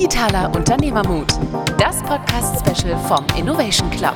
Digitaler 0.00 0.50
Unternehmermut, 0.56 1.26
das 1.76 2.02
Podcast-Special 2.04 2.96
vom 3.00 3.22
Innovation 3.36 3.90
Club. 3.90 4.14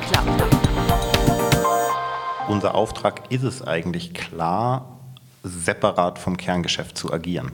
Unser 2.47 2.73
Auftrag 2.73 3.31
ist 3.31 3.43
es 3.43 3.61
eigentlich 3.61 4.15
klar, 4.15 4.99
separat 5.43 6.17
vom 6.17 6.37
Kerngeschäft 6.37 6.97
zu 6.97 7.13
agieren. 7.13 7.51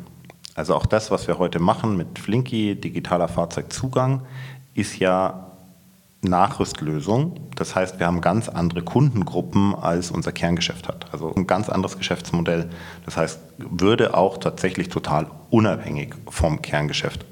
Also 0.56 0.76
auch 0.76 0.86
das, 0.86 1.12
was 1.12 1.28
wir 1.28 1.40
heute 1.40 1.60
machen 1.60 1.98
mit 1.98 2.20
Flinky, 2.20 2.80
digitaler 2.80 3.28
Fahrzeugzugang, 3.28 4.22
ist 4.76 4.98
ja 5.00 5.52
Nachrüstlösung. 6.22 7.50
Das 7.58 7.76
heißt, 7.76 8.00
wir 8.00 8.08
haben 8.08 8.22
ganz 8.22 8.48
andere 8.48 8.82
Kundengruppen, 8.82 9.76
als 9.76 10.10
unser 10.10 10.32
Kerngeschäft 10.32 10.88
hat. 10.88 11.08
Also 11.12 11.36
ein 11.36 11.48
ganz 11.48 11.68
anderes 11.68 11.98
Geschäftsmodell. 11.98 12.70
Das 13.04 13.18
heißt, 13.18 13.42
würde 13.58 14.16
auch 14.16 14.38
tatsächlich 14.38 14.88
total 14.88 15.28
unabhängig 15.50 16.16
vom 16.30 16.62
Kerngeschäft 16.62 17.26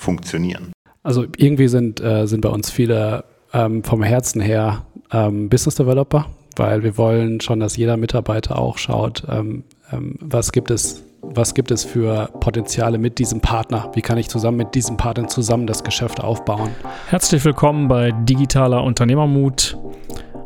funktionieren. 0.00 0.72
Also 1.02 1.26
irgendwie 1.36 1.68
sind, 1.68 2.00
äh, 2.00 2.26
sind 2.26 2.40
bei 2.40 2.48
uns 2.48 2.70
viele 2.70 3.24
ähm, 3.52 3.84
vom 3.84 4.02
Herzen 4.02 4.40
her 4.40 4.84
ähm, 5.12 5.48
Business 5.48 5.76
Developer, 5.76 6.26
weil 6.56 6.82
wir 6.82 6.96
wollen 6.96 7.40
schon, 7.40 7.60
dass 7.60 7.76
jeder 7.76 7.96
Mitarbeiter 7.96 8.58
auch 8.58 8.78
schaut, 8.78 9.24
ähm, 9.28 9.64
ähm 9.92 10.16
was 10.20 10.52
gibt 10.52 10.70
es 10.70 11.04
was 11.22 11.54
gibt 11.54 11.70
es 11.70 11.84
für 11.84 12.30
Potenziale 12.40 12.96
mit 12.96 13.18
diesem 13.18 13.40
Partner? 13.40 13.90
Wie 13.94 14.00
kann 14.00 14.16
ich 14.16 14.30
zusammen 14.30 14.56
mit 14.56 14.74
diesem 14.74 14.96
Partner 14.96 15.28
zusammen 15.28 15.66
das 15.66 15.84
Geschäft 15.84 16.20
aufbauen? 16.20 16.70
Herzlich 17.08 17.44
willkommen 17.44 17.88
bei 17.88 18.10
Digitaler 18.10 18.82
Unternehmermut, 18.82 19.76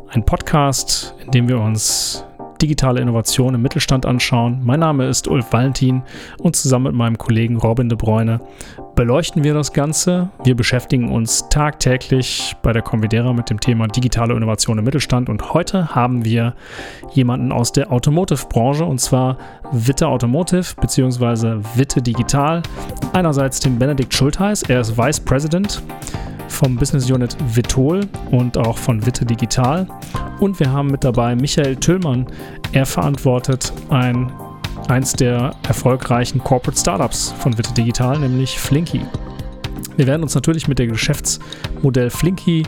ein 0.09 0.25
Podcast, 0.25 1.15
in 1.23 1.31
dem 1.31 1.47
wir 1.47 1.61
uns 1.61 2.25
digitale 2.61 2.99
Innovation 2.99 3.55
im 3.55 3.61
Mittelstand 3.61 4.05
anschauen. 4.05 4.61
Mein 4.63 4.79
Name 4.79 5.07
ist 5.07 5.27
Ulf 5.27 5.51
Valentin 5.51 6.03
und 6.39 6.55
zusammen 6.55 6.87
mit 6.87 6.95
meinem 6.95 7.17
Kollegen 7.17 7.57
Robin 7.57 7.89
de 7.89 7.97
Bruyne 7.97 8.41
beleuchten 8.95 9.43
wir 9.43 9.53
das 9.53 9.73
Ganze. 9.73 10.29
Wir 10.43 10.55
beschäftigen 10.55 11.11
uns 11.11 11.49
tagtäglich 11.49 12.55
bei 12.61 12.71
der 12.71 12.81
Convidera 12.81 13.33
mit 13.33 13.49
dem 13.49 13.59
Thema 13.59 13.87
digitale 13.87 14.33
Innovation 14.33 14.77
im 14.77 14.85
Mittelstand 14.85 15.29
und 15.29 15.53
heute 15.53 15.93
haben 15.93 16.23
wir 16.23 16.55
jemanden 17.11 17.51
aus 17.51 17.71
der 17.73 17.91
Automotive-Branche 17.91 18.85
und 18.85 18.99
zwar 18.99 19.37
Witte 19.71 20.07
Automotive 20.07 20.75
bzw. 20.79 21.59
Witte 21.75 22.01
Digital. 22.01 22.63
Einerseits 23.13 23.59
den 23.59 23.77
Benedikt 23.77 24.13
Schultheiß, 24.13 24.63
er 24.63 24.81
ist 24.81 24.97
Vice 24.97 25.19
President 25.19 25.83
vom 26.47 26.77
Business 26.77 27.11
Unit 27.11 27.35
Vitol 27.53 28.01
und 28.31 28.57
auch 28.57 28.77
von 28.77 29.05
Witte 29.05 29.25
Digital. 29.25 29.87
Und 30.39 30.59
wir 30.59 30.71
haben 30.71 30.87
mit 30.87 31.03
dabei 31.03 31.35
Michael 31.35 31.75
Tüllmann. 31.75 32.27
Er 32.71 32.85
verantwortet 32.85 33.73
ein, 33.89 34.31
eins 34.87 35.13
der 35.13 35.55
erfolgreichen 35.67 36.43
Corporate 36.43 36.79
Startups 36.79 37.33
von 37.39 37.57
Witte 37.57 37.73
Digital, 37.73 38.19
nämlich 38.19 38.59
Flinky. 38.59 39.01
Wir 39.97 40.07
werden 40.07 40.23
uns 40.23 40.35
natürlich 40.35 40.67
mit 40.67 40.77
dem 40.79 40.91
Geschäftsmodell 40.91 42.09
Flinky 42.09 42.63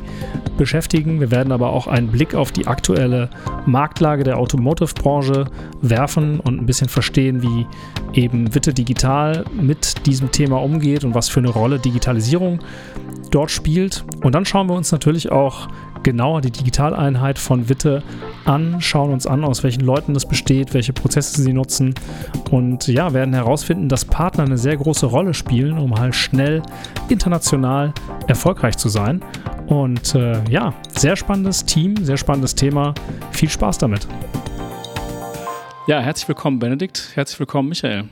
beschäftigen. 0.58 1.20
Wir 1.20 1.30
werden 1.30 1.52
aber 1.52 1.72
auch 1.72 1.88
einen 1.88 2.08
Blick 2.08 2.34
auf 2.34 2.52
die 2.52 2.68
aktuelle 2.68 3.30
Marktlage 3.66 4.24
der 4.24 4.38
Automotive-Branche 4.38 5.46
werfen 5.82 6.40
und 6.40 6.62
ein 6.62 6.66
bisschen 6.66 6.88
verstehen, 6.88 7.42
wie 7.42 7.68
eben 8.14 8.56
Witte 8.56 8.74
Digital 8.74 9.44
mit 9.54 10.06
diesem 10.06 10.32
Thema 10.32 10.62
umgeht 10.62 11.04
und 11.04 11.16
was 11.16 11.28
für 11.28 11.40
eine 11.40 11.50
Rolle 11.50 11.80
Digitalisierung 11.80 12.60
dort 13.32 13.52
spielt. 13.52 14.06
Und 14.24 14.34
dann 14.34 14.46
schauen 14.46 14.68
wir 14.68 14.76
uns 14.76 14.92
natürlich 14.92 15.32
auch 15.32 15.68
genauer 16.04 16.42
die 16.42 16.52
Digitaleinheit 16.52 17.40
von 17.40 17.70
Witte 17.70 18.04
an, 18.46 18.82
schauen 18.82 19.12
uns 19.12 19.28
an, 19.28 19.44
aus 19.44 19.64
welchen 19.64 19.82
Leuten 19.82 20.14
das 20.14 20.28
besteht, 20.28 20.74
welche 20.74 20.94
Prozesse 20.94 21.42
sie 21.42 21.54
nutzen 21.54 21.94
und 22.52 22.88
ja, 22.88 23.14
werden 23.14 23.34
herausfinden, 23.34 23.90
dass 23.90 24.06
Partner 24.06 24.46
eine 24.46 24.58
sehr 24.58 24.78
große 24.78 25.06
Rolle 25.06 25.34
spielen, 25.34 25.78
um 25.78 25.98
halt 25.98 26.16
schnell 26.16 26.62
international 27.10 27.94
erfolgreich 28.28 28.78
zu 28.78 28.90
sein. 28.90 29.24
Und 29.68 30.16
äh, 30.16 30.42
ja, 30.50 30.74
sehr 30.98 31.16
spannendes 31.16 31.66
Team, 31.66 31.98
sehr 31.98 32.18
spannendes 32.18 32.56
Thema. 32.56 32.94
Viel 33.32 33.50
Spaß 33.50 33.78
damit. 33.78 34.08
Ja, 35.88 36.00
herzlich 36.00 36.28
willkommen, 36.28 36.60
Benedikt. 36.60 37.12
Herzlich 37.16 37.40
willkommen, 37.40 37.70
Michael. 37.70 38.06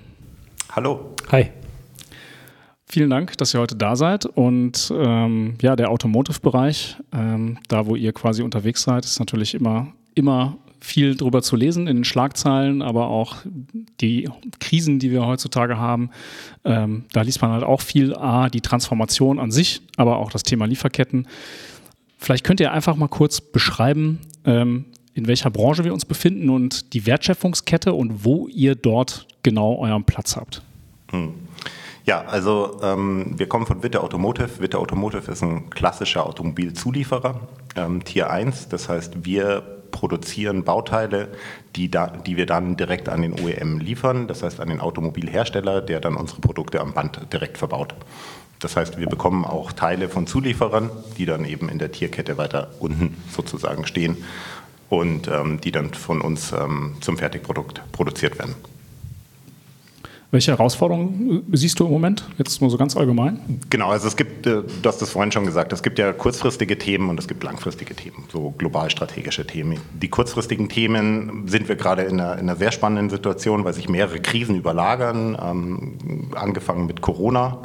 Hallo. 0.72 1.14
Hi. 1.32 1.52
Vielen 2.96 3.10
Dank, 3.10 3.38
dass 3.38 3.54
ihr 3.54 3.60
heute 3.60 3.76
da 3.76 3.98
seid. 3.98 4.26
Und 4.26 4.90
ähm, 4.96 5.56
ja, 5.62 5.76
der 5.76 5.92
Automotive-Bereich, 5.92 6.96
ähm, 7.12 7.58
da 7.68 7.88
wo 7.88 7.98
ihr 7.98 8.14
quasi 8.14 8.42
unterwegs 8.42 8.84
seid, 8.84 9.04
ist 9.04 9.20
natürlich 9.20 9.54
immer, 9.54 9.88
immer 10.14 10.56
viel 10.80 11.18
drüber 11.18 11.42
zu 11.42 11.58
lesen 11.58 11.88
in 11.88 11.98
den 11.98 12.04
Schlagzeilen, 12.06 12.82
aber 12.82 13.08
auch 13.08 13.36
die 14.00 14.30
Krisen, 14.62 15.00
die 15.00 15.12
wir 15.12 15.26
heutzutage 15.26 15.78
haben. 15.78 16.10
Ähm, 16.64 17.04
da 17.12 17.24
liest 17.24 17.42
man 17.42 17.52
halt 17.52 17.66
auch 17.66 17.82
viel, 17.82 18.16
A, 18.16 18.48
die 18.48 18.62
Transformation 18.62 19.40
an 19.40 19.52
sich, 19.52 19.82
aber 19.98 20.16
auch 20.16 20.32
das 20.32 20.44
Thema 20.44 20.64
Lieferketten. 20.64 21.28
Vielleicht 22.18 22.46
könnt 22.46 22.62
ihr 22.62 22.72
einfach 22.72 22.96
mal 22.96 23.10
kurz 23.10 23.42
beschreiben, 23.42 24.20
ähm, 24.46 24.86
in 25.14 25.28
welcher 25.28 25.50
Branche 25.50 25.84
wir 25.84 25.94
uns 25.94 26.06
befinden 26.06 26.50
und 26.50 26.94
die 26.94 27.06
Wertschöpfungskette 27.06 27.92
und 27.92 28.24
wo 28.24 28.48
ihr 28.48 28.76
dort 28.76 29.28
genau 29.44 29.80
euren 29.80 30.06
Platz 30.06 30.38
habt. 30.38 30.62
Hm. 31.12 31.34
Ja, 32.06 32.24
also 32.26 32.80
ähm, 32.84 33.34
wir 33.36 33.50
kommen 33.50 33.66
von 33.66 33.82
Witte 33.82 34.04
Automotive. 34.04 34.60
Witte 34.60 34.78
Automotive 34.78 35.32
ist 35.32 35.42
ein 35.42 35.72
klassischer 35.72 36.28
Automobilzulieferer, 36.28 37.40
ähm, 37.76 38.04
Tier 38.04 38.30
1. 38.30 38.70
Das 38.70 38.90
heißt, 38.90 39.26
wir 39.26 39.64
produzieren 39.90 40.64
Bauteile, 40.64 41.30
die, 41.76 41.90
da, 41.90 42.08
die 42.08 42.38
wir 42.38 42.46
dann 42.46 42.78
direkt 42.78 43.10
an 43.10 43.24
den 43.24 43.40
OEM 43.40 43.80
liefern, 43.80 44.28
das 44.28 44.44
heißt 44.44 44.60
an 44.60 44.68
den 44.68 44.82
Automobilhersteller, 44.82 45.82
der 45.82 46.00
dann 46.00 46.16
unsere 46.16 46.42
Produkte 46.42 46.80
am 46.80 46.94
Band 46.94 47.34
direkt 47.34 47.58
verbaut. 47.58 47.96
Das 48.60 48.76
heißt, 48.76 49.00
wir 49.00 49.08
bekommen 49.08 49.44
auch 49.44 49.72
Teile 49.72 50.08
von 50.08 50.28
Zulieferern, 50.28 50.92
die 51.18 51.26
dann 51.26 51.44
eben 51.44 51.70
in 51.70 51.80
der 51.80 51.92
Tierkette 51.92 52.38
weiter 52.38 52.70
unten 52.80 53.18
sozusagen 53.32 53.88
stehen 53.88 54.18
und 54.90 55.28
ähm, 55.28 55.60
die 55.60 55.72
dann 55.72 55.94
von 55.94 56.22
uns 56.22 56.52
ähm, 56.52 56.98
zum 57.02 57.18
Fertigprodukt 57.18 57.82
produziert 57.92 58.38
werden. 58.38 58.56
Welche 60.36 60.52
Herausforderungen 60.52 61.46
äh, 61.50 61.56
siehst 61.56 61.80
du 61.80 61.86
im 61.86 61.92
Moment? 61.92 62.28
Jetzt 62.38 62.60
nur 62.60 62.70
so 62.70 62.78
ganz 62.78 62.98
allgemein. 62.98 63.40
Genau, 63.70 63.92
also 63.92 64.10
es 64.10 64.18
gibt, 64.18 64.46
äh, 64.46 64.64
du 64.64 64.90
hast 64.90 65.02
das 65.02 65.10
vorhin 65.10 65.32
schon 65.32 65.46
gesagt, 65.46 65.72
es 65.72 65.82
gibt 65.82 65.98
ja 65.98 66.12
kurzfristige 66.12 66.78
Themen 66.78 67.10
und 67.10 67.18
es 67.18 67.30
gibt 67.30 67.42
langfristige 67.42 67.96
Themen, 67.96 68.26
so 68.30 68.54
global 68.58 68.90
strategische 68.90 69.48
Themen. 69.48 69.80
Die 69.94 70.10
kurzfristigen 70.10 70.68
Themen 70.68 71.48
sind 71.48 71.70
wir 71.70 71.78
gerade 71.78 72.02
in 72.02 72.20
einer, 72.20 72.34
in 72.34 72.50
einer 72.50 72.58
sehr 72.58 72.74
spannenden 72.74 73.10
Situation, 73.10 73.64
weil 73.64 73.74
sich 73.74 73.88
mehrere 73.88 74.20
Krisen 74.20 74.58
überlagern, 74.58 75.38
ähm, 75.42 75.94
angefangen 76.36 76.86
mit 76.86 77.00
Corona, 77.00 77.60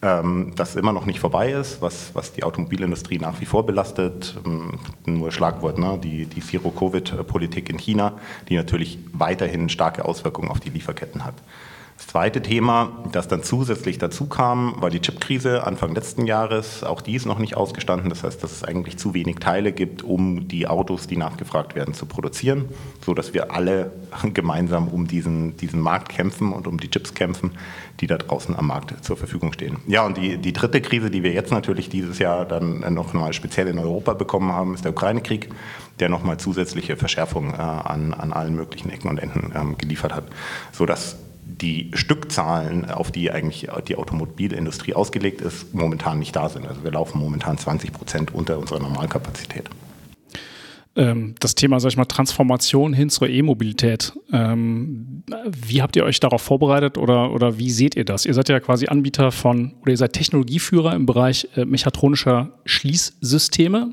ähm, 0.00 0.52
das 0.54 0.76
immer 0.76 0.92
noch 0.92 1.04
nicht 1.04 1.18
vorbei 1.18 1.50
ist, 1.50 1.82
was, 1.82 2.14
was 2.14 2.32
die 2.32 2.44
Automobilindustrie 2.44 3.18
nach 3.18 3.40
wie 3.40 3.44
vor 3.44 3.66
belastet. 3.66 4.38
Ähm, 4.46 4.78
nur 5.04 5.32
Schlagwort, 5.32 5.80
ne? 5.80 5.98
die, 6.00 6.26
die 6.26 6.42
Zero-Covid-Politik 6.42 7.68
in 7.70 7.78
China, 7.78 8.12
die 8.48 8.54
natürlich 8.54 9.00
weiterhin 9.12 9.68
starke 9.68 10.04
Auswirkungen 10.04 10.48
auf 10.48 10.60
die 10.60 10.70
Lieferketten 10.70 11.24
hat. 11.24 11.34
Das 11.98 12.06
zweite 12.06 12.40
Thema, 12.40 12.92
das 13.10 13.26
dann 13.26 13.42
zusätzlich 13.42 13.98
dazu 13.98 14.26
kam, 14.26 14.80
war 14.80 14.88
die 14.88 15.00
Chipkrise 15.00 15.66
Anfang 15.66 15.96
letzten 15.96 16.26
Jahres. 16.26 16.84
Auch 16.84 17.00
die 17.00 17.16
ist 17.16 17.26
noch 17.26 17.40
nicht 17.40 17.56
ausgestanden. 17.56 18.08
Das 18.08 18.22
heißt, 18.22 18.40
dass 18.40 18.52
es 18.52 18.62
eigentlich 18.62 18.98
zu 18.98 19.14
wenig 19.14 19.40
Teile 19.40 19.72
gibt, 19.72 20.04
um 20.04 20.46
die 20.46 20.68
Autos, 20.68 21.08
die 21.08 21.16
nachgefragt 21.16 21.74
werden, 21.74 21.94
zu 21.94 22.06
produzieren, 22.06 22.66
sodass 23.04 23.34
wir 23.34 23.52
alle 23.52 23.90
gemeinsam 24.32 24.86
um 24.86 25.08
diesen, 25.08 25.56
diesen 25.56 25.80
Markt 25.80 26.10
kämpfen 26.10 26.52
und 26.52 26.68
um 26.68 26.78
die 26.78 26.88
Chips 26.88 27.14
kämpfen, 27.14 27.50
die 27.98 28.06
da 28.06 28.16
draußen 28.16 28.54
am 28.54 28.68
Markt 28.68 29.04
zur 29.04 29.16
Verfügung 29.16 29.52
stehen. 29.52 29.78
Ja, 29.88 30.06
und 30.06 30.16
die, 30.18 30.38
die 30.38 30.52
dritte 30.52 30.80
Krise, 30.80 31.10
die 31.10 31.24
wir 31.24 31.32
jetzt 31.32 31.50
natürlich 31.50 31.88
dieses 31.88 32.20
Jahr 32.20 32.44
dann 32.44 32.94
noch 32.94 33.12
mal 33.12 33.32
speziell 33.32 33.66
in 33.66 33.80
Europa 33.80 34.14
bekommen 34.14 34.52
haben, 34.52 34.74
ist 34.74 34.84
der 34.84 34.92
Ukraine-Krieg, 34.92 35.48
der 35.98 36.08
nochmal 36.08 36.36
zusätzliche 36.38 36.96
Verschärfungen 36.96 37.54
äh, 37.54 37.56
an, 37.56 38.14
an 38.14 38.32
allen 38.32 38.54
möglichen 38.54 38.88
Ecken 38.90 39.08
und 39.08 39.18
Enden 39.18 39.52
ähm, 39.56 39.76
geliefert 39.76 40.14
hat, 40.14 40.26
sodass 40.70 41.16
die 41.60 41.90
Stückzahlen, 41.94 42.90
auf 42.90 43.10
die 43.10 43.30
eigentlich 43.30 43.68
die 43.86 43.96
Automobilindustrie 43.96 44.94
ausgelegt 44.94 45.40
ist, 45.40 45.74
momentan 45.74 46.18
nicht 46.18 46.34
da 46.34 46.48
sind. 46.48 46.66
Also 46.66 46.84
wir 46.84 46.92
laufen 46.92 47.18
momentan 47.18 47.58
20 47.58 47.92
Prozent 47.92 48.34
unter 48.34 48.58
unserer 48.58 48.80
Normalkapazität. 48.80 49.68
Ähm, 50.98 51.36
das 51.38 51.54
Thema, 51.54 51.78
sag 51.78 51.90
ich 51.90 51.96
mal, 51.96 52.06
Transformation 52.06 52.92
hin 52.92 53.08
zur 53.08 53.28
E-Mobilität. 53.28 54.12
Ähm, 54.32 55.22
wie 55.46 55.80
habt 55.80 55.94
ihr 55.94 56.04
euch 56.04 56.18
darauf 56.18 56.42
vorbereitet 56.42 56.98
oder, 56.98 57.32
oder 57.32 57.56
wie 57.56 57.70
seht 57.70 57.94
ihr 57.94 58.04
das? 58.04 58.26
Ihr 58.26 58.34
seid 58.34 58.48
ja 58.48 58.58
quasi 58.58 58.88
Anbieter 58.88 59.30
von, 59.30 59.74
oder 59.82 59.92
ihr 59.92 59.96
seid 59.96 60.12
Technologieführer 60.12 60.94
im 60.94 61.06
Bereich 61.06 61.48
äh, 61.54 61.64
mechatronischer 61.64 62.50
Schließsysteme. 62.64 63.90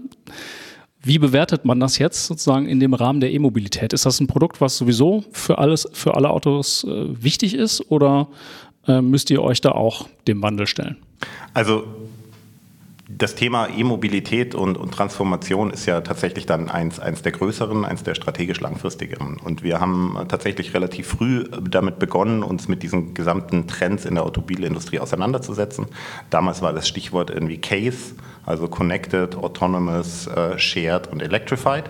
Wie 1.06 1.20
bewertet 1.20 1.66
man 1.66 1.80
das 1.80 2.00
jetzt 2.00 2.26
sozusagen 2.26 2.66
in 2.66 2.80
dem 2.80 2.96
Rahmen 2.96 3.20
der 3.20 3.32
E-Mobilität? 3.32 3.94
Ist 3.94 4.08
das 4.08 4.20
ein 4.20 4.26
Produkt, 4.26 4.60
was 4.60 4.76
sowieso 4.76 5.24
für 5.32 5.60
alles, 5.60 5.88
für 5.94 6.16
alle 6.16 6.32
Autos 6.32 6.84
äh, 6.84 7.24
wichtig 7.24 7.54
ist 7.54 7.92
oder 7.92 8.28
äh, 8.88 9.02
müsst 9.02 9.30
ihr 9.30 9.44
euch 9.44 9.62
da 9.62 9.74
auch 9.74 10.08
dem 10.28 10.42
Wandel 10.42 10.66
stellen? 10.66 10.98
Also 11.54 11.84
das 13.18 13.36
Thema 13.36 13.70
E-Mobilität 13.70 14.56
und, 14.56 14.78
und, 14.78 14.92
Transformation 14.92 15.72
ist 15.72 15.86
ja 15.86 16.02
tatsächlich 16.02 16.46
dann 16.46 16.70
eins, 16.70 17.00
eins 17.00 17.22
der 17.22 17.32
größeren, 17.32 17.86
eins 17.86 18.04
der 18.04 18.14
strategisch 18.14 18.60
langfristigeren. 18.60 19.38
Und 19.38 19.64
wir 19.64 19.80
haben 19.80 20.18
tatsächlich 20.28 20.74
relativ 20.74 21.08
früh 21.08 21.46
damit 21.62 21.98
begonnen, 22.00 22.44
uns 22.44 22.68
mit 22.68 22.84
diesen 22.84 23.14
gesamten 23.14 23.68
Trends 23.68 24.06
in 24.06 24.16
der 24.16 24.26
Automobilindustrie 24.26 25.00
auseinanderzusetzen. 25.00 25.88
Damals 26.30 26.62
war 26.62 26.74
das 26.74 26.88
Stichwort 26.88 27.30
irgendwie 27.30 27.58
Case, 27.58 28.16
also 28.46 28.68
Connected, 28.68 29.36
Autonomous, 29.36 30.28
äh, 30.28 30.60
Shared 30.60 31.08
und 31.08 31.22
Electrified. 31.22 31.86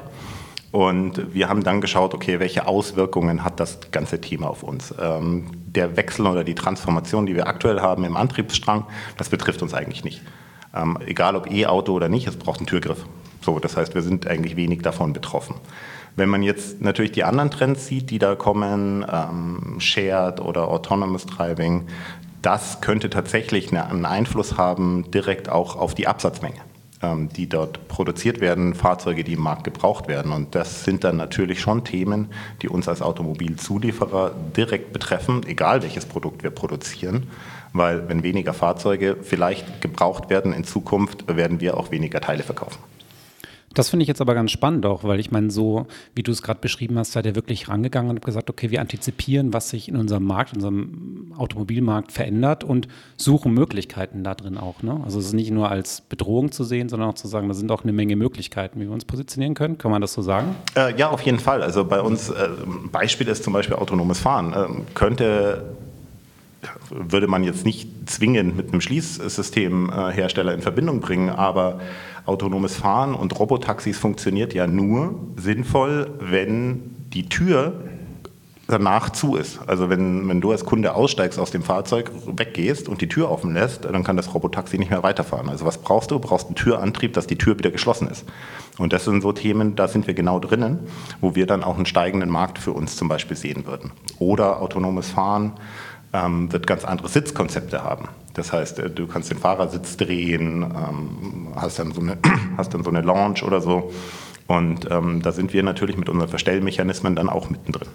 Und 0.71 1.33
wir 1.33 1.49
haben 1.49 1.63
dann 1.63 1.81
geschaut, 1.81 2.13
okay, 2.13 2.39
welche 2.39 2.67
Auswirkungen 2.67 3.43
hat 3.43 3.59
das 3.59 3.79
ganze 3.91 4.21
Thema 4.21 4.49
auf 4.49 4.61
uns? 4.61 4.93
Ähm, 5.01 5.51
der 5.65 5.97
Wechsel 5.97 6.27
oder 6.27 6.43
die 6.43 6.55
Transformation, 6.55 7.25
die 7.25 7.35
wir 7.35 7.47
aktuell 7.47 7.79
haben 7.79 8.03
im 8.03 8.15
Antriebsstrang, 8.15 8.85
das 9.17 9.29
betrifft 9.29 9.61
uns 9.61 9.73
eigentlich 9.73 10.03
nicht. 10.03 10.21
Ähm, 10.75 10.97
egal 11.05 11.35
ob 11.35 11.51
E-Auto 11.51 11.93
oder 11.93 12.09
nicht, 12.09 12.27
es 12.27 12.37
braucht 12.37 12.59
einen 12.59 12.67
Türgriff. 12.67 13.05
So, 13.41 13.59
das 13.59 13.77
heißt, 13.77 13.95
wir 13.95 14.01
sind 14.01 14.27
eigentlich 14.27 14.55
wenig 14.55 14.81
davon 14.81 15.13
betroffen. 15.13 15.55
Wenn 16.15 16.29
man 16.29 16.43
jetzt 16.43 16.81
natürlich 16.81 17.11
die 17.11 17.23
anderen 17.23 17.51
Trends 17.51 17.87
sieht, 17.87 18.09
die 18.09 18.19
da 18.19 18.35
kommen, 18.35 19.05
ähm, 19.11 19.79
Shared 19.79 20.39
oder 20.39 20.69
Autonomous 20.69 21.25
Driving, 21.25 21.87
das 22.41 22.79
könnte 22.81 23.09
tatsächlich 23.09 23.75
einen 23.75 24.05
Einfluss 24.05 24.57
haben 24.57 25.09
direkt 25.11 25.49
auch 25.49 25.75
auf 25.75 25.93
die 25.93 26.07
Absatzmenge, 26.07 26.61
ähm, 27.01 27.29
die 27.29 27.49
dort 27.49 27.87
produziert 27.87 28.39
werden, 28.39 28.75
Fahrzeuge, 28.75 29.23
die 29.23 29.33
im 29.33 29.41
Markt 29.41 29.63
gebraucht 29.63 30.07
werden. 30.07 30.31
Und 30.31 30.55
das 30.55 30.83
sind 30.83 31.03
dann 31.03 31.17
natürlich 31.17 31.59
schon 31.59 31.83
Themen, 31.83 32.29
die 32.61 32.69
uns 32.69 32.87
als 32.87 33.01
Automobilzulieferer 33.01 34.31
direkt 34.55 34.93
betreffen, 34.93 35.41
egal 35.45 35.83
welches 35.83 36.05
Produkt 36.05 36.43
wir 36.43 36.51
produzieren 36.51 37.27
weil 37.75 38.07
wenn 38.09 38.23
weniger 38.23 38.53
Fahrzeuge 38.53 39.17
vielleicht 39.21 39.81
gebraucht 39.81 40.29
werden 40.29 40.53
in 40.53 40.63
Zukunft, 40.63 41.25
werden 41.27 41.59
wir 41.61 41.77
auch 41.77 41.91
weniger 41.91 42.21
Teile 42.21 42.43
verkaufen. 42.43 42.79
Das 43.75 43.89
finde 43.89 44.03
ich 44.03 44.07
jetzt 44.07 44.21
aber 44.21 44.33
ganz 44.33 44.51
spannend 44.51 44.85
auch, 44.85 45.03
weil 45.03 45.19
ich 45.19 45.31
meine, 45.31 45.51
so 45.51 45.85
wie 46.15 46.23
du 46.23 46.31
es 46.31 46.41
gerade 46.41 46.61
beschrieben 46.61 46.97
hast, 46.97 47.11
seid 47.11 47.25
ihr 47.25 47.35
wirklich 47.35 47.67
rangegangen 47.67 48.09
und 48.09 48.21
gesagt, 48.23 48.49
okay, 48.49 48.71
wir 48.71 48.79
antizipieren, 48.79 49.53
was 49.53 49.69
sich 49.69 49.89
in 49.89 49.97
unserem 49.97 50.23
Markt, 50.23 50.53
in 50.53 50.57
unserem 50.57 51.33
Automobilmarkt 51.37 52.13
verändert 52.13 52.63
und 52.63 52.87
suchen 53.17 53.53
Möglichkeiten 53.53 54.23
da 54.23 54.33
drin 54.33 54.57
auch. 54.57 54.81
Ne? 54.81 55.01
Also 55.03 55.19
es 55.19 55.25
ist 55.25 55.33
nicht 55.33 55.51
nur 55.51 55.69
als 55.69 56.01
Bedrohung 56.01 56.53
zu 56.53 56.63
sehen, 56.63 56.87
sondern 56.87 57.09
auch 57.09 57.15
zu 57.15 57.27
sagen, 57.27 57.49
da 57.49 57.53
sind 57.53 57.69
auch 57.69 57.83
eine 57.83 57.91
Menge 57.91 58.15
Möglichkeiten, 58.15 58.79
wie 58.79 58.85
wir 58.85 58.93
uns 58.93 59.03
positionieren 59.03 59.55
können. 59.55 59.77
Kann 59.77 59.91
man 59.91 59.99
das 59.99 60.13
so 60.13 60.21
sagen? 60.21 60.55
Äh, 60.77 60.97
ja, 60.97 61.09
auf 61.09 61.21
jeden 61.23 61.39
Fall. 61.39 61.61
Also 61.61 61.83
bei 61.83 61.99
uns, 61.99 62.29
äh, 62.29 62.47
Beispiel 62.93 63.27
ist 63.27 63.43
zum 63.43 63.51
Beispiel 63.51 63.75
autonomes 63.75 64.19
Fahren. 64.19 64.53
Äh, 64.53 64.93
könnte 64.93 65.65
würde 66.89 67.27
man 67.27 67.43
jetzt 67.43 67.65
nicht 67.65 67.89
zwingend 68.09 68.55
mit 68.55 68.71
einem 68.71 68.81
Schließsystemhersteller 68.81 70.53
in 70.53 70.61
Verbindung 70.61 70.99
bringen, 70.99 71.29
aber 71.29 71.79
autonomes 72.25 72.75
Fahren 72.75 73.13
und 73.13 73.37
Robotaxis 73.37 73.97
funktioniert 73.97 74.53
ja 74.53 74.67
nur 74.67 75.15
sinnvoll, 75.37 76.09
wenn 76.19 76.95
die 77.13 77.29
Tür 77.29 77.73
danach 78.67 79.11
zu 79.11 79.35
ist. 79.35 79.59
Also 79.67 79.89
wenn, 79.89 80.27
wenn 80.27 80.41
du 80.41 80.51
als 80.51 80.65
Kunde 80.65 80.95
aussteigst 80.95 81.37
aus 81.37 81.51
dem 81.51 81.61
Fahrzeug, 81.61 82.11
weggehst 82.25 82.89
und 82.89 83.01
die 83.01 83.07
Tür 83.07 83.29
offen 83.29 83.53
lässt, 83.53 83.85
dann 83.85 84.03
kann 84.03 84.17
das 84.17 84.33
Robotaxi 84.33 84.77
nicht 84.77 84.89
mehr 84.89 85.03
weiterfahren. 85.03 85.49
Also 85.49 85.65
was 85.65 85.77
brauchst 85.77 86.11
du? 86.11 86.15
Du 86.15 86.27
brauchst 86.27 86.47
einen 86.47 86.55
Türantrieb, 86.55 87.13
dass 87.13 87.27
die 87.27 87.37
Tür 87.37 87.57
wieder 87.57 87.71
geschlossen 87.71 88.07
ist. 88.07 88.25
Und 88.77 88.91
das 88.91 89.05
sind 89.05 89.21
so 89.21 89.31
Themen, 89.31 89.75
da 89.75 89.87
sind 89.87 90.07
wir 90.07 90.13
genau 90.13 90.39
drinnen, 90.39 90.79
wo 91.21 91.35
wir 91.35 91.45
dann 91.45 91.63
auch 91.63 91.75
einen 91.75 91.85
steigenden 91.85 92.29
Markt 92.29 92.57
für 92.57 92.71
uns 92.71 92.95
zum 92.95 93.07
Beispiel 93.07 93.37
sehen 93.37 93.65
würden. 93.65 93.91
Oder 94.19 94.61
autonomes 94.61 95.09
Fahren 95.09 95.53
ähm, 96.13 96.51
wird 96.51 96.67
ganz 96.67 96.85
andere 96.85 97.09
Sitzkonzepte 97.09 97.83
haben. 97.83 98.07
Das 98.33 98.53
heißt, 98.53 98.79
äh, 98.79 98.89
du 98.89 99.07
kannst 99.07 99.31
den 99.31 99.37
Fahrersitz 99.37 99.97
drehen, 99.97 100.63
ähm, 100.63 101.47
hast, 101.55 101.79
dann 101.79 101.91
so 101.91 102.01
eine, 102.01 102.17
hast 102.57 102.73
dann 102.73 102.83
so 102.83 102.89
eine 102.89 103.01
Lounge 103.01 103.43
oder 103.43 103.61
so. 103.61 103.91
Und 104.47 104.89
ähm, 104.91 105.21
da 105.21 105.31
sind 105.31 105.53
wir 105.53 105.63
natürlich 105.63 105.97
mit 105.97 106.07
unseren 106.07 106.29
Verstellmechanismen 106.29 107.15
dann 107.15 107.29
auch 107.29 107.49
mittendrin. 107.49 107.87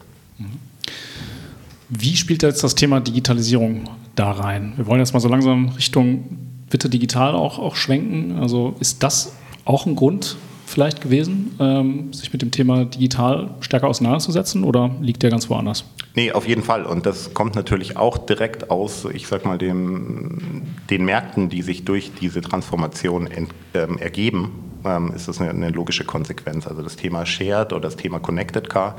Wie 1.88 2.16
spielt 2.16 2.42
jetzt 2.42 2.62
das 2.62 2.76
Thema 2.76 3.00
Digitalisierung 3.00 3.90
da 4.14 4.30
rein? 4.30 4.74
Wir 4.76 4.86
wollen 4.86 5.00
jetzt 5.00 5.12
mal 5.12 5.20
so 5.20 5.28
langsam 5.28 5.70
Richtung 5.70 6.24
Bitte 6.70 6.88
digital 6.88 7.34
auch, 7.34 7.58
auch 7.58 7.74
schwenken. 7.74 8.38
Also 8.38 8.76
ist 8.78 9.02
das 9.02 9.32
auch 9.64 9.86
ein 9.86 9.96
Grund 9.96 10.36
vielleicht 10.70 11.00
gewesen, 11.00 11.55
ähm, 11.58 12.12
sich 12.12 12.32
mit 12.32 12.43
dem 12.43 12.50
Thema 12.50 12.84
digital 12.84 13.50
stärker 13.61 13.88
auseinanderzusetzen 13.88 14.64
oder 14.64 14.90
liegt 15.00 15.22
der 15.22 15.31
ganz 15.31 15.50
woanders? 15.50 15.84
Nee, 16.14 16.32
auf 16.32 16.46
jeden 16.46 16.62
Fall. 16.62 16.84
Und 16.84 17.06
das 17.06 17.34
kommt 17.34 17.55
natürlich 17.55 17.96
auch 17.96 18.19
direkt 18.19 18.70
aus, 18.70 19.06
ich 19.12 19.26
sag 19.26 19.44
mal, 19.44 19.58
dem, 19.58 20.62
den 20.88 21.05
Märkten, 21.05 21.49
die 21.49 21.62
sich 21.62 21.84
durch 21.84 22.12
diese 22.20 22.40
Transformation 22.40 23.26
ent, 23.26 23.50
ähm, 23.75 23.99
ergeben, 23.99 24.52
ähm, 24.84 25.12
ist 25.14 25.28
das 25.28 25.40
eine, 25.40 25.50
eine, 25.50 25.70
logische 25.70 26.05
Konsequenz. 26.05 26.67
Also 26.67 26.82
das 26.82 26.96
Thema 26.96 27.26
Shared 27.26 27.73
oder 27.73 27.82
das 27.82 27.96
Thema 27.96 28.19
Connected 28.19 28.69
Car, 28.70 28.96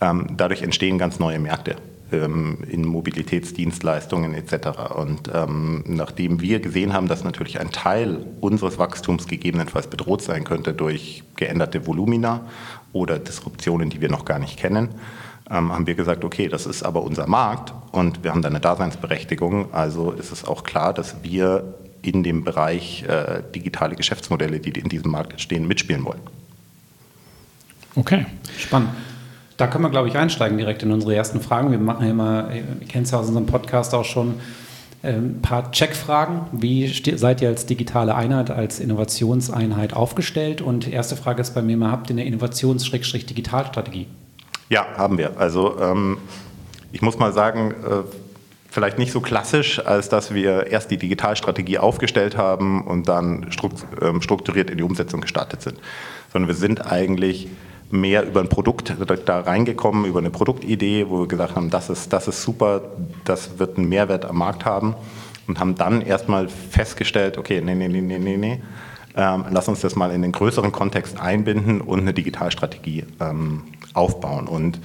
ähm, 0.00 0.28
dadurch 0.36 0.62
entstehen 0.62 0.98
ganz 0.98 1.18
neue 1.18 1.38
Märkte 1.38 1.76
in 2.12 2.84
Mobilitätsdienstleistungen 2.84 4.34
etc. 4.34 4.94
Und 4.94 5.30
ähm, 5.32 5.82
nachdem 5.86 6.40
wir 6.40 6.60
gesehen 6.60 6.92
haben, 6.92 7.08
dass 7.08 7.24
natürlich 7.24 7.60
ein 7.60 7.70
Teil 7.70 8.24
unseres 8.40 8.78
Wachstums 8.78 9.26
gegebenenfalls 9.26 9.88
bedroht 9.88 10.22
sein 10.22 10.44
könnte 10.44 10.74
durch 10.74 11.24
geänderte 11.36 11.86
Volumina 11.86 12.46
oder 12.92 13.18
Disruptionen, 13.18 13.90
die 13.90 14.00
wir 14.00 14.10
noch 14.10 14.24
gar 14.24 14.38
nicht 14.38 14.58
kennen, 14.58 14.90
ähm, 15.50 15.72
haben 15.72 15.86
wir 15.86 15.94
gesagt, 15.94 16.24
okay, 16.24 16.48
das 16.48 16.66
ist 16.66 16.82
aber 16.82 17.02
unser 17.02 17.26
Markt 17.26 17.72
und 17.92 18.22
wir 18.22 18.30
haben 18.30 18.42
da 18.42 18.48
eine 18.48 18.60
Daseinsberechtigung. 18.60 19.72
Also 19.74 20.12
ist 20.12 20.32
es 20.32 20.44
auch 20.44 20.64
klar, 20.64 20.94
dass 20.94 21.22
wir 21.22 21.74
in 22.02 22.22
dem 22.22 22.44
Bereich 22.44 23.02
äh, 23.04 23.42
digitale 23.54 23.96
Geschäftsmodelle, 23.96 24.60
die 24.60 24.78
in 24.78 24.88
diesem 24.88 25.10
Markt 25.10 25.32
entstehen, 25.32 25.66
mitspielen 25.66 26.04
wollen. 26.04 26.20
Okay. 27.96 28.26
Spannend. 28.58 28.90
Da 29.56 29.66
können 29.66 29.84
wir, 29.84 29.90
glaube 29.90 30.08
ich, 30.08 30.16
einsteigen 30.16 30.58
direkt 30.58 30.82
in 30.82 30.90
unsere 30.90 31.14
ersten 31.14 31.40
Fragen. 31.40 31.70
Wir 31.70 31.78
machen 31.78 32.04
ja 32.04 32.10
immer, 32.10 32.48
ihr 32.54 32.86
kennt 32.88 33.06
es 33.06 33.12
ja 33.12 33.20
aus 33.20 33.28
unserem 33.28 33.46
Podcast 33.46 33.94
auch 33.94 34.04
schon, 34.04 34.34
ein 35.04 35.40
paar 35.42 35.70
Checkfragen. 35.70 36.42
Wie 36.52 36.88
seid 37.16 37.42
ihr 37.42 37.48
als 37.48 37.66
digitale 37.66 38.14
Einheit, 38.14 38.50
als 38.50 38.80
Innovationseinheit 38.80 39.92
aufgestellt? 39.92 40.62
Und 40.62 40.88
erste 40.88 41.16
Frage 41.16 41.42
ist 41.42 41.54
bei 41.54 41.62
mir 41.62 41.76
mal, 41.76 41.90
habt 41.90 42.08
ihr 42.08 42.14
eine 42.14 42.24
Innovations-Digitalstrategie? 42.24 44.06
Ja, 44.70 44.86
haben 44.96 45.18
wir. 45.18 45.38
Also 45.38 45.78
ähm, 45.78 46.18
ich 46.90 47.02
muss 47.02 47.18
mal 47.18 47.32
sagen, 47.32 47.72
äh, 47.72 48.02
vielleicht 48.70 48.98
nicht 48.98 49.12
so 49.12 49.20
klassisch, 49.20 49.84
als 49.84 50.08
dass 50.08 50.32
wir 50.32 50.68
erst 50.68 50.90
die 50.90 50.96
Digitalstrategie 50.96 51.78
aufgestellt 51.78 52.38
haben 52.38 52.82
und 52.86 53.06
dann 53.06 53.48
ähm, 54.00 54.22
strukturiert 54.22 54.70
in 54.70 54.78
die 54.78 54.84
Umsetzung 54.84 55.20
gestartet 55.20 55.60
sind, 55.60 55.78
sondern 56.32 56.48
wir 56.48 56.56
sind 56.56 56.90
eigentlich 56.90 57.48
mehr 57.90 58.26
über 58.26 58.40
ein 58.40 58.48
Produkt 58.48 58.94
da 59.26 59.40
reingekommen, 59.40 60.04
über 60.04 60.18
eine 60.18 60.30
Produktidee, 60.30 61.06
wo 61.08 61.20
wir 61.20 61.28
gesagt 61.28 61.54
haben, 61.54 61.70
das 61.70 61.90
ist, 61.90 62.12
das 62.12 62.28
ist 62.28 62.42
super, 62.42 62.82
das 63.24 63.58
wird 63.58 63.78
einen 63.78 63.88
Mehrwert 63.88 64.24
am 64.24 64.38
Markt 64.38 64.64
haben 64.64 64.94
und 65.46 65.60
haben 65.60 65.74
dann 65.74 66.00
erstmal 66.00 66.48
festgestellt, 66.48 67.38
okay, 67.38 67.60
nee, 67.60 67.74
nee, 67.74 67.88
nee, 67.88 68.00
nee, 68.00 68.18
nee, 68.18 68.36
nee, 68.36 68.60
ähm, 69.16 69.44
lass 69.50 69.68
uns 69.68 69.80
das 69.80 69.94
mal 69.94 70.10
in 70.10 70.22
den 70.22 70.32
größeren 70.32 70.72
Kontext 70.72 71.20
einbinden 71.20 71.80
und 71.80 72.00
eine 72.00 72.12
Digitalstrategie 72.12 73.04
ähm, 73.20 73.62
aufbauen. 73.92 74.48
Und 74.48 74.80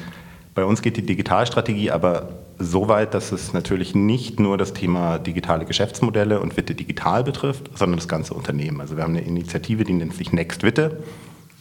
bei 0.53 0.65
uns 0.65 0.81
geht 0.81 0.97
die 0.97 1.05
Digitalstrategie 1.05 1.91
aber 1.91 2.29
so 2.59 2.89
weit, 2.89 3.13
dass 3.13 3.31
es 3.31 3.53
natürlich 3.53 3.95
nicht 3.95 4.39
nur 4.39 4.57
das 4.57 4.73
Thema 4.73 5.17
digitale 5.17 5.65
Geschäftsmodelle 5.65 6.41
und 6.41 6.57
Witte 6.57 6.75
digital 6.75 7.23
betrifft, 7.23 7.71
sondern 7.73 7.97
das 7.97 8.09
ganze 8.09 8.33
Unternehmen. 8.33 8.81
Also 8.81 8.97
wir 8.97 9.03
haben 9.03 9.15
eine 9.15 9.25
Initiative, 9.25 9.85
die 9.85 9.93
nennt 9.93 10.13
sich 10.13 10.33
Next 10.33 10.61
Witte, 10.61 11.01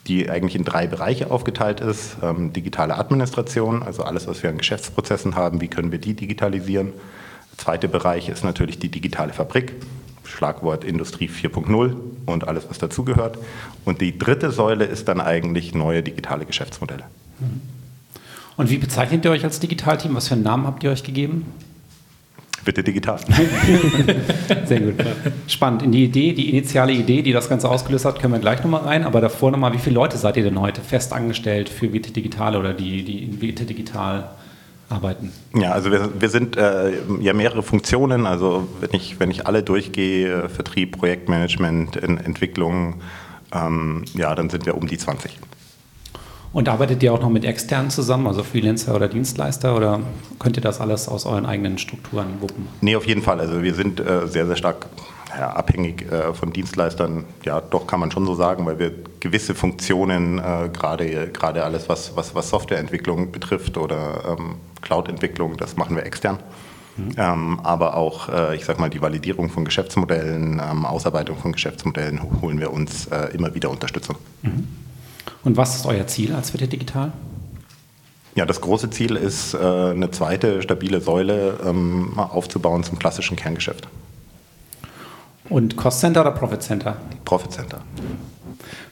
die 0.09 0.31
eigentlich 0.31 0.57
in 0.57 0.65
drei 0.65 0.87
Bereiche 0.87 1.31
aufgeteilt 1.31 1.81
ist. 1.81 2.17
Ähm, 2.23 2.53
digitale 2.53 2.97
Administration, 2.97 3.83
also 3.83 4.03
alles, 4.03 4.27
was 4.27 4.43
wir 4.43 4.51
an 4.51 4.59
Geschäftsprozessen 4.59 5.37
haben, 5.37 5.61
wie 5.61 5.69
können 5.69 5.93
wir 5.93 5.99
die 5.99 6.15
digitalisieren. 6.15 6.93
Der 7.53 7.59
zweite 7.59 7.89
Bereich 7.89 8.29
ist 8.29 8.43
natürlich 8.43 8.79
die 8.79 8.89
digitale 8.89 9.33
Fabrik, 9.33 9.75
Schlagwort 10.25 10.85
Industrie 10.85 11.29
4.0 11.29 11.95
und 12.27 12.49
alles, 12.49 12.69
was 12.69 12.79
dazugehört. 12.79 13.39
Und 13.85 14.01
die 14.01 14.19
dritte 14.19 14.51
Säule 14.51 14.85
ist 14.85 15.09
dann 15.09 15.21
eigentlich 15.21 15.75
neue 15.75 16.03
digitale 16.03 16.45
Geschäftsmodelle. 16.45 17.05
Und 18.57 18.71
wie 18.71 18.79
bezeichnet 18.79 19.25
ihr 19.25 19.31
euch 19.31 19.45
als 19.45 19.61
Digitalteam? 19.61 20.15
Was 20.15 20.29
für 20.29 20.35
einen 20.35 20.43
Namen 20.43 20.67
habt 20.67 20.83
ihr 20.83 20.91
euch 20.91 21.05
gegeben? 21.05 21.47
Bitte 22.65 22.83
digital. 22.83 23.19
Sehr 24.67 24.81
gut. 24.81 24.95
Spannend. 25.47 25.83
In 25.83 25.93
die 25.93 26.05
Idee, 26.05 26.33
die 26.33 26.51
initiale 26.51 26.93
Idee, 26.93 27.23
die 27.23 27.33
das 27.33 27.49
Ganze 27.49 27.69
ausgelöst 27.69 28.05
hat, 28.05 28.21
können 28.21 28.33
wir 28.33 28.41
gleich 28.41 28.63
nochmal 28.63 28.83
rein. 28.83 29.05
Aber 29.05 29.21
davor 29.21 29.51
nochmal, 29.51 29.73
wie 29.73 29.79
viele 29.79 29.95
Leute 29.95 30.17
seid 30.19 30.37
ihr 30.37 30.45
denn 30.45 30.61
heute 30.61 30.81
fest 30.81 31.13
angestellt 31.13 31.69
für 31.69 31.93
Vite 31.93 32.13
Digital 32.13 32.57
oder 32.57 32.75
die, 32.75 33.05
die 33.05 33.25
in 33.25 33.41
Vite 33.41 33.65
Digital 33.65 34.31
arbeiten? 34.89 35.33
Ja, 35.55 35.73
also 35.73 35.91
wir, 35.91 36.21
wir 36.21 36.29
sind 36.29 36.57
äh, 36.57 36.93
ja 37.21 37.33
mehrere 37.33 37.63
Funktionen. 37.63 38.27
Also 38.27 38.69
wenn 38.81 38.91
ich, 38.93 39.21
wenn 39.21 39.31
ich 39.31 39.47
alle 39.47 39.63
durchgehe, 39.63 40.49
Vertrieb, 40.49 40.99
Projektmanagement, 40.99 41.97
Entwicklung, 41.97 43.01
ähm, 43.53 44.05
ja, 44.15 44.35
dann 44.35 44.51
sind 44.51 44.67
wir 44.67 44.77
um 44.77 44.87
die 44.87 44.99
20. 44.99 45.31
Und 46.53 46.69
arbeitet 46.69 47.03
ihr 47.03 47.13
auch 47.13 47.21
noch 47.21 47.29
mit 47.29 47.45
externen 47.45 47.91
zusammen, 47.91 48.27
also 48.27 48.43
Freelancer 48.43 48.95
oder 48.95 49.09
Dienstleister, 49.09 49.77
oder 49.77 50.01
könnt 50.39 50.57
ihr 50.57 50.63
das 50.63 50.81
alles 50.81 51.09
aus 51.09 51.27
euren 51.27 51.45
eigenen 51.45 51.79
Strukturen 51.79 52.41
wuppen? 52.41 52.67
Nee, 52.81 52.97
auf 52.97 53.07
jeden 53.07 53.23
Fall. 53.23 53.39
Also 53.41 53.63
wir 53.63 53.75
sind 53.75 54.01
äh, 54.01 54.27
sehr, 54.27 54.47
sehr 54.47 54.57
stark 54.57 54.87
ja, 55.37 55.51
abhängig 55.51 56.11
äh, 56.11 56.33
von 56.33 56.53
Dienstleistern, 56.53 57.25
ja, 57.45 57.61
doch 57.61 57.87
kann 57.87 58.01
man 58.01 58.11
schon 58.11 58.25
so 58.27 58.35
sagen, 58.35 58.65
weil 58.67 58.79
wir 58.79 58.93
gewisse 59.21 59.55
Funktionen, 59.55 60.39
äh, 60.39 60.71
gerade 60.73 61.65
alles, 61.65 61.89
was, 61.89 62.17
was, 62.17 62.35
was 62.35 62.49
Softwareentwicklung 62.49 63.31
betrifft 63.31 63.77
oder 63.77 64.37
ähm, 64.39 64.55
Cloud-Entwicklung, 64.81 65.57
das 65.57 65.77
machen 65.77 65.97
wir 65.97 66.07
extern. 66.07 66.39
Mhm. 66.97 67.13
Ähm, 67.17 67.61
aber 67.63 67.97
auch, 67.97 68.29
äh, 68.29 68.57
ich 68.57 68.65
sag 68.65 68.81
mal, 68.81 68.91
die 68.91 69.03
Validierung 69.03 69.51
von 69.51 69.65
Geschäftsmodellen, 69.65 70.61
ähm, 70.65 70.87
Ausarbeitung 70.87 71.37
von 71.37 71.53
Geschäftsmodellen 71.53 72.21
holen 72.41 72.59
wir 72.59 72.73
uns 72.73 73.07
äh, 73.07 73.35
immer 73.35 73.55
wieder 73.55 73.71
Unterstützung. 73.71 74.17
Mhm. 74.43 74.67
Und 75.45 75.57
was 75.57 75.77
ist 75.77 75.87
euer 75.87 76.07
Ziel 76.07 76.35
als 76.35 76.53
Witte 76.53 76.69
Digital? 76.69 77.13
Ja, 78.35 78.47
das 78.47 78.61
große 78.61 78.91
Ziel 78.91 79.17
ist, 79.17 79.55
äh, 79.55 79.59
eine 79.59 80.11
zweite 80.11 80.63
stabile 80.63 81.01
Säule 81.01 81.59
ähm, 81.65 82.19
aufzubauen 82.19 82.85
zum 82.85 82.99
klassischen 82.99 83.37
Kerngeschäft. 83.37 83.89
Und 85.49 85.77
Cost 85.77 86.01
Center 86.01 86.21
oder 86.21 86.33
Profit 86.33 86.63
Center? 86.63 86.97
Profit 87.25 87.53
Center. 87.53 87.81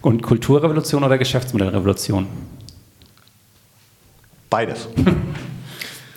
Und 0.00 0.22
Kulturrevolution 0.22 1.04
oder 1.04 1.18
Geschäftsmodellrevolution? 1.18 2.26
Beides. 4.48 4.88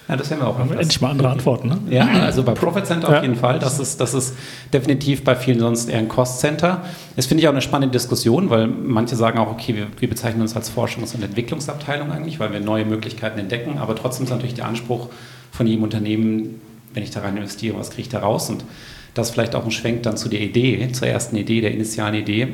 Ja, 0.10 0.16
das 0.16 0.32
haben 0.32 0.42
wir 0.42 0.48
auch. 0.48 0.60
Endlich 0.60 1.02
mal 1.02 1.12
andere 1.12 1.30
Antworten, 1.30 1.68
ne? 1.68 1.78
Ja, 1.92 2.08
also 2.24 2.42
bei 2.42 2.54
Profit 2.54 2.88
Center 2.88 3.12
ja. 3.12 3.18
auf 3.18 3.22
jeden 3.22 3.36
Fall. 3.36 3.60
Das 3.60 3.80
ist, 3.80 4.02
das 4.02 4.16
ist 4.16 4.36
definitiv 4.74 5.24
bei 5.24 5.36
vielen 5.36 5.60
sonst 5.60 5.88
eher 5.88 6.00
ein 6.00 6.08
Cost 6.08 6.40
Center. 6.40 6.82
Das 7.16 7.28
finde 7.28 7.44
ich 7.44 7.48
auch 7.48 7.52
eine 7.52 7.62
spannende 7.62 7.92
Diskussion, 7.94 8.50
weil 8.50 8.66
manche 8.66 9.16
sagen 9.16 9.38
auch, 9.38 9.52
okay, 9.52 9.76
wir, 9.76 9.86
wir 10.00 10.10
bezeichnen 10.10 10.42
uns 10.42 10.56
als 10.56 10.76
Forschungs- 10.76 11.14
und 11.14 11.24
Entwicklungsabteilung 11.24 12.12
eigentlich, 12.12 12.40
weil 12.40 12.52
wir 12.52 12.60
neue 12.60 12.86
Möglichkeiten 12.86 13.38
entdecken. 13.38 13.78
Aber 13.78 13.96
trotzdem 13.96 14.24
ist 14.24 14.32
natürlich 14.32 14.56
der 14.56 14.66
Anspruch 14.66 15.10
von 15.52 15.68
jedem 15.68 15.84
Unternehmen, 15.84 16.60
wenn 16.96 17.04
ich 17.04 17.12
da 17.12 17.22
rein 17.22 17.38
investiere, 17.38 17.78
was 17.78 17.92
kriege 17.92 18.02
ich 18.02 18.10
da 18.10 18.20
raus? 18.20 18.50
Und 18.50 18.66
das 19.14 19.30
vielleicht 19.30 19.54
auch 19.54 19.64
ein 19.64 19.72
Schwenk 19.72 20.02
dann 20.04 20.18
zu 20.18 20.28
der 20.28 20.42
Idee, 20.42 20.92
zur 20.92 21.08
ersten 21.08 21.36
Idee, 21.36 21.62
der 21.62 21.72
initialen 21.72 22.16
Idee, 22.16 22.48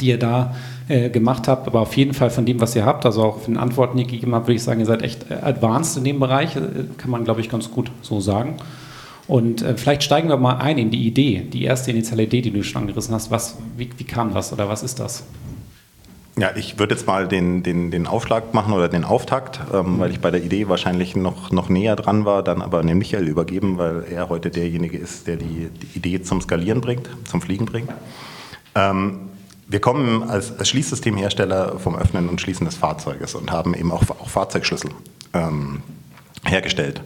die 0.00 0.06
ihr 0.06 0.18
da 0.18 0.54
äh, 0.88 1.10
gemacht 1.10 1.48
habt, 1.48 1.66
aber 1.66 1.80
auf 1.80 1.96
jeden 1.96 2.14
Fall 2.14 2.30
von 2.30 2.44
dem, 2.44 2.60
was 2.60 2.74
ihr 2.74 2.84
habt, 2.84 3.06
also 3.06 3.22
auch 3.22 3.40
von 3.40 3.54
den 3.54 3.62
Antworten, 3.62 3.96
die 3.96 4.04
ihr 4.04 4.08
gegeben 4.08 4.34
habt, 4.34 4.46
würde 4.46 4.56
ich 4.56 4.62
sagen, 4.62 4.80
ihr 4.80 4.86
seid 4.86 5.02
echt 5.02 5.30
äh, 5.30 5.34
advanced 5.34 5.96
in 5.96 6.04
dem 6.04 6.20
Bereich, 6.20 6.56
äh, 6.56 6.60
kann 6.98 7.10
man, 7.10 7.24
glaube 7.24 7.40
ich, 7.40 7.48
ganz 7.48 7.70
gut 7.70 7.90
so 8.02 8.20
sagen. 8.20 8.56
Und 9.28 9.62
äh, 9.62 9.76
vielleicht 9.76 10.02
steigen 10.02 10.28
wir 10.28 10.36
mal 10.36 10.56
ein 10.56 10.78
in 10.78 10.90
die 10.90 11.06
Idee, 11.06 11.46
die 11.52 11.64
erste 11.64 11.90
initiale 11.90 12.24
Idee, 12.24 12.42
die 12.42 12.50
du 12.50 12.62
schon 12.64 12.82
angerissen 12.82 13.14
hast. 13.14 13.30
Was, 13.30 13.56
wie, 13.76 13.88
wie 13.96 14.04
kam 14.04 14.34
das 14.34 14.52
oder 14.52 14.68
was 14.68 14.82
ist 14.82 14.98
das? 14.98 15.24
Ja, 16.38 16.50
ich 16.56 16.78
würde 16.78 16.94
jetzt 16.94 17.06
mal 17.06 17.28
den, 17.28 17.62
den, 17.62 17.90
den 17.90 18.06
Aufschlag 18.06 18.54
machen 18.54 18.72
oder 18.72 18.88
den 18.88 19.04
Auftakt, 19.04 19.60
ähm, 19.72 19.98
weil 19.98 20.10
ich 20.10 20.20
bei 20.20 20.30
der 20.30 20.42
Idee 20.42 20.66
wahrscheinlich 20.68 21.14
noch, 21.14 21.50
noch 21.50 21.68
näher 21.68 21.94
dran 21.94 22.24
war, 22.24 22.42
dann 22.42 22.62
aber 22.62 22.80
an 22.80 22.86
den 22.86 22.96
Michael 22.96 23.28
übergeben, 23.28 23.76
weil 23.76 24.04
er 24.10 24.30
heute 24.30 24.50
derjenige 24.50 24.96
ist, 24.96 25.26
der 25.26 25.36
die, 25.36 25.68
die 25.68 25.98
Idee 25.98 26.22
zum 26.22 26.40
Skalieren 26.40 26.80
bringt, 26.80 27.10
zum 27.24 27.42
Fliegen 27.42 27.66
bringt. 27.66 27.90
Ähm, 28.74 29.28
wir 29.72 29.80
kommen 29.80 30.28
als, 30.28 30.56
als 30.58 30.68
Schließsystemhersteller 30.68 31.78
vom 31.78 31.96
Öffnen 31.96 32.28
und 32.28 32.40
Schließen 32.40 32.66
des 32.66 32.76
Fahrzeuges 32.76 33.34
und 33.34 33.50
haben 33.50 33.74
eben 33.74 33.90
auch, 33.90 34.02
auch 34.02 34.28
Fahrzeugschlüssel 34.28 34.90
ähm, 35.32 35.82
hergestellt. 36.44 37.02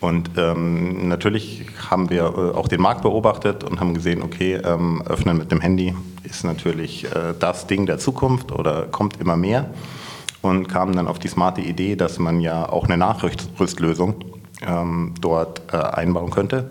Und 0.00 0.30
ähm, 0.36 1.08
natürlich 1.08 1.66
haben 1.90 2.10
wir 2.10 2.22
äh, 2.22 2.56
auch 2.56 2.68
den 2.68 2.80
Markt 2.80 3.02
beobachtet 3.02 3.64
und 3.64 3.80
haben 3.80 3.94
gesehen, 3.94 4.22
okay, 4.22 4.54
ähm, 4.54 5.02
Öffnen 5.06 5.38
mit 5.38 5.50
dem 5.50 5.60
Handy 5.60 5.94
ist 6.22 6.44
natürlich 6.44 7.04
äh, 7.06 7.34
das 7.38 7.66
Ding 7.66 7.86
der 7.86 7.98
Zukunft 7.98 8.52
oder 8.52 8.82
kommt 8.84 9.20
immer 9.20 9.36
mehr. 9.36 9.70
Und 10.40 10.68
kamen 10.68 10.94
dann 10.94 11.08
auf 11.08 11.18
die 11.18 11.28
smarte 11.28 11.62
Idee, 11.62 11.96
dass 11.96 12.18
man 12.18 12.38
ja 12.40 12.68
auch 12.68 12.84
eine 12.84 12.98
Nachrüstlösung 12.98 14.16
ähm, 14.66 15.14
dort 15.20 15.62
äh, 15.72 15.78
einbauen 15.78 16.30
könnte 16.30 16.70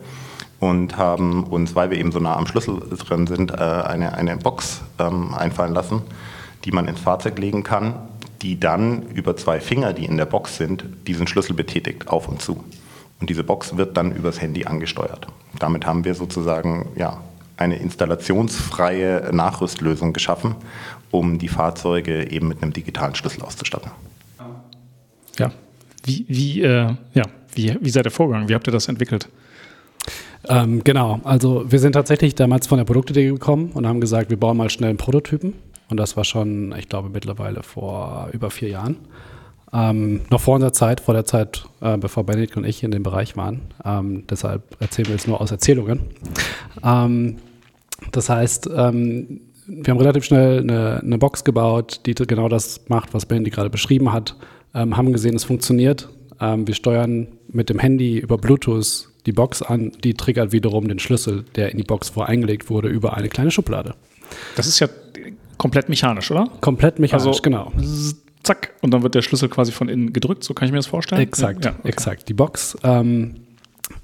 und 0.64 0.96
haben 0.96 1.44
uns, 1.44 1.76
weil 1.76 1.90
wir 1.90 1.98
eben 1.98 2.14
so 2.14 2.20
nah 2.20 2.38
am 2.38 2.48
Schlüssel 2.48 2.80
drin 2.80 3.28
sind, 3.28 3.52
äh, 3.52 3.56
eine, 3.56 4.14
eine 4.14 4.38
Box 4.38 4.82
ähm, 4.98 5.34
einfallen 5.34 5.74
lassen, 5.74 6.04
die 6.64 6.72
man 6.72 6.88
ins 6.88 7.02
Fahrzeug 7.02 7.38
legen 7.38 7.64
kann, 7.64 7.96
die 8.42 8.58
dann 8.58 9.04
über 9.10 9.36
zwei 9.36 9.60
Finger, 9.60 9.92
die 9.92 10.06
in 10.06 10.16
der 10.16 10.26
Box 10.26 10.56
sind, 10.56 10.86
diesen 11.06 11.28
Schlüssel 11.28 11.54
betätigt, 11.54 12.08
auf 12.08 12.30
und 12.30 12.42
zu. 12.42 12.64
Und 13.20 13.30
diese 13.30 13.44
Box 13.44 13.76
wird 13.76 13.98
dann 13.98 14.14
übers 14.16 14.40
Handy 14.40 14.64
angesteuert. 14.64 15.28
Damit 15.60 15.86
haben 15.86 16.06
wir 16.06 16.16
sozusagen 16.16 16.88
ja, 16.96 17.18
eine 17.58 17.76
installationsfreie 17.76 19.32
Nachrüstlösung 19.34 20.14
geschaffen, 20.14 20.56
um 21.12 21.40
die 21.40 21.50
Fahrzeuge 21.50 22.32
eben 22.32 22.48
mit 22.48 22.64
einem 22.64 22.72
digitalen 22.72 23.16
Schlüssel 23.16 23.44
auszustatten. 23.44 23.92
Ja, 25.38 25.52
wie, 26.06 26.26
wie, 26.30 26.62
äh, 26.62 26.96
ja, 27.14 27.24
wie, 27.54 27.78
wie 27.82 27.90
seid 27.90 28.06
ihr 28.06 28.12
vorgegangen? 28.12 28.48
Wie 28.48 28.56
habt 28.56 28.68
ihr 28.68 28.72
das 28.72 28.88
entwickelt? 28.88 29.28
Ähm, 30.50 30.84
genau, 30.84 31.20
also 31.24 31.72
wir 31.72 31.80
sind 31.80 31.94
tatsächlich 31.94 32.36
damals 32.36 32.68
von 32.68 32.78
der 32.78 32.86
Produktidee 32.86 33.28
gekommen 33.28 33.72
und 33.74 33.88
haben 33.88 34.02
gesagt, 34.02 34.30
wir 34.30 34.38
bauen 34.38 34.58
mal 34.58 34.70
schnell 34.70 34.90
einen 34.90 34.98
Prototypen. 34.98 35.54
Und 35.90 35.98
das 35.98 36.18
war 36.18 36.24
schon, 36.24 36.74
ich 36.78 36.90
glaube, 36.90 37.10
mittlerweile 37.10 37.64
vor 37.64 38.30
über 38.34 38.50
vier 38.50 38.70
Jahren. 38.70 38.98
Ähm, 39.72 40.22
noch 40.30 40.42
vor 40.42 40.56
unserer 40.56 40.74
Zeit, 40.74 41.00
vor 41.00 41.14
der 41.14 41.26
Zeit, 41.26 41.66
äh, 41.82 41.98
bevor 41.98 42.26
Benedikt 42.26 42.58
und 42.58 42.66
ich 42.66 42.84
in 42.84 42.92
dem 42.92 43.04
Bereich 43.04 43.36
waren. 43.38 43.62
Ähm, 43.84 44.24
deshalb 44.30 44.64
erzählen 44.80 45.08
wir 45.08 45.16
jetzt 45.16 45.28
nur 45.28 45.42
aus 45.42 45.52
Erzählungen. 45.52 46.02
Ähm, 46.84 47.38
das 48.12 48.30
heißt, 48.30 48.70
ähm, 48.76 49.42
wir 49.66 49.92
haben 49.92 50.00
relativ 50.00 50.26
schnell 50.26 50.60
eine, 50.60 51.00
eine, 51.02 51.18
Box 51.18 51.44
gebaut, 51.44 52.02
die 52.06 52.14
genau 52.14 52.50
das 52.50 52.82
macht, 52.88 53.14
was 53.14 53.26
Benedikt 53.26 53.56
gerade 53.56 53.70
beschrieben 53.70 54.12
hat. 54.12 54.36
Ähm, 54.76 54.98
haben 54.98 55.14
gesehen, 55.14 55.36
es 55.36 55.44
funktioniert. 55.44 56.10
Wir 56.40 56.74
steuern 56.74 57.28
mit 57.48 57.70
dem 57.70 57.80
Handy 57.80 58.18
über 58.18 58.38
Bluetooth 58.38 59.13
die 59.26 59.32
Box 59.32 59.62
an, 59.62 59.92
die 60.04 60.14
triggert 60.14 60.52
wiederum 60.52 60.88
den 60.88 61.00
Schlüssel, 61.00 61.46
der 61.56 61.72
in 61.72 61.78
die 61.78 61.84
Box 61.84 62.10
voreingelegt 62.10 62.70
wurde, 62.70 62.90
über 62.90 63.16
eine 63.16 63.30
kleine 63.30 63.52
Schublade. 63.52 63.96
Das 64.56 64.68
ist 64.68 64.80
ja 64.80 64.88
komplett 65.58 65.90
mechanisch, 65.90 66.32
oder? 66.32 66.50
Komplett 66.62 67.00
mechanisch, 67.00 67.28
also, 67.28 67.42
genau. 67.42 67.72
Zack, 68.44 68.74
und 68.82 68.92
dann 68.92 69.04
wird 69.04 69.16
der 69.16 69.22
Schlüssel 69.22 69.48
quasi 69.48 69.72
von 69.72 69.88
innen 69.88 70.12
gedrückt, 70.12 70.44
so 70.44 70.54
kann 70.54 70.66
ich 70.66 70.72
mir 70.72 70.80
das 70.80 70.88
vorstellen? 70.88 71.22
Exakt, 71.22 71.64
ja, 71.64 71.72
okay. 71.80 71.88
exakt. 71.88 72.28
Die 72.28 72.34
Box 72.34 72.78
ähm, 72.84 73.36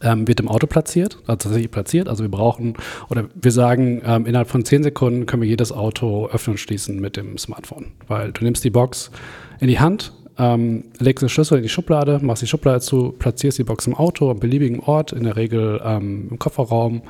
ähm, 0.01 0.27
wird 0.27 0.39
im 0.39 0.47
Auto 0.47 0.67
platziert, 0.67 1.17
also 1.27 1.35
tatsächlich 1.35 1.71
platziert. 1.71 2.07
Also 2.07 2.23
wir 2.23 2.31
brauchen, 2.31 2.75
oder 3.09 3.29
wir 3.35 3.51
sagen, 3.51 4.01
ähm, 4.05 4.25
innerhalb 4.25 4.49
von 4.49 4.63
zehn 4.63 4.83
Sekunden 4.83 5.25
können 5.25 5.41
wir 5.41 5.49
jedes 5.49 5.71
Auto 5.71 6.27
öffnen 6.27 6.53
und 6.53 6.57
schließen 6.57 6.99
mit 6.99 7.17
dem 7.17 7.37
Smartphone. 7.37 7.87
Weil 8.07 8.31
du 8.31 8.43
nimmst 8.43 8.63
die 8.63 8.69
Box 8.69 9.11
in 9.59 9.67
die 9.67 9.79
Hand, 9.79 10.13
ähm, 10.39 10.85
legst 10.99 11.21
den 11.21 11.29
Schlüssel 11.29 11.57
in 11.57 11.63
die 11.63 11.69
Schublade, 11.69 12.19
machst 12.21 12.41
die 12.41 12.47
Schublade 12.47 12.79
zu, 12.79 13.11
platzierst 13.11 13.59
die 13.59 13.63
Box 13.63 13.85
im 13.87 13.93
Auto, 13.93 14.31
am 14.31 14.39
beliebigen 14.39 14.79
Ort, 14.79 15.11
in 15.11 15.25
der 15.25 15.35
Regel 15.35 15.81
ähm, 15.83 16.29
im 16.31 16.39
Kofferraum, 16.39 17.01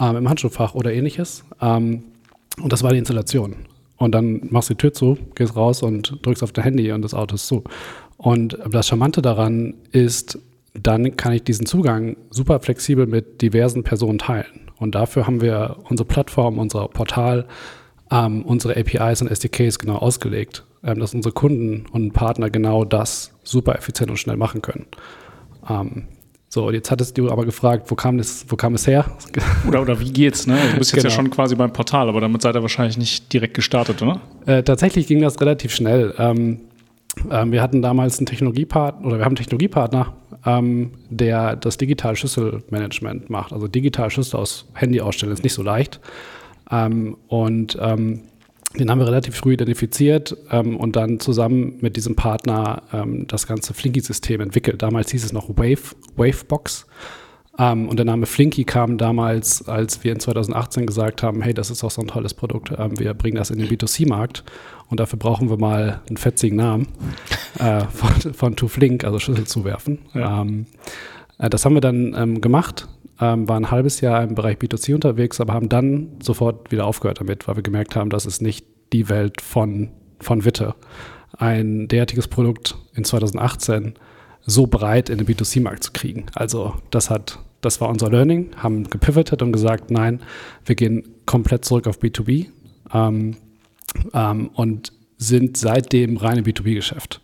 ähm, 0.00 0.16
im 0.16 0.28
Handschuhfach 0.28 0.74
oder 0.74 0.92
ähnliches. 0.92 1.44
Ähm, 1.62 2.02
und 2.60 2.72
das 2.72 2.82
war 2.82 2.92
die 2.92 2.98
Installation. 2.98 3.54
Und 3.96 4.12
dann 4.12 4.48
machst 4.50 4.70
du 4.70 4.74
die 4.74 4.78
Tür 4.78 4.92
zu, 4.92 5.16
gehst 5.36 5.56
raus 5.56 5.82
und 5.82 6.18
drückst 6.22 6.42
auf 6.42 6.52
dein 6.52 6.64
Handy 6.64 6.90
und 6.90 7.02
das 7.02 7.14
Auto 7.14 7.36
ist 7.36 7.46
zu. 7.46 7.62
Und 8.16 8.58
das 8.68 8.88
Charmante 8.88 9.22
daran 9.22 9.74
ist, 9.92 10.38
dann 10.74 11.16
kann 11.16 11.32
ich 11.32 11.44
diesen 11.44 11.66
Zugang 11.66 12.16
super 12.30 12.58
flexibel 12.58 13.06
mit 13.06 13.40
diversen 13.40 13.84
Personen 13.84 14.18
teilen. 14.18 14.68
Und 14.78 14.96
dafür 14.96 15.26
haben 15.26 15.40
wir 15.40 15.76
unsere 15.88 16.06
Plattform, 16.06 16.58
unser 16.58 16.88
Portal, 16.88 17.46
ähm, 18.10 18.42
unsere 18.42 18.76
APIs 18.76 19.22
und 19.22 19.28
SDKs 19.28 19.78
genau 19.78 19.96
ausgelegt 19.96 20.64
ähm, 20.84 21.00
dass 21.00 21.14
unsere 21.14 21.32
Kunden 21.32 21.86
und 21.92 22.12
Partner 22.12 22.50
genau 22.50 22.84
das 22.84 23.32
super 23.42 23.74
effizient 23.74 24.10
und 24.10 24.18
schnell 24.18 24.36
machen 24.36 24.62
können. 24.62 24.86
Ähm, 25.68 26.04
so, 26.48 26.70
jetzt 26.70 26.90
hattest 26.90 27.18
du 27.18 27.30
aber 27.30 27.44
gefragt, 27.44 27.90
wo 27.90 27.94
kam 27.96 28.18
es, 28.18 28.46
wo 28.48 28.56
kam 28.56 28.74
es 28.74 28.86
her? 28.86 29.06
Oder, 29.66 29.82
oder 29.82 29.98
wie 29.98 30.12
geht's? 30.12 30.46
Ne? 30.46 30.56
Du 30.56 30.60
bist 30.60 30.70
genau. 30.70 30.78
jetzt 30.78 30.94
ja 30.94 31.00
genau. 31.02 31.14
schon 31.14 31.30
quasi 31.30 31.56
beim 31.56 31.72
Portal, 31.72 32.08
aber 32.08 32.20
damit 32.20 32.42
seid 32.42 32.54
ihr 32.54 32.62
wahrscheinlich 32.62 32.96
nicht 32.96 33.32
direkt 33.32 33.54
gestartet, 33.54 34.02
oder? 34.02 34.20
Äh, 34.46 34.62
tatsächlich 34.62 35.06
ging 35.08 35.20
das 35.20 35.40
relativ 35.40 35.74
schnell. 35.74 36.14
Ähm, 36.18 36.60
ähm, 37.30 37.50
wir 37.50 37.60
hatten 37.60 37.82
damals 37.82 38.18
einen 38.18 38.26
Technologiepartner, 38.26 39.06
oder 39.06 39.18
wir 39.18 39.24
haben 39.24 39.30
einen 39.30 39.36
Technologiepartner, 39.36 40.12
ähm, 40.46 40.92
der 41.10 41.56
das 41.56 41.76
digital 41.76 42.14
Schlüsselmanagement 42.14 43.30
macht. 43.30 43.52
Also 43.52 43.66
digital 43.66 44.10
Schlüssel 44.10 44.36
aus 44.36 44.66
Handy 44.74 45.00
ausstellen 45.00 45.32
ist 45.32 45.42
nicht 45.42 45.54
so 45.54 45.62
leicht. 45.62 45.98
Ähm, 46.74 47.16
und 47.28 47.78
ähm, 47.80 48.22
den 48.78 48.90
haben 48.90 48.98
wir 48.98 49.06
relativ 49.06 49.36
früh 49.36 49.52
identifiziert 49.52 50.36
ähm, 50.50 50.76
und 50.76 50.96
dann 50.96 51.20
zusammen 51.20 51.78
mit 51.80 51.96
diesem 51.96 52.16
Partner 52.16 52.82
ähm, 52.92 53.26
das 53.28 53.46
ganze 53.46 53.72
Flinky-System 53.72 54.40
entwickelt. 54.40 54.82
Damals 54.82 55.12
hieß 55.12 55.24
es 55.24 55.32
noch 55.32 55.48
Wave, 55.50 55.94
Wavebox. 56.16 56.86
Ähm, 57.56 57.88
und 57.88 57.98
der 57.98 58.04
Name 58.04 58.26
Flinky 58.26 58.64
kam 58.64 58.98
damals, 58.98 59.68
als 59.68 60.02
wir 60.02 60.12
in 60.12 60.18
2018 60.18 60.86
gesagt 60.86 61.22
haben, 61.22 61.40
hey, 61.40 61.54
das 61.54 61.70
ist 61.70 61.84
auch 61.84 61.90
so 61.92 62.02
ein 62.02 62.08
tolles 62.08 62.34
Produkt, 62.34 62.72
ähm, 62.76 62.98
wir 62.98 63.14
bringen 63.14 63.36
das 63.36 63.50
in 63.50 63.60
den 63.60 63.68
B2C-Markt 63.68 64.42
und 64.90 64.98
dafür 64.98 65.20
brauchen 65.20 65.50
wir 65.50 65.56
mal 65.56 66.00
einen 66.08 66.16
fetzigen 66.16 66.56
Namen 66.56 66.88
äh, 67.60 67.82
von, 67.92 68.34
von 68.34 68.56
To 68.56 68.66
Flink, 68.66 69.04
also 69.04 69.20
Schlüssel 69.20 69.46
zuwerfen. 69.46 70.00
Ja. 70.14 70.44
Äh, 71.44 71.50
das 71.50 71.64
haben 71.64 71.74
wir 71.74 71.80
dann 71.80 72.14
ähm, 72.16 72.40
gemacht 72.40 72.88
ähm, 73.20 73.48
war 73.48 73.56
ein 73.56 73.70
halbes 73.70 74.00
Jahr 74.00 74.22
im 74.22 74.34
Bereich 74.34 74.58
B2C 74.58 74.94
unterwegs, 74.94 75.40
aber 75.40 75.54
haben 75.54 75.68
dann 75.68 76.16
sofort 76.20 76.70
wieder 76.72 76.86
aufgehört 76.86 77.20
damit, 77.20 77.46
weil 77.46 77.56
wir 77.56 77.62
gemerkt 77.62 77.96
haben, 77.96 78.10
das 78.10 78.26
ist 78.26 78.42
nicht 78.42 78.66
die 78.92 79.08
Welt 79.08 79.40
von, 79.40 79.90
von 80.20 80.44
Witte. 80.44 80.74
Ein 81.36 81.88
derartiges 81.88 82.28
Produkt 82.28 82.76
in 82.94 83.04
2018 83.04 83.94
so 84.46 84.66
breit 84.66 85.08
in 85.08 85.18
den 85.18 85.26
B2C-Markt 85.26 85.84
zu 85.84 85.92
kriegen. 85.92 86.26
Also 86.34 86.74
das 86.90 87.10
hat, 87.10 87.38
Das 87.60 87.80
war 87.80 87.88
unser 87.88 88.10
Learning, 88.10 88.50
haben 88.56 88.90
gepivotet 88.90 89.42
und 89.42 89.52
gesagt, 89.52 89.90
nein, 89.90 90.20
wir 90.64 90.74
gehen 90.74 91.08
komplett 91.24 91.64
zurück 91.64 91.86
auf 91.86 91.98
B2B 91.98 92.46
ähm, 92.92 93.36
ähm, 94.12 94.50
und 94.54 94.92
sind 95.16 95.56
seitdem 95.56 96.16
rein 96.16 96.38
im 96.38 96.44
B2B-Geschäft. 96.44 97.20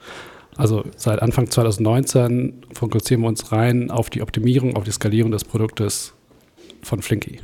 Also 0.60 0.84
seit 0.94 1.22
Anfang 1.22 1.50
2019 1.50 2.66
fokussieren 2.74 3.22
wir 3.22 3.28
uns 3.28 3.50
rein 3.50 3.90
auf 3.90 4.10
die 4.10 4.20
Optimierung, 4.20 4.76
auf 4.76 4.84
die 4.84 4.90
Skalierung 4.90 5.30
des 5.30 5.42
Produktes 5.42 6.12
von 6.82 7.00
Flinky. 7.00 7.40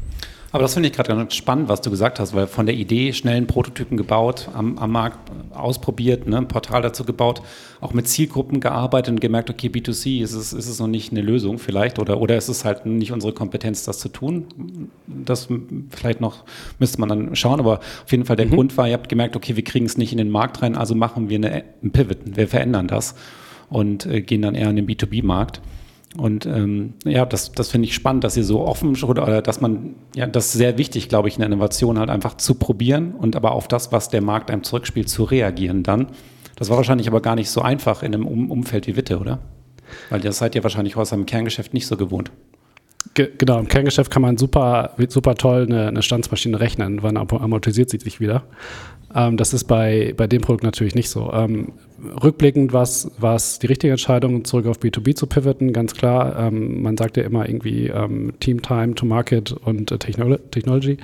Aber 0.52 0.62
das 0.62 0.74
finde 0.74 0.88
ich 0.88 0.94
gerade 0.94 1.14
ganz 1.14 1.34
spannend, 1.34 1.68
was 1.68 1.80
du 1.80 1.90
gesagt 1.90 2.20
hast, 2.20 2.34
weil 2.34 2.46
von 2.46 2.66
der 2.66 2.74
Idee 2.74 3.12
schnellen 3.12 3.46
Prototypen 3.46 3.96
gebaut, 3.96 4.48
am, 4.54 4.78
am 4.78 4.92
Markt 4.92 5.18
ausprobiert, 5.52 6.26
ne, 6.26 6.38
ein 6.38 6.48
Portal 6.48 6.82
dazu 6.82 7.04
gebaut, 7.04 7.42
auch 7.80 7.92
mit 7.92 8.08
Zielgruppen 8.08 8.60
gearbeitet 8.60 9.12
und 9.12 9.20
gemerkt, 9.20 9.50
okay, 9.50 9.68
B2C 9.68 10.22
ist 10.22 10.34
es, 10.34 10.52
ist 10.52 10.68
es 10.68 10.78
noch 10.78 10.86
nicht 10.86 11.10
eine 11.10 11.20
Lösung 11.20 11.58
vielleicht 11.58 11.98
oder, 11.98 12.20
oder 12.20 12.36
ist 12.36 12.48
es 12.48 12.64
halt 12.64 12.86
nicht 12.86 13.12
unsere 13.12 13.32
Kompetenz, 13.32 13.84
das 13.84 13.98
zu 13.98 14.08
tun. 14.08 14.90
Das 15.06 15.48
vielleicht 15.90 16.20
noch 16.20 16.44
müsste 16.78 17.00
man 17.00 17.08
dann 17.08 17.36
schauen, 17.36 17.60
aber 17.60 17.80
auf 17.80 18.10
jeden 18.10 18.24
Fall 18.24 18.36
der 18.36 18.46
mhm. 18.46 18.50
Grund 18.50 18.76
war, 18.76 18.86
ihr 18.86 18.94
habt 18.94 19.08
gemerkt, 19.08 19.36
okay, 19.36 19.56
wir 19.56 19.64
kriegen 19.64 19.86
es 19.86 19.98
nicht 19.98 20.12
in 20.12 20.18
den 20.18 20.30
Markt 20.30 20.62
rein, 20.62 20.76
also 20.76 20.94
machen 20.94 21.28
wir 21.28 21.36
eine, 21.36 21.64
ein 21.82 21.90
Pivot, 21.90 22.18
wir 22.24 22.48
verändern 22.48 22.86
das 22.86 23.14
und 23.68 24.06
äh, 24.06 24.20
gehen 24.20 24.42
dann 24.42 24.54
eher 24.54 24.70
in 24.70 24.76
den 24.76 24.86
B2B-Markt. 24.86 25.60
Und 26.16 26.46
ähm, 26.46 26.94
ja, 27.04 27.26
das, 27.26 27.52
das 27.52 27.70
finde 27.70 27.88
ich 27.88 27.94
spannend, 27.94 28.24
dass 28.24 28.36
ihr 28.36 28.44
so 28.44 28.62
offen 28.62 28.96
oder 29.02 29.42
dass 29.42 29.60
man, 29.60 29.96
ja, 30.14 30.26
das 30.26 30.46
ist 30.46 30.52
sehr 30.52 30.78
wichtig, 30.78 31.08
glaube 31.08 31.28
ich, 31.28 31.34
in 31.34 31.40
der 31.40 31.48
Innovation 31.48 31.98
halt 31.98 32.08
einfach 32.10 32.36
zu 32.36 32.54
probieren 32.54 33.12
und 33.12 33.36
aber 33.36 33.52
auf 33.52 33.68
das, 33.68 33.92
was 33.92 34.08
der 34.08 34.22
Markt 34.22 34.50
einem 34.50 34.62
zurückspielt, 34.62 35.08
zu 35.08 35.24
reagieren 35.24 35.82
dann. 35.82 36.08
Das 36.56 36.70
war 36.70 36.78
wahrscheinlich 36.78 37.08
aber 37.08 37.20
gar 37.20 37.34
nicht 37.34 37.50
so 37.50 37.60
einfach 37.60 38.02
in 38.02 38.14
einem 38.14 38.26
um 38.26 38.50
Umfeld 38.50 38.86
wie 38.86 38.96
Witte, 38.96 39.18
oder? 39.18 39.40
Weil 40.08 40.20
das 40.20 40.38
seid 40.38 40.54
ihr 40.54 40.62
wahrscheinlich 40.62 40.96
aus 40.96 41.12
einem 41.12 41.26
Kerngeschäft 41.26 41.74
nicht 41.74 41.86
so 41.86 41.96
gewohnt. 41.96 42.30
Ge 43.14 43.30
genau, 43.38 43.58
im 43.58 43.68
Kerngeschäft 43.68 44.10
kann 44.10 44.22
man 44.22 44.36
super, 44.36 44.94
super 45.08 45.34
toll 45.34 45.66
eine, 45.68 45.88
eine 45.88 46.02
Standsmaschine 46.02 46.60
rechnen, 46.60 47.02
wann 47.02 47.16
amortisiert 47.16 47.90
sie 47.90 47.98
sich 47.98 48.20
wieder. 48.20 48.44
Ähm, 49.14 49.36
das 49.36 49.54
ist 49.54 49.64
bei, 49.64 50.14
bei 50.16 50.26
dem 50.26 50.42
Produkt 50.42 50.64
natürlich 50.64 50.94
nicht 50.94 51.08
so. 51.08 51.32
Ähm, 51.32 51.72
rückblickend 52.22 52.72
war 52.72 52.82
es 52.82 53.58
die 53.58 53.66
richtige 53.66 53.92
Entscheidung, 53.92 54.44
zurück 54.44 54.66
auf 54.66 54.78
B2B 54.78 55.14
zu 55.14 55.26
pivoten, 55.26 55.72
ganz 55.72 55.94
klar. 55.94 56.38
Ähm, 56.38 56.82
man 56.82 56.96
sagt 56.96 57.16
ja 57.16 57.22
immer 57.22 57.48
irgendwie 57.48 57.88
ähm, 57.88 58.34
Team 58.40 58.62
Time 58.62 58.94
to 58.94 59.06
Market 59.06 59.52
und 59.52 59.90
äh, 59.90 59.98
Technology. 59.98 60.98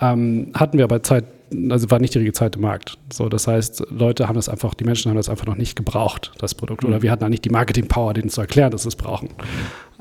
Ähm, 0.00 0.50
hatten 0.54 0.76
wir 0.76 0.84
aber 0.84 1.02
Zeit, 1.02 1.24
also 1.70 1.90
war 1.90 2.00
nicht 2.00 2.14
die 2.14 2.18
richtige 2.18 2.34
Zeit 2.34 2.56
im 2.56 2.62
Markt. 2.62 2.98
So, 3.12 3.28
das 3.28 3.46
heißt, 3.46 3.86
Leute 3.90 4.28
haben 4.28 4.34
das 4.34 4.48
einfach, 4.48 4.74
die 4.74 4.84
Menschen 4.84 5.10
haben 5.10 5.16
das 5.16 5.28
einfach 5.28 5.46
noch 5.46 5.56
nicht 5.56 5.76
gebraucht, 5.76 6.32
das 6.38 6.54
Produkt. 6.54 6.84
Oder 6.84 6.98
mhm. 6.98 7.02
wir 7.02 7.10
hatten 7.12 7.20
da 7.20 7.28
nicht 7.28 7.44
die 7.44 7.50
Marketing-Power, 7.50 8.14
denen 8.14 8.28
zu 8.28 8.40
erklären, 8.40 8.72
dass 8.72 8.82
sie 8.82 8.88
es 8.88 8.96
brauchen. 8.96 9.28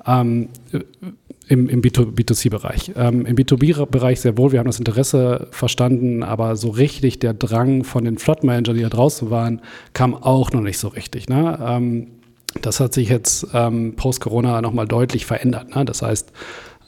Ähm, 0.08 0.50
im, 1.48 1.70
im 1.70 1.82
B2C-Bereich. 1.82 2.94
Ähm, 2.96 3.26
Im 3.26 3.36
B2B-Bereich 3.36 4.22
sehr 4.22 4.38
wohl, 4.38 4.52
wir 4.52 4.60
haben 4.60 4.68
das 4.68 4.80
Interesse 4.80 5.48
verstanden, 5.52 6.24
aber 6.24 6.56
so 6.56 6.70
richtig 6.70 7.20
der 7.20 7.34
Drang 7.34 7.84
von 7.84 8.06
den 8.06 8.18
Flot-Managern, 8.18 8.76
die 8.76 8.82
da 8.82 8.90
draußen 8.90 9.30
waren, 9.30 9.62
kam 9.94 10.16
auch 10.16 10.52
noch 10.52 10.62
nicht 10.62 10.80
so 10.80 10.88
richtig. 10.88 11.30
Ne? 11.30 11.60
Ähm, 11.62 12.08
das 12.62 12.80
hat 12.80 12.94
sich 12.94 13.10
jetzt 13.10 13.48
ähm, 13.54 13.96
post-Corona 13.96 14.62
nochmal 14.62 14.88
deutlich 14.88 15.26
verändert. 15.26 15.76
Ne? 15.76 15.86
Das 15.86 16.02
heißt, 16.02 16.32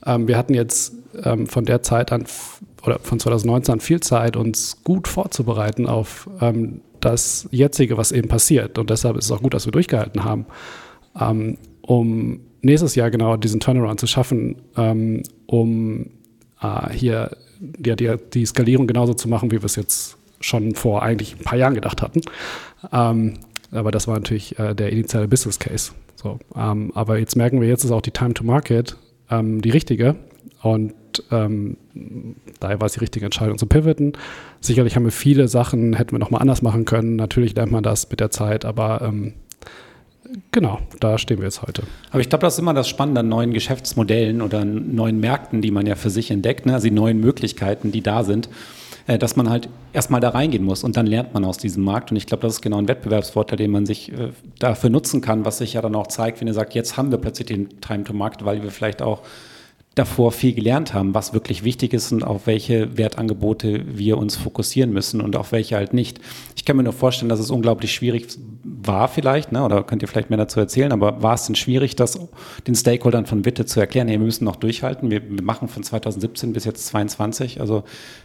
ähm, 0.06 0.28
wir 0.28 0.38
hatten 0.38 0.54
jetzt 0.54 0.94
ähm, 1.24 1.48
von 1.48 1.66
der 1.66 1.84
Zeit 1.84 2.12
an 2.12 2.26
oder 2.84 3.00
von 3.00 3.20
2019 3.20 3.74
an 3.74 3.80
viel 3.80 4.00
Zeit, 4.00 4.38
uns 4.38 4.84
gut 4.84 5.08
vorzubereiten 5.08 5.88
auf 5.88 6.30
ähm, 6.42 6.82
das 7.00 7.48
jetzige, 7.52 7.98
was 7.98 8.12
eben 8.12 8.28
passiert. 8.28 8.80
Und 8.80 8.90
deshalb 8.90 9.18
ist 9.18 9.26
es 9.26 9.32
auch 9.32 9.42
gut, 9.42 9.54
dass 9.54 9.66
wir 9.66 9.72
durchgehalten 9.72 10.24
haben, 10.24 10.48
um 11.82 12.40
nächstes 12.62 12.96
Jahr 12.96 13.12
genau 13.12 13.38
diesen 13.38 13.60
Turnaround 13.60 14.00
zu 14.00 14.08
schaffen, 14.08 14.62
ähm, 14.76 15.24
um 15.46 16.08
äh, 16.62 16.92
hier 16.92 17.32
die, 17.60 17.96
die, 17.96 18.16
die, 18.34 18.46
Skalierung 18.46 18.88
genauso 18.88 19.14
zu 19.14 19.28
machen, 19.28 19.52
wie 19.52 19.62
wir 19.62 19.66
es 19.66 19.76
jetzt 19.76 20.18
schon 20.40 20.76
vor 20.76 21.02
eigentlich 21.02 21.36
ein 21.36 21.44
paar 21.44 21.58
Jahren 21.58 21.74
gedacht 21.76 22.02
hatten. 22.02 22.22
Ähm, 22.92 23.36
aber 23.72 23.92
das 23.92 24.08
war 24.08 24.16
natürlich 24.16 24.58
äh, 24.60 24.76
der 24.76 24.92
initiale 24.92 25.28
Business 25.28 25.60
Case. 25.60 25.92
So, 26.16 26.40
ähm, 26.56 26.92
aber 26.96 27.20
jetzt 27.20 27.36
merken 27.36 27.62
wir, 27.62 27.68
jetzt 27.68 27.84
ist 27.84 27.92
auch 27.92 28.02
die 28.02 28.12
Time 28.12 28.34
to 28.34 28.44
Market 28.44 28.98
ähm, 29.30 29.62
die 29.62 29.70
richtige. 29.70 30.16
Und 30.62 30.94
ähm, 31.32 31.78
daher 32.60 32.80
war 32.80 32.88
es 32.88 32.94
die 32.94 33.00
richtige 33.00 33.26
Entscheidung 33.26 33.58
zu 33.58 33.68
pivoten. 33.68 34.14
Sicherlich 34.60 34.96
haben 34.96 35.06
wir 35.06 35.12
viele 35.12 35.48
Sachen, 35.48 35.94
hätten 35.94 36.12
wir 36.12 36.20
nochmal 36.20 36.42
anders 36.42 36.62
machen 36.62 36.86
können. 36.86 37.16
Natürlich 37.16 37.56
lernt 37.56 37.72
man 37.72 37.84
das 37.84 38.10
mit 38.10 38.20
der 38.20 38.32
Zeit, 38.32 38.66
aber 38.66 39.02
ähm, 39.02 39.34
Genau, 40.52 40.80
da 41.00 41.18
stehen 41.18 41.38
wir 41.38 41.46
jetzt 41.46 41.62
heute. 41.62 41.84
Aber 42.12 42.20
ich 42.20 42.30
glaube, 42.30 42.42
das 42.42 42.56
ist 42.56 42.60
immer 42.60 42.74
das 42.74 42.88
Spannende 42.88 43.22
an 43.22 43.30
neuen 43.30 43.54
Geschäftsmodellen 43.54 44.42
oder 44.42 44.66
neuen 44.66 45.20
Märkten, 45.20 45.62
die 45.62 45.72
man 45.72 45.86
ja 45.86 45.96
für 45.96 46.10
sich 46.10 46.32
entdeckt, 46.32 46.66
ne? 46.66 46.74
also 46.74 46.88
die 46.88 46.94
neuen 46.94 47.20
Möglichkeiten, 47.20 47.92
die 47.92 48.02
da 48.02 48.24
sind, 48.24 48.50
äh, 49.08 49.18
dass 49.18 49.36
man 49.36 49.50
halt 49.50 49.70
erstmal 49.94 50.20
da 50.20 50.30
reingehen 50.30 50.64
muss 50.64 50.84
und 50.84 50.98
dann 50.98 51.06
lernt 51.06 51.34
man 51.34 51.46
aus 51.46 51.58
diesem 51.58 51.84
Markt. 51.84 52.12
Und 52.12 52.18
ich 52.18 52.26
glaube, 52.26 52.42
das 52.42 52.54
ist 52.54 52.62
genau 52.62 52.78
ein 52.78 52.88
Wettbewerbsvorteil, 52.88 53.58
den 53.58 53.72
man 53.72 53.86
sich 53.86 54.12
äh, 54.12 54.32
dafür 54.60 54.90
nutzen 54.90 55.22
kann, 55.22 55.46
was 55.46 55.60
sich 55.60 55.74
ja 55.74 55.82
dann 55.82 55.96
auch 55.96 56.08
zeigt, 56.08 56.42
wenn 56.42 56.48
ihr 56.48 56.54
sagt, 56.54 56.74
jetzt 56.74 56.98
haben 56.98 57.12
wir 57.12 57.18
plötzlich 57.18 57.48
den 57.48 57.82
Time 57.82 58.04
to 58.04 58.14
Market, 58.14 58.44
weil 58.44 58.64
wir 58.64 58.72
vielleicht 58.72 59.02
auch 59.02 59.22
davor 59.98 60.32
viel 60.32 60.54
gelernt 60.54 60.94
haben, 60.94 61.14
was 61.14 61.34
wirklich 61.34 61.64
wichtig 61.64 61.94
ist 61.94 62.12
und 62.12 62.24
auf 62.24 62.48
welche 62.48 62.98
Wertangebote 62.98 63.86
wir 63.98 64.18
uns 64.18 64.36
fokussieren 64.36 64.92
müssen 64.92 65.22
und 65.22 65.36
auf 65.36 65.52
welche 65.52 65.76
halt 65.76 65.94
nicht. 65.94 66.20
Ich 66.56 66.66
kann 66.66 66.78
mir 66.78 66.84
nur 66.84 66.94
vorstellen, 66.94 67.30
dass 67.30 67.40
es 67.40 67.50
unglaublich 67.50 67.92
schwierig 67.94 68.28
war 68.64 69.08
vielleicht, 69.08 69.52
ne, 69.52 69.64
oder 69.64 69.84
könnt 69.84 70.02
ihr 70.02 70.08
vielleicht 70.08 70.30
mehr 70.30 70.38
dazu 70.38 70.60
erzählen, 70.60 70.92
aber 70.92 71.22
war 71.22 71.34
es 71.34 71.46
denn 71.46 71.56
schwierig, 71.56 71.96
das 71.96 72.20
den 72.68 72.76
Stakeholdern 72.76 73.26
von 73.26 73.46
Witte 73.46 73.66
zu 73.66 73.80
erklären, 73.80 74.08
hey, 74.08 74.20
wir 74.20 74.26
müssen 74.26 74.46
noch 74.46 74.56
durchhalten, 74.56 75.10
wir, 75.10 75.22
wir 75.30 75.44
machen 75.44 75.68
von 75.68 75.84
2017 75.84 76.54
bis 76.54 76.66
jetzt 76.66 76.86
22, 76.88 77.60
also 77.60 77.84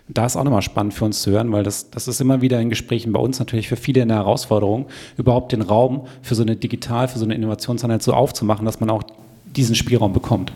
da 0.08 0.26
ist 0.26 0.37
auch 0.37 0.44
nochmal 0.44 0.62
spannend 0.62 0.94
für 0.94 1.04
uns 1.04 1.22
zu 1.22 1.30
hören, 1.30 1.52
weil 1.52 1.62
das, 1.62 1.90
das 1.90 2.08
ist 2.08 2.20
immer 2.20 2.42
wieder 2.42 2.61
in 2.61 2.68
Gesprächen 2.68 3.12
bei 3.12 3.20
uns 3.20 3.38
natürlich 3.38 3.68
für 3.68 3.76
viele 3.76 4.02
eine 4.02 4.14
Herausforderung, 4.14 4.87
überhaupt 5.16 5.52
den 5.52 5.62
Raum 5.62 6.06
für 6.20 6.35
so 6.35 6.42
eine 6.42 6.56
Digital, 6.56 7.08
für 7.08 7.18
so 7.18 7.24
eine 7.24 7.35
Innovationseinheit 7.35 8.02
so 8.02 8.12
aufzumachen, 8.12 8.66
dass 8.66 8.80
man 8.80 8.90
auch 8.90 9.04
diesen 9.56 9.74
Spielraum 9.74 10.12
bekommt. 10.12 10.52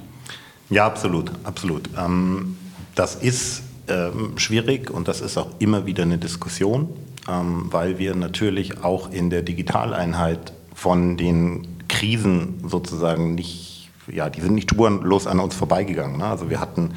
Ja, 0.68 0.86
absolut, 0.86 1.30
absolut. 1.44 1.88
Ähm, 1.96 2.56
das 2.94 3.14
ist 3.14 3.62
ähm, 3.88 4.36
schwierig 4.36 4.90
und 4.90 5.06
das 5.08 5.20
ist 5.20 5.38
auch 5.38 5.50
immer 5.58 5.86
wieder 5.86 6.02
eine 6.02 6.18
Diskussion, 6.18 6.88
ähm, 7.28 7.66
weil 7.70 7.98
wir 7.98 8.16
natürlich 8.16 8.82
auch 8.82 9.10
in 9.10 9.30
der 9.30 9.42
Digitaleinheit 9.42 10.52
von 10.74 11.16
den 11.16 11.68
Krisen 11.88 12.64
sozusagen 12.66 13.34
nicht, 13.34 13.90
ja, 14.12 14.28
die 14.28 14.40
sind 14.40 14.54
nicht 14.54 14.70
spurenlos 14.70 15.26
an 15.26 15.38
uns 15.38 15.54
vorbeigegangen. 15.54 16.18
Ne? 16.18 16.26
Also 16.26 16.50
wir 16.50 16.60
hatten 16.60 16.94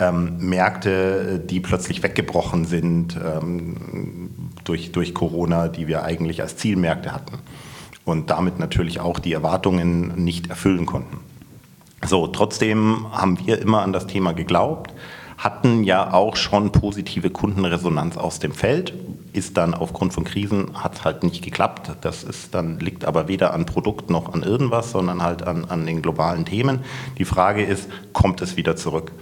ähm, 0.00 0.36
Märkte, 0.38 1.42
die 1.44 1.60
plötzlich 1.60 2.02
weggebrochen 2.02 2.66
sind 2.66 3.16
ähm, 3.16 4.30
durch, 4.64 4.92
durch 4.92 5.14
Corona, 5.14 5.68
die 5.68 5.88
wir 5.88 6.04
eigentlich 6.04 6.42
als 6.42 6.56
Zielmärkte 6.56 7.12
hatten 7.12 7.38
und 8.04 8.30
damit 8.30 8.58
natürlich 8.58 9.00
auch 9.00 9.18
die 9.18 9.32
Erwartungen 9.32 10.22
nicht 10.22 10.50
erfüllen 10.50 10.86
konnten. 10.86 11.27
So, 12.04 12.26
trotzdem 12.28 13.06
haben 13.12 13.38
wir 13.44 13.60
immer 13.60 13.82
an 13.82 13.92
das 13.92 14.06
Thema 14.06 14.32
geglaubt, 14.32 14.94
hatten 15.36 15.84
ja 15.84 16.12
auch 16.12 16.36
schon 16.36 16.72
positive 16.72 17.30
Kundenresonanz 17.30 18.16
aus 18.16 18.38
dem 18.38 18.52
Feld, 18.52 18.94
ist 19.32 19.56
dann 19.56 19.74
aufgrund 19.74 20.12
von 20.12 20.24
Krisen, 20.24 20.70
hat 20.74 21.04
halt 21.04 21.22
nicht 21.22 21.44
geklappt. 21.44 21.92
Das 22.00 22.24
ist 22.24 22.54
dann, 22.54 22.80
liegt 22.80 23.04
aber 23.04 23.28
weder 23.28 23.54
an 23.54 23.66
Produkt 23.66 24.10
noch 24.10 24.32
an 24.32 24.42
irgendwas, 24.42 24.90
sondern 24.90 25.22
halt 25.22 25.42
an, 25.42 25.64
an 25.66 25.86
den 25.86 26.02
globalen 26.02 26.44
Themen. 26.44 26.80
Die 27.18 27.24
Frage 27.24 27.62
ist, 27.62 27.88
kommt 28.12 28.42
es 28.42 28.56
wieder 28.56 28.74
zurück? 28.74 29.12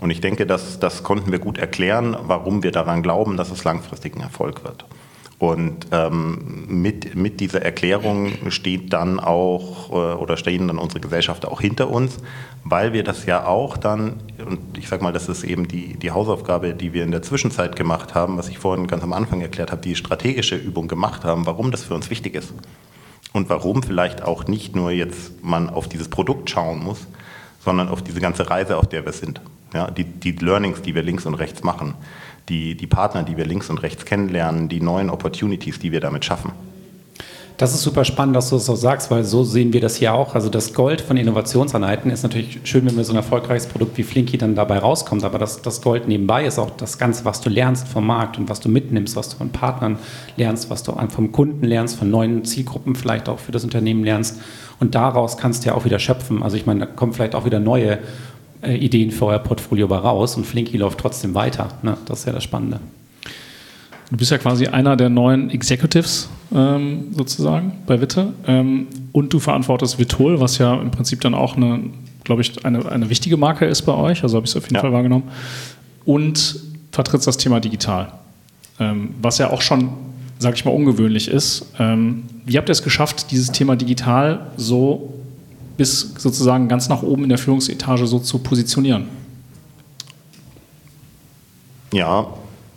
Und 0.00 0.10
ich 0.10 0.20
denke, 0.20 0.46
das, 0.46 0.80
das 0.80 1.04
konnten 1.04 1.30
wir 1.30 1.38
gut 1.38 1.58
erklären, 1.58 2.16
warum 2.22 2.64
wir 2.64 2.72
daran 2.72 3.04
glauben, 3.04 3.36
dass 3.36 3.52
es 3.52 3.62
langfristig 3.62 4.16
ein 4.16 4.20
Erfolg 4.20 4.64
wird. 4.64 4.84
Und 5.42 5.88
ähm, 5.90 6.66
mit, 6.68 7.16
mit 7.16 7.40
dieser 7.40 7.62
Erklärung 7.62 8.30
steht 8.50 8.92
dann 8.92 9.18
auch 9.18 9.90
äh, 9.90 10.14
oder 10.14 10.36
stehen 10.36 10.68
dann 10.68 10.78
unsere 10.78 11.00
Gesellschaften 11.00 11.46
auch 11.46 11.60
hinter 11.60 11.90
uns, 11.90 12.18
weil 12.62 12.92
wir 12.92 13.02
das 13.02 13.26
ja 13.26 13.44
auch 13.44 13.76
dann, 13.76 14.20
und 14.48 14.78
ich 14.78 14.86
sage 14.86 15.02
mal, 15.02 15.12
das 15.12 15.28
ist 15.28 15.42
eben 15.42 15.66
die, 15.66 15.96
die 15.96 16.12
Hausaufgabe, 16.12 16.74
die 16.74 16.92
wir 16.92 17.02
in 17.02 17.10
der 17.10 17.22
Zwischenzeit 17.22 17.74
gemacht 17.74 18.14
haben, 18.14 18.38
was 18.38 18.50
ich 18.50 18.60
vorhin 18.60 18.86
ganz 18.86 19.02
am 19.02 19.12
Anfang 19.12 19.40
erklärt 19.40 19.72
habe, 19.72 19.82
die 19.82 19.96
strategische 19.96 20.54
Übung 20.54 20.86
gemacht 20.86 21.24
haben, 21.24 21.44
warum 21.44 21.72
das 21.72 21.82
für 21.82 21.94
uns 21.94 22.08
wichtig 22.08 22.36
ist. 22.36 22.54
Und 23.32 23.48
warum 23.48 23.82
vielleicht 23.82 24.22
auch 24.22 24.46
nicht 24.46 24.76
nur 24.76 24.92
jetzt 24.92 25.42
man 25.42 25.70
auf 25.70 25.88
dieses 25.88 26.06
Produkt 26.06 26.50
schauen 26.50 26.84
muss, 26.84 27.08
sondern 27.64 27.88
auf 27.88 28.00
diese 28.00 28.20
ganze 28.20 28.48
Reise, 28.48 28.76
auf 28.76 28.86
der 28.86 29.04
wir 29.04 29.12
sind. 29.12 29.40
Ja, 29.74 29.90
die, 29.90 30.04
die 30.04 30.32
Learnings, 30.32 30.82
die 30.82 30.94
wir 30.94 31.02
links 31.02 31.26
und 31.26 31.34
rechts 31.34 31.64
machen 31.64 31.94
die, 32.52 32.74
die 32.74 32.86
Partner, 32.86 33.22
die 33.22 33.36
wir 33.36 33.46
links 33.46 33.70
und 33.70 33.78
rechts 33.78 34.04
kennenlernen, 34.04 34.68
die 34.68 34.80
neuen 34.80 35.08
Opportunities, 35.08 35.78
die 35.78 35.90
wir 35.90 36.00
damit 36.00 36.24
schaffen. 36.24 36.52
Das 37.58 37.74
ist 37.74 37.82
super 37.82 38.04
spannend, 38.04 38.34
dass 38.34 38.48
du 38.48 38.56
das 38.56 38.66
so 38.66 38.74
sagst, 38.74 39.10
weil 39.10 39.24
so 39.24 39.44
sehen 39.44 39.72
wir 39.72 39.80
das 39.80 39.96
hier 39.96 40.14
auch. 40.14 40.34
Also 40.34 40.48
das 40.48 40.74
Gold 40.74 41.00
von 41.00 41.16
Innovationseinheiten 41.16 42.10
ist 42.10 42.22
natürlich 42.22 42.60
schön, 42.64 42.86
wenn 42.86 42.96
wir 42.96 43.04
so 43.04 43.12
ein 43.12 43.16
erfolgreiches 43.16 43.66
Produkt 43.66 43.96
wie 43.98 44.02
Flinky 44.02 44.36
dann 44.36 44.54
dabei 44.54 44.78
rauskommt, 44.78 45.22
aber 45.22 45.38
das, 45.38 45.62
das 45.62 45.80
Gold 45.80 46.08
nebenbei 46.08 46.44
ist 46.44 46.58
auch 46.58 46.70
das 46.70 46.98
Ganze, 46.98 47.24
was 47.24 47.40
du 47.40 47.50
lernst 47.50 47.86
vom 47.86 48.06
Markt 48.06 48.38
und 48.38 48.48
was 48.48 48.60
du 48.60 48.68
mitnimmst, 48.68 49.16
was 49.16 49.28
du 49.28 49.36
von 49.36 49.50
Partnern 49.50 49.98
lernst, 50.36 50.70
was 50.70 50.82
du 50.82 50.92
vom 51.08 51.30
Kunden 51.30 51.64
lernst, 51.64 51.96
von 51.96 52.10
neuen 52.10 52.44
Zielgruppen 52.44 52.96
vielleicht 52.96 53.28
auch 53.28 53.38
für 53.38 53.52
das 53.52 53.64
Unternehmen 53.64 54.02
lernst 54.02 54.40
und 54.80 54.96
daraus 54.96 55.36
kannst 55.36 55.64
du 55.64 55.68
ja 55.68 55.74
auch 55.74 55.84
wieder 55.84 56.00
schöpfen. 56.00 56.42
Also 56.42 56.56
ich 56.56 56.66
meine, 56.66 56.80
da 56.80 56.86
kommen 56.86 57.12
vielleicht 57.12 57.36
auch 57.36 57.44
wieder 57.44 57.60
neue 57.60 57.98
äh, 58.62 58.76
Ideen 58.76 59.10
für 59.10 59.26
euer 59.26 59.38
Portfolio 59.38 59.86
raus 59.86 60.36
und 60.36 60.46
Flinky 60.46 60.76
läuft 60.76 60.98
trotzdem 60.98 61.34
weiter. 61.34 61.68
Ne? 61.82 61.96
Das 62.06 62.20
ist 62.20 62.26
ja 62.26 62.32
das 62.32 62.44
Spannende. 62.44 62.80
Du 64.10 64.18
bist 64.18 64.30
ja 64.30 64.38
quasi 64.38 64.66
einer 64.66 64.94
der 64.94 65.08
neuen 65.08 65.48
Executives 65.50 66.28
ähm, 66.54 67.06
sozusagen 67.12 67.72
bei 67.86 68.00
Witte 68.00 68.34
ähm, 68.46 68.86
und 69.12 69.32
du 69.32 69.40
verantwortest 69.40 69.98
Vitol, 69.98 70.38
was 70.38 70.58
ja 70.58 70.74
im 70.74 70.90
Prinzip 70.90 71.22
dann 71.22 71.34
auch 71.34 71.56
eine, 71.56 71.84
glaube 72.22 72.42
ich, 72.42 72.64
eine, 72.64 72.90
eine 72.90 73.08
wichtige 73.08 73.38
Marke 73.38 73.64
ist 73.64 73.82
bei 73.82 73.94
euch, 73.94 74.22
also 74.22 74.36
habe 74.36 74.44
ich 74.44 74.50
es 74.50 74.56
auf 74.56 74.64
jeden 74.64 74.74
ja. 74.74 74.80
Fall 74.82 74.92
wahrgenommen 74.92 75.24
und 76.04 76.60
vertrittst 76.90 77.26
das 77.26 77.38
Thema 77.38 77.58
digital, 77.58 78.12
ähm, 78.78 79.14
was 79.22 79.38
ja 79.38 79.50
auch 79.50 79.62
schon, 79.62 79.92
sage 80.38 80.56
ich 80.56 80.64
mal, 80.66 80.72
ungewöhnlich 80.72 81.28
ist. 81.28 81.72
Ähm, 81.78 82.24
wie 82.44 82.58
habt 82.58 82.68
ihr 82.68 82.72
es 82.72 82.82
geschafft, 82.82 83.30
dieses 83.30 83.50
Thema 83.50 83.76
digital 83.76 84.48
so 84.58 85.14
bis 85.76 86.14
sozusagen 86.18 86.68
ganz 86.68 86.88
nach 86.88 87.02
oben 87.02 87.24
in 87.24 87.28
der 87.28 87.38
Führungsetage 87.38 88.06
so 88.06 88.18
zu 88.18 88.38
positionieren? 88.38 89.08
Ja, 91.92 92.26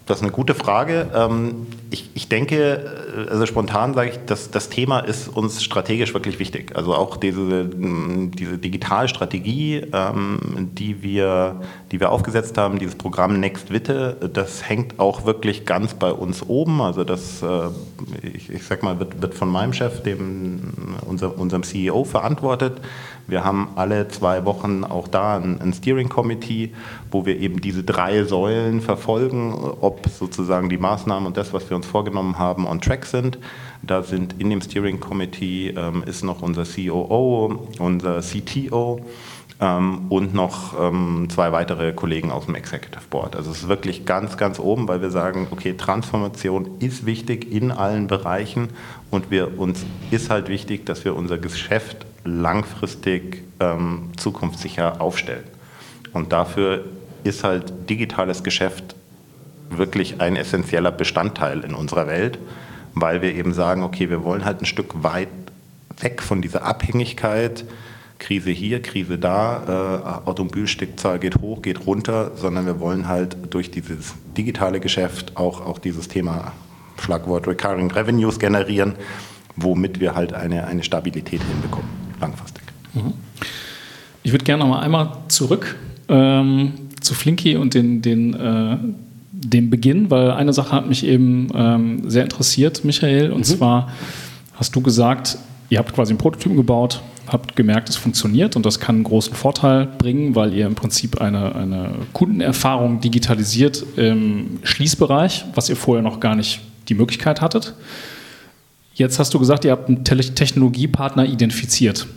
das 0.06 0.18
ist 0.18 0.24
eine 0.24 0.32
gute 0.32 0.54
Frage. 0.54 1.10
Ähm, 1.16 1.68
ich, 1.90 2.12
ich 2.14 2.30
denke, 2.30 3.26
äh, 3.28 3.30
also 3.30 3.46
spontan 3.46 3.96
sage 3.96 4.12
ich, 4.12 4.20
dass 4.26 4.52
das 4.52 4.70
Thema 4.70 5.00
ist 5.00 5.28
uns 5.28 5.64
strategisch 5.64 6.14
wirklich 6.14 6.38
wichtig. 6.38 6.76
Also 6.76 6.94
auch 6.94 7.18
diese, 7.18 7.66
diese 7.66 8.58
Digitalstrategie, 8.58 9.88
ähm, 9.94 10.70
die 10.74 11.02
wir, 11.02 11.62
die 11.92 12.00
wir 12.00 12.12
aufgesetzt 12.12 12.58
haben, 12.58 12.78
dieses 12.78 12.96
Programm 12.96 13.40
Next 13.40 13.72
Witte, 13.72 14.30
das 14.32 14.68
hängt 14.70 15.00
auch 15.00 15.26
wirklich 15.26 15.66
ganz 15.66 15.96
bei 15.96 16.12
uns 16.12 16.44
oben. 16.44 16.82
Also 16.82 17.04
das, 17.04 17.42
äh, 17.42 17.70
ich, 18.22 18.52
ich 18.52 18.64
sag 18.64 18.84
mal, 18.84 19.00
wird, 19.00 19.22
wird 19.24 19.34
von 19.34 19.50
meinem 19.50 19.74
Chef, 19.74 20.04
dem, 20.04 20.74
unser, 21.08 21.38
unserem 21.38 21.64
CEO 21.64 22.04
verantwortet. 22.04 22.80
Wir 23.28 23.44
haben 23.44 23.70
alle 23.76 24.08
zwei 24.08 24.46
Wochen 24.46 24.84
auch 24.84 25.08
da 25.08 25.38
ein, 25.38 25.60
ein 25.62 25.74
Steering 25.74 26.10
Committee, 26.10 26.74
wo 27.12 27.26
wir 27.26 27.40
eben 27.40 27.60
diese 27.60 27.84
drei 27.84 28.24
Säulen 28.24 28.82
verfolgen, 28.82 29.54
ob 29.54 30.08
sozusagen 30.10 30.70
die 30.70 30.78
Maßnahmen 30.78 31.26
und 31.26 31.38
das, 31.38 31.54
was 31.54 31.70
wir 31.70 31.76
uns 31.76 31.86
vorgenommen 31.86 32.38
haben, 32.38 32.68
on 32.68 32.82
track 32.82 33.06
sind. 33.06 33.40
Da 33.82 34.04
sind 34.04 34.36
in 34.40 34.50
dem 34.50 34.62
Steering 34.62 35.00
Committee 35.00 35.70
ähm, 35.70 36.04
ist 36.06 36.24
noch 36.24 36.42
unser 36.42 36.64
COO, 36.66 37.68
unser 37.80 38.22
CTO 38.22 39.00
ähm, 39.60 40.06
und 40.10 40.34
noch 40.34 40.80
ähm, 40.80 41.28
zwei 41.30 41.52
weitere 41.52 41.94
Kollegen 41.94 42.32
aus 42.32 42.46
dem 42.46 42.56
Executive 42.56 43.04
Board. 43.10 43.36
Also 43.36 43.52
es 43.52 43.64
ist 43.64 43.68
wirklich 43.68 44.06
ganz, 44.06 44.38
ganz 44.38 44.60
oben, 44.60 44.88
weil 44.88 45.02
wir 45.02 45.12
sagen, 45.12 45.48
okay, 45.52 45.74
Transformation 45.74 46.70
ist 46.80 47.06
wichtig 47.06 47.52
in 47.52 47.72
allen 47.72 48.08
Bereichen 48.08 48.70
und 49.12 49.32
wir, 49.32 49.60
uns 49.60 49.86
ist 50.12 50.30
halt 50.30 50.48
wichtig, 50.50 50.86
dass 50.86 51.06
wir 51.06 51.16
unser 51.16 51.38
Geschäft 51.38 52.06
langfristig 52.26 53.44
ähm, 53.60 54.10
zukunftssicher 54.18 55.00
aufstellen. 55.00 55.46
Und 56.12 56.34
dafür 56.34 56.86
ist 57.24 57.44
halt 57.44 57.90
digitales 57.90 58.44
Geschäft 58.44 58.96
wirklich 59.70 60.22
ein 60.22 60.36
essentieller 60.36 60.92
Bestandteil 60.92 61.62
in 61.62 61.74
unserer 61.74 62.08
Welt, 62.08 62.40
weil 62.94 63.22
wir 63.22 63.34
eben 63.34 63.54
sagen, 63.54 63.84
okay, 63.84 64.10
wir 64.10 64.24
wollen 64.24 64.46
halt 64.46 64.62
ein 64.62 64.66
Stück 64.66 65.04
weit 65.04 65.30
weg 66.00 66.22
von 66.22 66.42
dieser 66.42 66.64
Abhängigkeit, 66.64 67.66
Krise 68.18 68.52
hier, 68.52 68.82
Krise 68.82 69.18
da, 69.18 70.22
äh, 70.24 70.28
Automobilstückzahl 70.30 71.20
geht 71.20 71.42
hoch, 71.42 71.62
geht 71.62 71.86
runter, 71.86 72.32
sondern 72.36 72.66
wir 72.66 72.80
wollen 72.80 73.08
halt 73.08 73.38
durch 73.50 73.72
dieses 73.72 74.16
digitale 74.38 74.80
Geschäft 74.80 75.36
auch, 75.36 75.62
auch 75.62 75.80
dieses 75.80 76.08
Thema 76.08 76.54
Schlagwort 77.02 77.48
Recurring 77.48 77.92
Revenues 77.92 78.40
generieren, 78.40 78.96
womit 79.58 80.00
wir 80.00 80.16
halt 80.16 80.34
eine, 80.34 80.68
eine 80.68 80.84
Stabilität 80.84 81.42
hinbekommen 81.44 82.05
langfristig. 82.20 82.64
Mhm. 82.94 83.14
Ich 84.24 84.32
würde 84.32 84.44
gerne 84.44 84.64
noch 84.64 84.70
mal 84.70 84.80
einmal 84.80 85.12
zurück 85.28 85.76
ähm, 86.08 86.74
zu 87.02 87.14
Flinky 87.14 87.56
und 87.56 87.74
den, 87.74 88.02
den, 88.02 88.34
äh, 88.34 88.78
dem 89.32 89.70
Beginn, 89.70 90.10
weil 90.10 90.32
eine 90.32 90.54
Sache 90.54 90.72
hat 90.72 90.88
mich 90.88 91.06
eben 91.06 91.50
ähm, 91.54 92.10
sehr 92.10 92.24
interessiert, 92.24 92.84
Michael, 92.84 93.32
und 93.32 93.40
mhm. 93.40 93.44
zwar 93.44 93.92
hast 94.54 94.76
du 94.76 94.82
gesagt, 94.82 95.38
ihr 95.70 95.78
habt 95.78 95.94
quasi 95.94 96.12
einen 96.12 96.18
Prototypen 96.18 96.58
gebaut, 96.58 97.02
habt 97.28 97.56
gemerkt, 97.56 97.90
es 97.90 97.96
funktioniert 97.96 98.56
und 98.56 98.66
das 98.66 98.80
kann 98.80 98.96
einen 98.96 99.04
großen 99.04 99.34
Vorteil 99.34 99.86
bringen, 99.86 100.36
weil 100.36 100.54
ihr 100.54 100.66
im 100.66 100.76
Prinzip 100.76 101.22
eine, 101.22 101.56
eine 101.56 101.92
Kundenerfahrung 102.14 103.02
digitalisiert 103.02 103.84
im 103.96 104.60
Schließbereich, 104.64 105.46
was 105.54 105.70
ihr 105.70 105.76
vorher 105.76 106.04
noch 106.04 106.20
gar 106.20 106.36
nicht 106.36 106.62
die 106.88 106.96
Möglichkeit 106.96 107.42
hattet. 107.42 107.74
Jetzt 108.96 109.20
hast 109.20 109.34
du 109.34 109.40
gesagt, 109.40 109.66
ihr 109.66 109.72
habt 109.72 109.90
einen 109.90 110.06
Technologiepartner 110.06 111.26
identifiziert. 111.26 112.08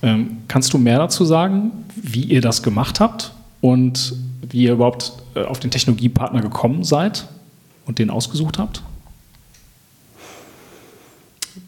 Ähm, 0.00 0.38
kannst 0.46 0.72
du 0.72 0.78
mehr 0.78 0.98
dazu 0.98 1.24
sagen, 1.24 1.72
wie 1.94 2.22
ihr 2.22 2.40
das 2.40 2.62
gemacht 2.62 3.00
habt 3.00 3.32
und 3.60 4.14
wie 4.48 4.62
ihr 4.62 4.72
überhaupt 4.72 5.12
äh, 5.34 5.42
auf 5.42 5.58
den 5.58 5.72
Technologiepartner 5.72 6.40
gekommen 6.40 6.84
seid 6.84 7.26
und 7.84 7.98
den 7.98 8.10
ausgesucht 8.10 8.58
habt? 8.58 8.82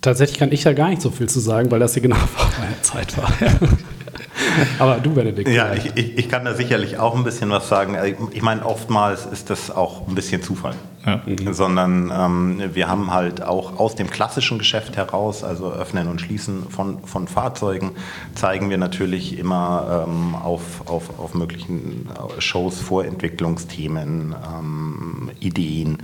Tatsächlich 0.00 0.38
kann 0.38 0.52
ich 0.52 0.62
da 0.62 0.72
gar 0.72 0.90
nicht 0.90 1.02
so 1.02 1.10
viel 1.10 1.28
zu 1.28 1.40
sagen, 1.40 1.70
weil 1.72 1.80
das 1.80 1.94
hier 1.94 2.02
genau 2.02 2.16
vor 2.16 2.50
meiner 2.60 2.80
Zeit 2.82 3.16
war. 3.18 3.32
Aber 4.78 5.00
du, 5.00 5.12
Benedikt. 5.12 5.48
Ja, 5.48 5.74
ich, 5.74 5.86
ich, 5.96 6.18
ich, 6.18 6.28
kann 6.28 6.44
da 6.44 6.54
sicherlich 6.54 6.98
auch 6.98 7.16
ein 7.16 7.24
bisschen 7.24 7.50
was 7.50 7.68
sagen. 7.68 7.96
Ich 8.32 8.42
meine, 8.42 8.64
oftmals 8.64 9.26
ist 9.26 9.50
das 9.50 9.70
auch 9.70 10.06
ein 10.06 10.14
bisschen 10.14 10.42
Zufall. 10.42 10.74
Ja. 11.04 11.20
Mhm. 11.26 11.52
Sondern 11.52 12.12
ähm, 12.14 12.74
wir 12.74 12.88
haben 12.88 13.12
halt 13.12 13.42
auch 13.42 13.78
aus 13.78 13.96
dem 13.96 14.08
klassischen 14.08 14.58
Geschäft 14.58 14.96
heraus, 14.96 15.42
also 15.42 15.72
Öffnen 15.72 16.08
und 16.08 16.20
Schließen 16.20 16.70
von, 16.70 17.04
von 17.04 17.26
Fahrzeugen, 17.26 17.92
zeigen 18.34 18.70
wir 18.70 18.78
natürlich 18.78 19.38
immer 19.38 20.06
ähm, 20.06 20.34
auf, 20.34 20.88
auf, 20.88 21.18
auf 21.18 21.34
möglichen 21.34 22.08
Shows 22.38 22.80
Vorentwicklungsthemen, 22.80 24.34
ähm, 24.58 25.30
Ideen. 25.40 25.98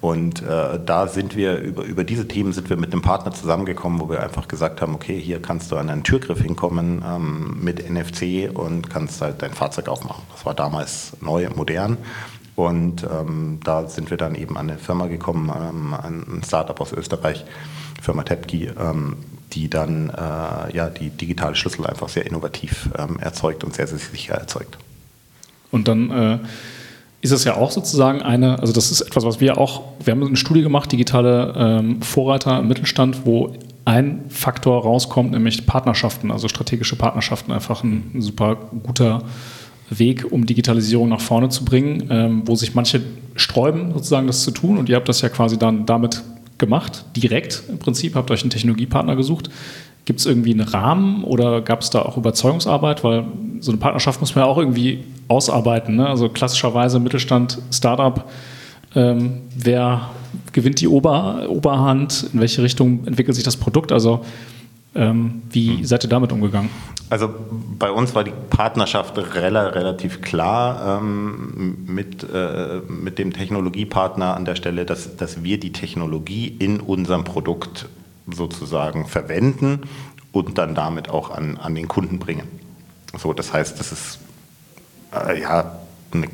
Und 0.00 0.42
äh, 0.42 0.78
da 0.84 1.08
sind 1.08 1.34
wir, 1.34 1.58
über, 1.58 1.82
über 1.82 2.04
diese 2.04 2.28
Themen 2.28 2.52
sind 2.52 2.70
wir 2.70 2.76
mit 2.76 2.92
einem 2.92 3.02
Partner 3.02 3.32
zusammengekommen, 3.32 4.00
wo 4.00 4.08
wir 4.08 4.22
einfach 4.22 4.46
gesagt 4.46 4.80
haben, 4.80 4.94
okay, 4.94 5.18
hier 5.20 5.42
kannst 5.42 5.72
du 5.72 5.76
an 5.76 5.90
einen 5.90 6.04
Türgriff 6.04 6.40
hinkommen 6.40 7.02
ähm, 7.04 7.58
mit 7.60 7.90
NFC 7.90 8.48
und 8.54 8.88
kannst 8.88 9.20
halt 9.20 9.42
dein 9.42 9.52
Fahrzeug 9.52 9.88
aufmachen. 9.88 10.22
Das 10.32 10.46
war 10.46 10.54
damals 10.54 11.16
neu, 11.20 11.48
modern. 11.54 11.98
Und 12.58 13.04
ähm, 13.04 13.60
da 13.62 13.86
sind 13.86 14.10
wir 14.10 14.16
dann 14.16 14.34
eben 14.34 14.58
an 14.58 14.68
eine 14.68 14.80
Firma 14.80 15.06
gekommen, 15.06 15.48
ähm, 15.48 15.94
ein 15.94 16.42
Startup 16.44 16.80
aus 16.80 16.92
Österreich, 16.92 17.44
Firma 18.02 18.24
Tepki, 18.24 18.68
ähm, 18.76 19.14
die 19.52 19.70
dann 19.70 20.10
äh, 20.10 20.74
ja, 20.76 20.90
die 20.90 21.10
digitale 21.10 21.54
Schlüssel 21.54 21.86
einfach 21.86 22.08
sehr 22.08 22.26
innovativ 22.26 22.90
ähm, 22.98 23.20
erzeugt 23.20 23.62
und 23.62 23.76
sehr, 23.76 23.86
sehr 23.86 24.00
sicher 24.00 24.34
erzeugt. 24.34 24.76
Und 25.70 25.86
dann 25.86 26.10
äh, 26.10 26.38
ist 27.20 27.30
es 27.30 27.44
ja 27.44 27.54
auch 27.54 27.70
sozusagen 27.70 28.22
eine, 28.22 28.58
also 28.58 28.72
das 28.72 28.90
ist 28.90 29.02
etwas, 29.02 29.24
was 29.24 29.38
wir 29.38 29.56
auch, 29.56 29.82
wir 30.02 30.10
haben 30.10 30.26
eine 30.26 30.36
Studie 30.36 30.62
gemacht, 30.62 30.90
digitale 30.90 31.54
ähm, 31.56 32.02
Vorreiter 32.02 32.58
im 32.58 32.66
Mittelstand, 32.66 33.24
wo 33.24 33.54
ein 33.84 34.24
Faktor 34.30 34.82
rauskommt, 34.82 35.30
nämlich 35.30 35.64
Partnerschaften, 35.64 36.32
also 36.32 36.48
strategische 36.48 36.96
Partnerschaften, 36.96 37.52
einfach 37.52 37.84
ein, 37.84 38.10
ein 38.14 38.20
super 38.20 38.56
guter 38.56 39.22
Weg, 39.90 40.30
um 40.30 40.46
Digitalisierung 40.46 41.08
nach 41.08 41.20
vorne 41.20 41.48
zu 41.48 41.64
bringen, 41.64 42.08
ähm, 42.10 42.42
wo 42.44 42.54
sich 42.54 42.74
manche 42.74 43.00
sträuben, 43.36 43.92
sozusagen 43.92 44.26
das 44.26 44.42
zu 44.42 44.50
tun. 44.50 44.78
Und 44.78 44.88
ihr 44.88 44.96
habt 44.96 45.08
das 45.08 45.20
ja 45.20 45.28
quasi 45.28 45.58
dann 45.58 45.86
damit 45.86 46.22
gemacht, 46.58 47.04
direkt 47.16 47.62
im 47.68 47.78
Prinzip, 47.78 48.14
habt 48.14 48.30
euch 48.30 48.42
einen 48.42 48.50
Technologiepartner 48.50 49.16
gesucht. 49.16 49.48
Gibt 50.04 50.20
es 50.20 50.26
irgendwie 50.26 50.52
einen 50.52 50.66
Rahmen 50.66 51.22
oder 51.24 51.60
gab 51.60 51.82
es 51.82 51.90
da 51.90 52.02
auch 52.02 52.16
Überzeugungsarbeit? 52.16 53.04
Weil 53.04 53.24
so 53.60 53.70
eine 53.70 53.78
Partnerschaft 53.78 54.20
muss 54.20 54.34
man 54.34 54.44
ja 54.44 54.50
auch 54.50 54.58
irgendwie 54.58 55.00
ausarbeiten. 55.28 55.96
Ne? 55.96 56.08
Also 56.08 56.28
klassischerweise 56.28 56.98
Mittelstand, 56.98 57.58
Startup, 57.70 58.24
ähm, 58.94 59.42
wer 59.56 60.10
gewinnt 60.52 60.80
die 60.80 60.88
Ober 60.88 61.46
Oberhand, 61.48 62.26
in 62.32 62.40
welche 62.40 62.62
Richtung 62.62 63.06
entwickelt 63.06 63.34
sich 63.34 63.44
das 63.44 63.56
Produkt? 63.56 63.92
Also 63.92 64.24
ähm, 64.94 65.42
wie 65.50 65.78
hm. 65.78 65.84
seid 65.84 66.04
ihr 66.04 66.10
damit 66.10 66.32
umgegangen? 66.32 66.70
Also 67.10 67.30
bei 67.78 67.90
uns 67.90 68.14
war 68.14 68.22
die 68.22 68.34
Partnerschaft 68.50 69.16
relativ 69.16 70.20
klar 70.20 71.00
ähm, 71.00 71.86
mit, 71.86 72.26
äh, 72.30 72.82
mit 72.86 73.18
dem 73.18 73.32
Technologiepartner 73.32 74.36
an 74.36 74.44
der 74.44 74.56
Stelle, 74.56 74.84
dass, 74.84 75.16
dass 75.16 75.42
wir 75.42 75.58
die 75.58 75.72
Technologie 75.72 76.54
in 76.58 76.80
unserem 76.80 77.24
Produkt 77.24 77.88
sozusagen 78.30 79.06
verwenden 79.06 79.84
und 80.32 80.58
dann 80.58 80.74
damit 80.74 81.08
auch 81.08 81.30
an, 81.30 81.56
an 81.56 81.74
den 81.74 81.88
Kunden 81.88 82.18
bringen. 82.18 82.46
So, 83.16 83.32
das 83.32 83.54
heißt, 83.54 83.80
das 83.80 83.92
ist 83.92 84.18
äh, 85.14 85.40
ja 85.40 85.78
eine, 86.12 86.26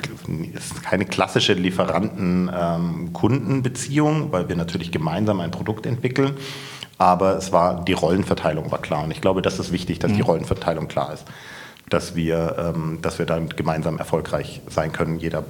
ist 0.54 0.82
keine 0.82 1.04
klassische 1.04 1.52
Lieferanten-Kundenbeziehung, 1.52 4.22
ähm, 4.22 4.32
weil 4.32 4.48
wir 4.48 4.56
natürlich 4.56 4.90
gemeinsam 4.90 5.38
ein 5.40 5.52
Produkt 5.52 5.86
entwickeln. 5.86 6.32
Aber 6.98 7.36
es 7.36 7.52
war, 7.52 7.84
die 7.84 7.92
Rollenverteilung 7.92 8.70
war 8.70 8.80
klar. 8.80 9.04
Und 9.04 9.10
ich 9.10 9.20
glaube, 9.20 9.42
das 9.42 9.58
ist 9.58 9.72
wichtig, 9.72 9.98
dass 9.98 10.12
mhm. 10.12 10.16
die 10.16 10.22
Rollenverteilung 10.22 10.88
klar 10.88 11.12
ist. 11.12 11.24
Dass 11.88 12.14
wir, 12.14 12.56
ähm, 12.58 13.00
dass 13.02 13.18
wir 13.18 13.26
dann 13.26 13.48
gemeinsam 13.48 13.98
erfolgreich 13.98 14.60
sein 14.68 14.92
können. 14.92 15.18
Jeder 15.18 15.44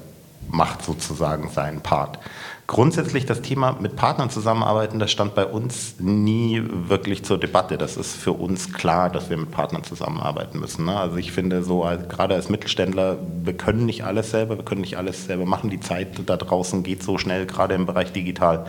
macht 0.51 0.85
sozusagen 0.85 1.51
seinen 1.51 1.81
Part. 1.81 2.19
Grundsätzlich 2.67 3.27
das 3.27 3.43
Thema 3.43 3.77
mit 3.79 3.95
Partnern 3.95 4.31
zusammenarbeiten, 4.31 4.99
das 4.99 5.11
stand 5.11 5.35
bei 5.35 5.45
uns 5.45 5.97
nie 5.99 6.63
wirklich 6.65 7.23
zur 7.23 7.39
Debatte. 7.39 7.77
Das 7.77 7.99
ist 7.99 8.17
für 8.17 8.33
uns 8.33 8.73
klar, 8.73 9.11
dass 9.11 9.29
wir 9.29 9.37
mit 9.37 9.51
Partnern 9.51 9.85
zusammenarbeiten 9.85 10.61
müssen. 10.61 10.87
Ne? 10.87 10.99
Also 10.99 11.17
ich 11.17 11.33
finde 11.33 11.63
so, 11.63 11.81
gerade 12.09 12.35
als 12.35 12.49
Mittelständler, 12.49 13.19
wir 13.43 13.55
können 13.55 13.85
nicht 13.85 14.05
alles 14.05 14.31
selber, 14.31 14.57
wir 14.57 14.65
können 14.65 14.81
nicht 14.81 14.97
alles 14.97 15.27
selber 15.27 15.45
machen. 15.45 15.69
Die 15.69 15.81
Zeit 15.81 16.19
da 16.25 16.39
draußen 16.39 16.83
geht 16.83 17.03
so 17.03 17.19
schnell, 17.19 17.45
gerade 17.45 17.75
im 17.75 17.85
Bereich 17.85 18.13
digital, 18.13 18.65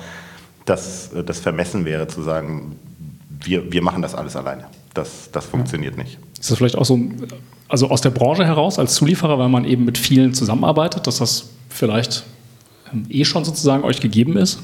dass 0.66 1.12
das 1.26 1.40
vermessen 1.40 1.86
wäre 1.86 2.08
zu 2.08 2.22
sagen, 2.22 2.76
wir, 3.30 3.72
wir 3.72 3.82
machen 3.82 4.02
das 4.02 4.16
alles 4.16 4.36
alleine. 4.36 4.66
Das, 4.94 5.30
das 5.32 5.46
funktioniert 5.46 5.96
ja. 5.98 6.04
nicht. 6.04 6.18
Ist 6.40 6.52
das 6.52 6.58
vielleicht 6.58 6.78
auch 6.78 6.86
so, 6.86 7.00
also 7.68 7.90
aus 7.90 8.02
der 8.02 8.10
Branche 8.10 8.46
heraus 8.46 8.80
als 8.80 8.96
Zulieferer, 8.96 9.38
weil 9.38 9.50
man 9.50 9.66
eben 9.66 9.86
mit 9.86 9.98
vielen 9.98 10.34
zusammenarbeitet, 10.34 11.08
dass 11.08 11.18
das 11.18 11.50
vielleicht 11.70 12.24
ähm, 12.92 13.06
eh 13.10 13.26
schon 13.26 13.46
sozusagen 13.46 13.84
euch 13.84 14.02
gegeben 14.02 14.38
ist? 14.38 14.60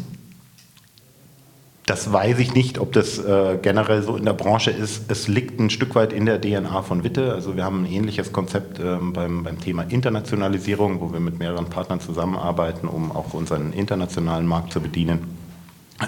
Das 1.85 2.13
weiß 2.13 2.39
ich 2.39 2.53
nicht, 2.53 2.79
ob 2.79 2.93
das 2.93 3.17
äh, 3.17 3.57
generell 3.61 4.01
so 4.03 4.15
in 4.15 4.23
der 4.23 4.33
Branche 4.33 4.71
ist. 4.71 5.11
Es 5.11 5.27
liegt 5.27 5.59
ein 5.59 5.69
Stück 5.69 5.95
weit 5.95 6.13
in 6.13 6.25
der 6.25 6.39
DNA 6.39 6.83
von 6.83 7.03
Witte. 7.03 7.33
Also 7.33 7.55
wir 7.55 7.65
haben 7.65 7.83
ein 7.83 7.91
ähnliches 7.91 8.31
Konzept 8.31 8.79
ähm, 8.79 9.13
beim, 9.13 9.43
beim 9.43 9.59
Thema 9.59 9.83
Internationalisierung, 9.83 11.01
wo 11.01 11.11
wir 11.11 11.19
mit 11.19 11.39
mehreren 11.39 11.65
Partnern 11.65 11.99
zusammenarbeiten, 11.99 12.87
um 12.87 13.11
auch 13.11 13.33
unseren 13.33 13.73
internationalen 13.73 14.45
Markt 14.45 14.71
zu 14.71 14.79
bedienen. 14.79 15.40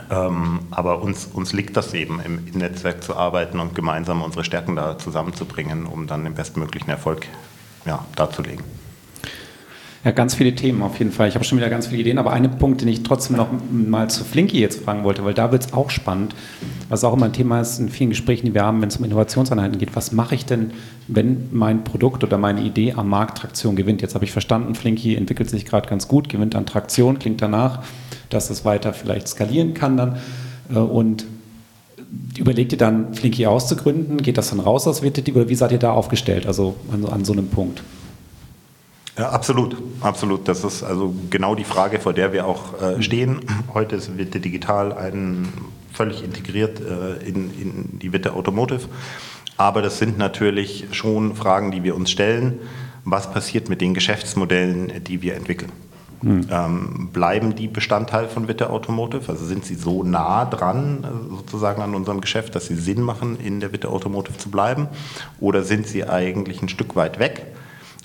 Ähm, 0.09 0.59
aber 0.71 1.01
uns, 1.01 1.25
uns 1.25 1.53
liegt 1.53 1.77
das 1.77 1.93
eben, 1.93 2.19
im, 2.19 2.47
im 2.47 2.59
Netzwerk 2.59 3.03
zu 3.03 3.15
arbeiten 3.15 3.59
und 3.59 3.75
gemeinsam 3.75 4.21
unsere 4.21 4.43
Stärken 4.43 4.75
da 4.75 4.97
zusammenzubringen, 4.97 5.85
um 5.85 6.07
dann 6.07 6.23
den 6.23 6.33
bestmöglichen 6.33 6.89
Erfolg 6.89 7.27
ja, 7.85 8.05
darzulegen. 8.15 8.63
Ja, 10.03 10.11
ganz 10.11 10.35
viele 10.35 10.53
Themen 10.53 10.81
auf 10.81 10.99
jeden 10.99 11.13
Fall. 11.13 11.29
Ich 11.29 11.35
habe 11.35 11.45
schon 11.45 11.57
wieder 11.57 11.69
ganz 11.69 11.87
viele 11.87 12.01
Ideen, 12.01 12.17
aber 12.17 12.33
einen 12.33 12.57
Punkt, 12.57 12.81
den 12.81 12.89
ich 12.89 13.03
trotzdem 13.03 13.37
noch 13.37 13.47
mal 13.71 14.09
zu 14.09 14.25
Flinky 14.25 14.59
jetzt 14.59 14.83
fragen 14.83 15.05
wollte, 15.05 15.23
weil 15.23 15.33
da 15.33 15.53
wird 15.53 15.65
es 15.65 15.73
auch 15.73 15.89
spannend, 15.89 16.35
was 16.89 17.05
auch 17.05 17.13
immer 17.13 17.27
ein 17.27 17.33
Thema 17.33 17.61
ist 17.61 17.79
in 17.79 17.87
vielen 17.87 18.09
Gesprächen, 18.09 18.45
die 18.45 18.53
wir 18.53 18.65
haben, 18.65 18.81
wenn 18.81 18.89
es 18.89 18.97
um 18.97 19.05
Innovationseinheiten 19.05 19.77
geht. 19.77 19.95
Was 19.95 20.11
mache 20.11 20.35
ich 20.35 20.45
denn, 20.45 20.71
wenn 21.07 21.47
mein 21.53 21.85
Produkt 21.85 22.21
oder 22.25 22.37
meine 22.37 22.61
Idee 22.61 22.93
am 22.97 23.07
Markt 23.07 23.37
Traktion 23.37 23.77
gewinnt? 23.77 24.01
Jetzt 24.01 24.13
habe 24.13 24.25
ich 24.25 24.33
verstanden, 24.33 24.75
Flinky 24.75 25.15
entwickelt 25.15 25.49
sich 25.49 25.65
gerade 25.65 25.87
ganz 25.87 26.09
gut, 26.09 26.27
gewinnt 26.27 26.53
an 26.55 26.65
Traktion, 26.65 27.17
klingt 27.17 27.41
danach, 27.41 27.83
dass 28.33 28.49
es 28.49 28.65
weiter 28.65 28.93
vielleicht 28.93 29.27
skalieren 29.27 29.73
kann 29.73 29.97
dann. 29.97 30.17
Äh, 30.73 30.79
und 30.79 31.25
überlegt 32.37 32.71
ihr 32.71 32.77
dann, 32.77 33.13
Flinky 33.13 33.45
auszugründen? 33.45 34.17
Geht 34.17 34.37
das 34.37 34.49
dann 34.49 34.59
raus 34.59 34.87
aus 34.87 35.03
WTT 35.03 35.35
oder 35.35 35.49
wie 35.49 35.55
seid 35.55 35.71
ihr 35.71 35.79
da 35.79 35.91
aufgestellt, 35.91 36.45
also 36.45 36.75
an, 36.91 37.05
an 37.05 37.25
so 37.25 37.33
einem 37.33 37.47
Punkt? 37.47 37.83
Ja, 39.17 39.29
absolut, 39.29 39.77
absolut. 40.01 40.47
Das 40.47 40.63
ist 40.63 40.81
also 40.81 41.13
genau 41.29 41.53
die 41.53 41.63
Frage, 41.63 41.99
vor 41.99 42.13
der 42.13 42.33
wir 42.33 42.47
auch 42.47 42.81
äh, 42.81 43.01
stehen. 43.01 43.41
Heute 43.73 43.95
ist 43.95 44.17
Witte 44.17 44.39
Digital 44.39 44.91
ein 44.93 45.47
völlig 45.91 46.23
integriert 46.23 46.81
äh, 46.81 47.23
in, 47.23 47.51
in 47.59 47.99
die 47.99 48.11
Witte 48.11 48.33
Automotive. 48.33 48.87
Aber 49.55 49.83
das 49.83 49.99
sind 49.99 50.17
natürlich 50.17 50.87
schon 50.91 51.35
Fragen, 51.35 51.71
die 51.71 51.83
wir 51.83 51.95
uns 51.95 52.09
stellen. 52.09 52.59
Was 53.05 53.31
passiert 53.31 53.69
mit 53.69 53.81
den 53.81 53.93
Geschäftsmodellen, 53.93 55.03
die 55.03 55.21
wir 55.21 55.35
entwickeln? 55.35 55.71
Hm. 56.23 56.47
Ähm, 56.49 57.09
bleiben 57.11 57.53
die 57.55 57.67
Bestandteil 57.67 58.27
von 58.27 58.47
Witte 58.47 58.69
Automotive? 58.69 59.29
Also 59.29 59.45
sind 59.45 59.65
sie 59.65 59.75
so 59.75 60.03
nah 60.03 60.45
dran 60.45 61.03
äh, 61.03 61.35
sozusagen 61.35 61.81
an 61.81 61.93
unserem 61.93 62.21
Geschäft, 62.21 62.55
dass 62.55 62.65
sie 62.67 62.75
Sinn 62.75 63.01
machen, 63.01 63.37
in 63.39 63.59
der 63.59 63.73
Witte 63.73 63.89
Automotive 63.89 64.37
zu 64.37 64.49
bleiben? 64.49 64.87
Oder 65.39 65.63
sind 65.63 65.85
sie 65.85 66.07
eigentlich 66.07 66.61
ein 66.61 66.69
Stück 66.69 66.95
weit 66.95 67.19
weg? 67.19 67.45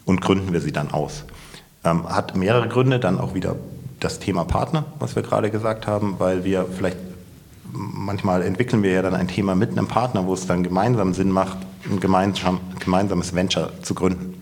und 0.08 0.22
gründen 0.22 0.52
wir 0.52 0.60
sie 0.60 0.72
dann 0.72 0.90
aus. 0.90 1.24
Ähm, 1.84 2.08
hat 2.08 2.34
mehrere 2.34 2.66
Gründe, 2.66 2.98
dann 2.98 3.20
auch 3.20 3.34
wieder 3.34 3.56
das 4.00 4.18
Thema 4.18 4.44
Partner, 4.44 4.86
was 4.98 5.14
wir 5.14 5.22
gerade 5.22 5.50
gesagt 5.50 5.86
haben, 5.86 6.14
weil 6.18 6.44
wir 6.44 6.64
vielleicht 6.64 6.96
manchmal 7.72 8.42
entwickeln 8.42 8.82
wir 8.82 8.92
ja 8.92 9.02
dann 9.02 9.14
ein 9.14 9.28
Thema 9.28 9.54
mit 9.54 9.72
einem 9.72 9.86
Partner, 9.86 10.26
wo 10.26 10.32
es 10.32 10.46
dann 10.46 10.62
gemeinsam 10.62 11.12
Sinn 11.12 11.30
macht, 11.30 11.58
ein 11.88 12.00
gemeinsam, 12.00 12.60
gemeinsames 12.78 13.34
Venture 13.34 13.70
zu 13.82 13.94
gründen, 13.94 14.37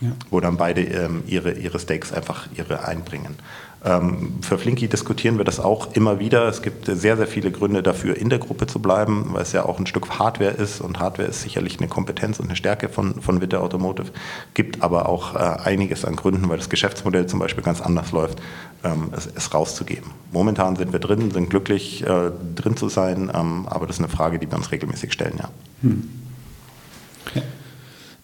ja. 0.00 0.12
wo 0.30 0.40
dann 0.40 0.56
beide 0.56 0.82
ähm, 0.82 1.22
ihre, 1.26 1.52
ihre 1.52 1.78
Stakes 1.78 2.12
einfach 2.12 2.48
ihre 2.56 2.86
einbringen. 2.86 3.36
Ähm, 3.84 4.38
für 4.40 4.56
Flinky 4.56 4.88
diskutieren 4.88 5.36
wir 5.36 5.44
das 5.44 5.60
auch 5.60 5.92
immer 5.92 6.18
wieder. 6.18 6.48
Es 6.48 6.62
gibt 6.62 6.86
sehr, 6.86 7.18
sehr 7.18 7.26
viele 7.26 7.50
Gründe 7.50 7.82
dafür, 7.82 8.16
in 8.16 8.30
der 8.30 8.38
Gruppe 8.38 8.66
zu 8.66 8.78
bleiben, 8.78 9.26
weil 9.32 9.42
es 9.42 9.52
ja 9.52 9.66
auch 9.66 9.78
ein 9.78 9.86
Stück 9.86 10.08
Hardware 10.18 10.52
ist 10.52 10.80
und 10.80 11.00
Hardware 11.00 11.28
ist 11.28 11.42
sicherlich 11.42 11.78
eine 11.78 11.88
Kompetenz 11.88 12.40
und 12.40 12.46
eine 12.46 12.56
Stärke 12.56 12.88
von, 12.88 13.20
von 13.20 13.42
Witte 13.42 13.60
Automotive. 13.60 14.10
Gibt 14.54 14.82
aber 14.82 15.08
auch 15.08 15.34
äh, 15.34 15.38
einiges 15.38 16.06
an 16.06 16.16
Gründen, 16.16 16.48
weil 16.48 16.56
das 16.56 16.70
Geschäftsmodell 16.70 17.26
zum 17.26 17.40
Beispiel 17.40 17.62
ganz 17.62 17.82
anders 17.82 18.10
läuft, 18.12 18.40
ähm, 18.84 19.10
es, 19.14 19.28
es, 19.34 19.52
rauszugeben. 19.52 20.12
Momentan 20.32 20.76
sind 20.76 20.92
wir 20.92 21.00
drin, 21.00 21.30
sind 21.30 21.50
glücklich, 21.50 22.06
äh, 22.06 22.30
drin 22.54 22.78
zu 22.78 22.88
sein, 22.88 23.30
ähm, 23.34 23.66
aber 23.68 23.86
das 23.86 23.96
ist 23.96 24.02
eine 24.02 24.08
Frage, 24.08 24.38
die 24.38 24.50
wir 24.50 24.56
uns 24.56 24.72
regelmäßig 24.72 25.12
stellen, 25.12 25.34
ja. 25.38 25.50
Hm. 25.82 26.08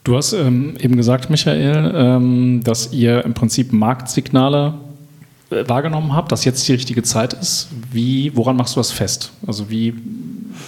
Du 0.04 0.16
hast 0.16 0.32
ähm, 0.32 0.74
eben 0.80 0.96
gesagt, 0.96 1.28
Michael, 1.28 1.92
ähm, 1.94 2.62
dass 2.64 2.92
ihr 2.92 3.24
im 3.24 3.34
Prinzip 3.34 3.72
Marktsignale 3.72 4.74
wahrgenommen 5.50 6.14
habt, 6.14 6.30
dass 6.32 6.44
jetzt 6.44 6.66
die 6.68 6.72
richtige 6.72 7.02
Zeit 7.02 7.32
ist, 7.32 7.68
wie, 7.92 8.34
woran 8.36 8.56
machst 8.56 8.76
du 8.76 8.80
das 8.80 8.92
fest? 8.92 9.32
Also 9.46 9.68
wie, 9.68 9.94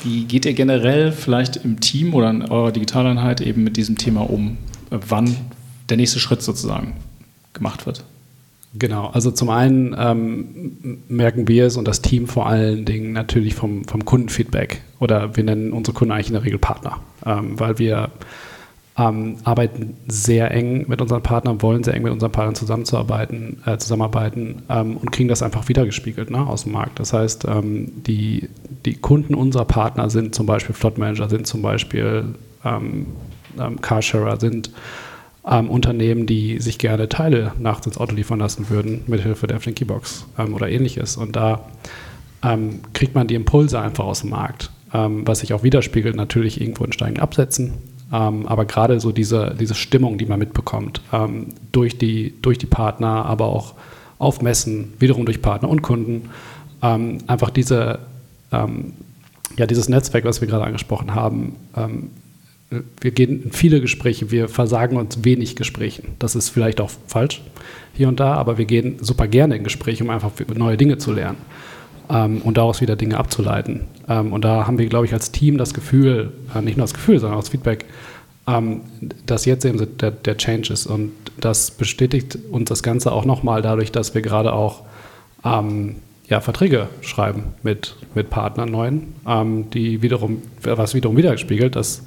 wie 0.02 0.24
geht 0.24 0.44
ihr 0.44 0.54
generell 0.54 1.12
vielleicht 1.12 1.56
im 1.56 1.80
Team 1.80 2.14
oder 2.14 2.30
in 2.30 2.42
eurer 2.42 2.72
Digitaleinheit 2.72 3.40
eben 3.40 3.62
mit 3.62 3.76
diesem 3.76 3.96
Thema 3.96 4.28
um, 4.28 4.58
wann 4.90 5.36
der 5.88 5.96
nächste 5.96 6.18
Schritt 6.18 6.42
sozusagen 6.42 6.94
gemacht 7.52 7.86
wird? 7.86 8.04
Genau, 8.74 9.08
also 9.08 9.30
zum 9.30 9.50
einen 9.50 9.94
ähm, 9.98 11.02
merken 11.08 11.46
wir 11.46 11.66
es 11.66 11.76
und 11.76 11.86
das 11.86 12.00
Team 12.00 12.26
vor 12.26 12.46
allen 12.46 12.84
Dingen 12.86 13.12
natürlich 13.12 13.54
vom, 13.54 13.84
vom 13.84 14.04
Kundenfeedback 14.04 14.80
oder 14.98 15.36
wir 15.36 15.44
nennen 15.44 15.72
unsere 15.72 15.94
Kunden 15.94 16.12
eigentlich 16.12 16.28
in 16.28 16.34
der 16.34 16.44
Regel 16.44 16.58
Partner, 16.58 16.98
ähm, 17.26 17.60
weil 17.60 17.78
wir 17.78 18.10
ähm, 18.98 19.36
arbeiten 19.44 19.96
sehr 20.06 20.50
eng 20.50 20.84
mit 20.88 21.00
unseren 21.00 21.22
Partnern, 21.22 21.62
wollen 21.62 21.82
sehr 21.82 21.94
eng 21.94 22.02
mit 22.02 22.12
unseren 22.12 22.32
Partnern 22.32 22.54
zusammenzuarbeiten, 22.54 23.62
äh, 23.64 23.78
zusammenarbeiten 23.78 24.62
ähm, 24.68 24.98
und 24.98 25.10
kriegen 25.12 25.28
das 25.28 25.42
einfach 25.42 25.68
wiedergespiegelt 25.68 26.30
ne, 26.30 26.46
aus 26.46 26.64
dem 26.64 26.72
Markt. 26.72 27.00
Das 27.00 27.12
heißt, 27.12 27.46
ähm, 27.48 27.90
die, 28.06 28.50
die 28.84 28.94
Kunden 28.94 29.34
unserer 29.34 29.64
Partner 29.64 30.10
sind 30.10 30.34
zum 30.34 30.44
Beispiel 30.46 30.74
Flot 30.74 30.98
Manager, 30.98 31.28
sind 31.30 31.46
zum 31.46 31.62
Beispiel 31.62 32.34
ähm, 32.64 33.06
ähm, 33.58 33.80
Carsharer, 33.80 34.38
sind 34.38 34.70
ähm, 35.48 35.70
Unternehmen, 35.70 36.26
die 36.26 36.60
sich 36.60 36.78
gerne 36.78 37.08
Teile 37.08 37.52
nachts 37.58 37.86
ins 37.86 37.96
Auto 37.96 38.14
liefern 38.14 38.40
lassen 38.40 38.68
würden, 38.68 39.04
mithilfe 39.06 39.46
der 39.46 39.58
Flinky-Box 39.58 40.26
oder 40.52 40.68
ähnliches. 40.68 41.16
Und 41.16 41.34
da 41.36 41.66
kriegt 42.92 43.14
man 43.14 43.28
die 43.28 43.36
Impulse 43.36 43.80
einfach 43.80 44.04
aus 44.04 44.22
dem 44.22 44.30
Markt, 44.30 44.72
was 44.90 45.38
sich 45.38 45.52
auch 45.52 45.62
widerspiegelt 45.62 46.16
natürlich 46.16 46.60
irgendwo 46.60 46.84
in 46.84 46.90
steigenden 46.90 47.22
Absätzen 47.22 47.74
ähm, 48.12 48.46
aber 48.46 48.64
gerade 48.66 49.00
so 49.00 49.10
diese, 49.10 49.56
diese 49.58 49.74
Stimmung, 49.74 50.18
die 50.18 50.26
man 50.26 50.38
mitbekommt, 50.38 51.00
ähm, 51.12 51.48
durch, 51.72 51.98
die, 51.98 52.34
durch 52.42 52.58
die 52.58 52.66
Partner, 52.66 53.24
aber 53.24 53.46
auch 53.46 53.74
auf 54.18 54.42
Messen, 54.42 54.92
wiederum 54.98 55.24
durch 55.24 55.40
Partner 55.40 55.68
und 55.68 55.82
Kunden, 55.82 56.30
ähm, 56.82 57.18
einfach 57.26 57.50
diese, 57.50 58.00
ähm, 58.52 58.92
ja, 59.56 59.66
dieses 59.66 59.88
Netzwerk, 59.88 60.24
was 60.24 60.40
wir 60.40 60.48
gerade 60.48 60.64
angesprochen 60.64 61.14
haben, 61.14 61.56
ähm, 61.76 62.10
wir 63.00 63.10
gehen 63.10 63.42
in 63.44 63.52
viele 63.52 63.80
Gespräche, 63.80 64.30
wir 64.30 64.48
versagen 64.48 64.96
uns 64.96 65.24
wenig 65.24 65.56
Gesprächen. 65.56 66.14
Das 66.18 66.34
ist 66.34 66.48
vielleicht 66.48 66.80
auch 66.80 66.90
falsch 67.06 67.42
hier 67.92 68.08
und 68.08 68.18
da, 68.18 68.34
aber 68.34 68.56
wir 68.56 68.64
gehen 68.64 68.96
super 69.00 69.26
gerne 69.28 69.56
in 69.56 69.64
Gespräche, 69.64 70.04
um 70.04 70.10
einfach 70.10 70.30
neue 70.54 70.78
Dinge 70.78 70.96
zu 70.96 71.12
lernen 71.12 71.36
ähm, 72.12 72.42
und 72.42 72.56
daraus 72.56 72.80
wieder 72.80 72.96
Dinge 72.96 73.16
abzuleiten. 73.16 73.84
Ähm, 74.08 74.32
und 74.32 74.44
da 74.44 74.66
haben 74.66 74.78
wir, 74.78 74.86
glaube 74.86 75.06
ich, 75.06 75.12
als 75.12 75.32
Team 75.32 75.58
das 75.58 75.74
Gefühl, 75.74 76.32
äh, 76.54 76.60
nicht 76.60 76.76
nur 76.76 76.84
das 76.84 76.94
Gefühl, 76.94 77.18
sondern 77.18 77.38
auch 77.38 77.42
das 77.42 77.50
Feedback, 77.50 77.86
ähm, 78.46 78.82
dass 79.26 79.44
jetzt 79.44 79.64
eben 79.64 79.96
der, 79.98 80.10
der 80.10 80.36
Change 80.36 80.72
ist. 80.72 80.86
Und 80.86 81.12
das 81.40 81.70
bestätigt 81.70 82.38
uns 82.50 82.68
das 82.68 82.82
Ganze 82.82 83.12
auch 83.12 83.24
nochmal 83.24 83.62
dadurch, 83.62 83.92
dass 83.92 84.14
wir 84.14 84.22
gerade 84.22 84.52
auch 84.52 84.82
ähm, 85.44 85.96
ja, 86.28 86.40
Verträge 86.40 86.88
schreiben 87.00 87.44
mit, 87.62 87.96
mit 88.14 88.30
Partnern 88.30 88.70
neuen, 88.70 89.14
ähm, 89.26 89.70
die 89.70 90.02
wiederum, 90.02 90.42
was 90.62 90.94
wiederum 90.94 91.16
widerspiegelt, 91.16 91.76
dass 91.76 92.02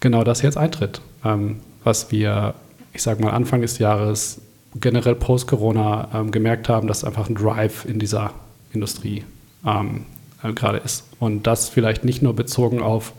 genau 0.00 0.24
das 0.24 0.42
jetzt 0.42 0.56
eintritt, 0.56 1.00
ähm, 1.24 1.60
was 1.82 2.10
wir, 2.10 2.54
ich 2.92 3.02
sage 3.02 3.22
mal, 3.22 3.30
Anfang 3.30 3.60
des 3.60 3.78
Jahres 3.78 4.40
generell 4.80 5.14
post-Corona 5.14 6.08
ähm, 6.14 6.30
gemerkt 6.30 6.68
haben, 6.68 6.88
dass 6.88 7.04
einfach 7.04 7.28
ein 7.28 7.36
Drive 7.36 7.84
in 7.84 7.98
dieser 7.98 8.32
Industrie 8.72 9.24
ähm, 9.66 10.06
äh, 10.42 10.52
gerade 10.52 10.78
ist. 10.78 11.04
Und 11.18 11.46
das 11.46 11.68
vielleicht 11.68 12.04
nicht 12.04 12.22
nur 12.22 12.34
bezogen 12.34 12.80
auf 12.80 13.12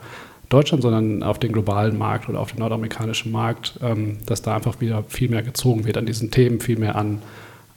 Deutschland, 0.49 0.83
sondern 0.83 1.23
auf 1.23 1.39
den 1.39 1.51
globalen 1.51 1.97
Markt 1.97 2.29
oder 2.29 2.39
auf 2.39 2.51
den 2.51 2.59
nordamerikanischen 2.59 3.31
Markt, 3.31 3.79
ähm, 3.81 4.17
dass 4.25 4.41
da 4.41 4.55
einfach 4.55 4.79
wieder 4.79 5.03
viel 5.07 5.29
mehr 5.29 5.43
gezogen 5.43 5.85
wird 5.85 5.97
an 5.97 6.05
diesen 6.05 6.31
Themen, 6.31 6.59
viel 6.59 6.77
mehr 6.77 6.95
an, 6.95 7.21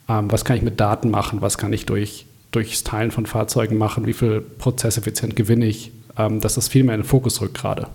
ähm, 0.08 0.30
was 0.30 0.44
kann 0.44 0.56
ich 0.56 0.62
mit 0.62 0.78
Daten 0.80 1.10
machen, 1.10 1.40
was 1.40 1.58
kann 1.58 1.72
ich 1.72 1.86
durch, 1.86 2.26
durchs 2.50 2.84
Teilen 2.84 3.10
von 3.10 3.26
Fahrzeugen 3.26 3.78
machen, 3.78 4.06
wie 4.06 4.12
viel 4.12 4.40
prozesseffizient 4.40 5.34
gewinne 5.34 5.66
ich, 5.66 5.92
ähm, 6.16 6.40
dass 6.40 6.54
das 6.54 6.68
viel 6.68 6.84
mehr 6.84 6.94
in 6.94 7.02
den 7.02 7.06
Fokus 7.06 7.40
rückt 7.40 7.58
gerade. 7.58 7.86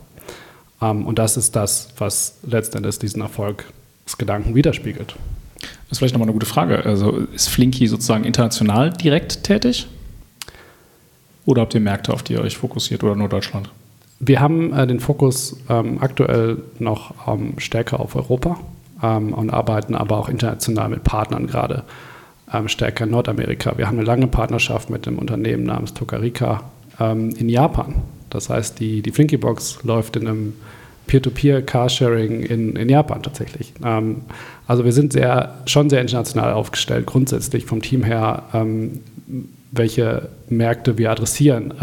Ähm, 0.81 1.05
und 1.05 1.19
das 1.19 1.38
ist 1.38 1.55
das, 1.55 1.93
was 1.97 2.39
letztendlich 2.43 2.97
diesen 2.99 3.21
Erfolgsgedanken 3.21 4.55
widerspiegelt. 4.55 5.15
Das 5.59 5.91
ist 5.91 5.97
vielleicht 5.99 6.13
nochmal 6.13 6.27
eine 6.27 6.33
gute 6.33 6.45
Frage. 6.45 6.83
Also 6.86 7.12
ist 7.33 7.49
Flinky 7.49 7.88
sozusagen 7.88 8.23
international 8.23 8.91
direkt 8.91 9.43
tätig? 9.43 9.88
Oder 11.45 11.63
habt 11.63 11.73
ihr 11.73 11.82
Märkte, 11.82 12.13
auf 12.13 12.23
die 12.23 12.34
ihr 12.34 12.41
euch 12.41 12.58
fokussiert 12.58 13.03
oder 13.03 13.15
nur 13.15 13.29
Deutschland? 13.29 13.69
Wir 14.19 14.39
haben 14.39 14.73
äh, 14.73 14.88
den 14.88 14.99
Fokus 14.99 15.58
ähm, 15.69 15.97
aktuell 15.99 16.58
noch 16.79 17.13
ähm, 17.27 17.56
stärker 17.58 17.99
auf 17.99 18.15
Europa 18.15 18.58
ähm, 19.01 19.34
und 19.34 19.49
arbeiten 19.49 19.95
aber 19.95 20.17
auch 20.17 20.29
international 20.29 20.89
mit 20.89 21.03
Partnern 21.03 21.47
gerade 21.47 21.84
ähm, 22.53 22.67
stärker 22.69 23.03
in 23.03 23.12
Nordamerika. 23.12 23.77
Wir 23.77 23.88
haben 23.88 23.97
eine 23.97 24.06
lange 24.06 24.27
Partnerschaft 24.27 24.89
mit 24.89 25.08
einem 25.08 25.19
Unternehmen 25.19 25.63
namens 25.63 25.93
Tokarika 25.93 26.63
ähm, 26.99 27.32
in 27.38 27.49
Japan. 27.49 27.95
Das 28.29 28.49
heißt, 28.49 28.79
die, 28.79 29.01
die 29.01 29.12
Flinky 29.12 29.38
Box 29.38 29.84
läuft 29.84 30.15
in 30.15 30.27
einem 30.27 30.53
Peer-to-Peer-Carsharing 31.08 32.43
in, 32.43 32.75
in 32.77 32.88
Japan 32.88 33.21
tatsächlich. 33.21 33.73
Ähm, 33.84 34.21
also 34.67 34.86
wir 34.86 34.93
sind 34.93 35.12
sehr, 35.12 35.56
schon 35.65 35.89
sehr 35.89 35.99
international 35.99 36.53
aufgestellt, 36.53 37.06
grundsätzlich 37.06 37.65
vom 37.65 37.82
Team 37.82 38.03
her, 38.03 38.43
welche 39.75 40.29
Märkte 40.49 40.97
wir 40.97 41.12
adressieren. 41.12 41.73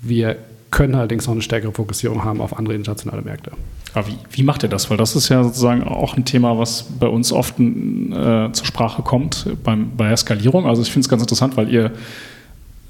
wir 0.00 0.36
können 0.70 0.94
allerdings 0.96 1.26
noch 1.26 1.32
eine 1.32 1.42
stärkere 1.42 1.72
Fokussierung 1.72 2.24
haben 2.24 2.40
auf 2.40 2.58
andere 2.58 2.74
internationale 2.74 3.22
Märkte. 3.22 3.52
Aber 3.94 4.08
wie, 4.08 4.16
wie 4.32 4.42
macht 4.42 4.64
ihr 4.64 4.68
das? 4.68 4.90
Weil 4.90 4.96
das 4.96 5.14
ist 5.14 5.28
ja 5.28 5.44
sozusagen 5.44 5.84
auch 5.84 6.16
ein 6.16 6.24
Thema, 6.24 6.58
was 6.58 6.82
bei 6.98 7.06
uns 7.06 7.32
oft 7.32 7.60
äh, 7.60 8.50
zur 8.52 8.66
Sprache 8.66 9.02
kommt 9.02 9.46
beim, 9.62 9.96
bei 9.96 10.08
der 10.08 10.16
Skalierung. 10.16 10.66
Also 10.66 10.82
ich 10.82 10.88
finde 10.90 11.04
es 11.04 11.08
ganz 11.08 11.22
interessant, 11.22 11.56
weil 11.56 11.72
ihr 11.72 11.92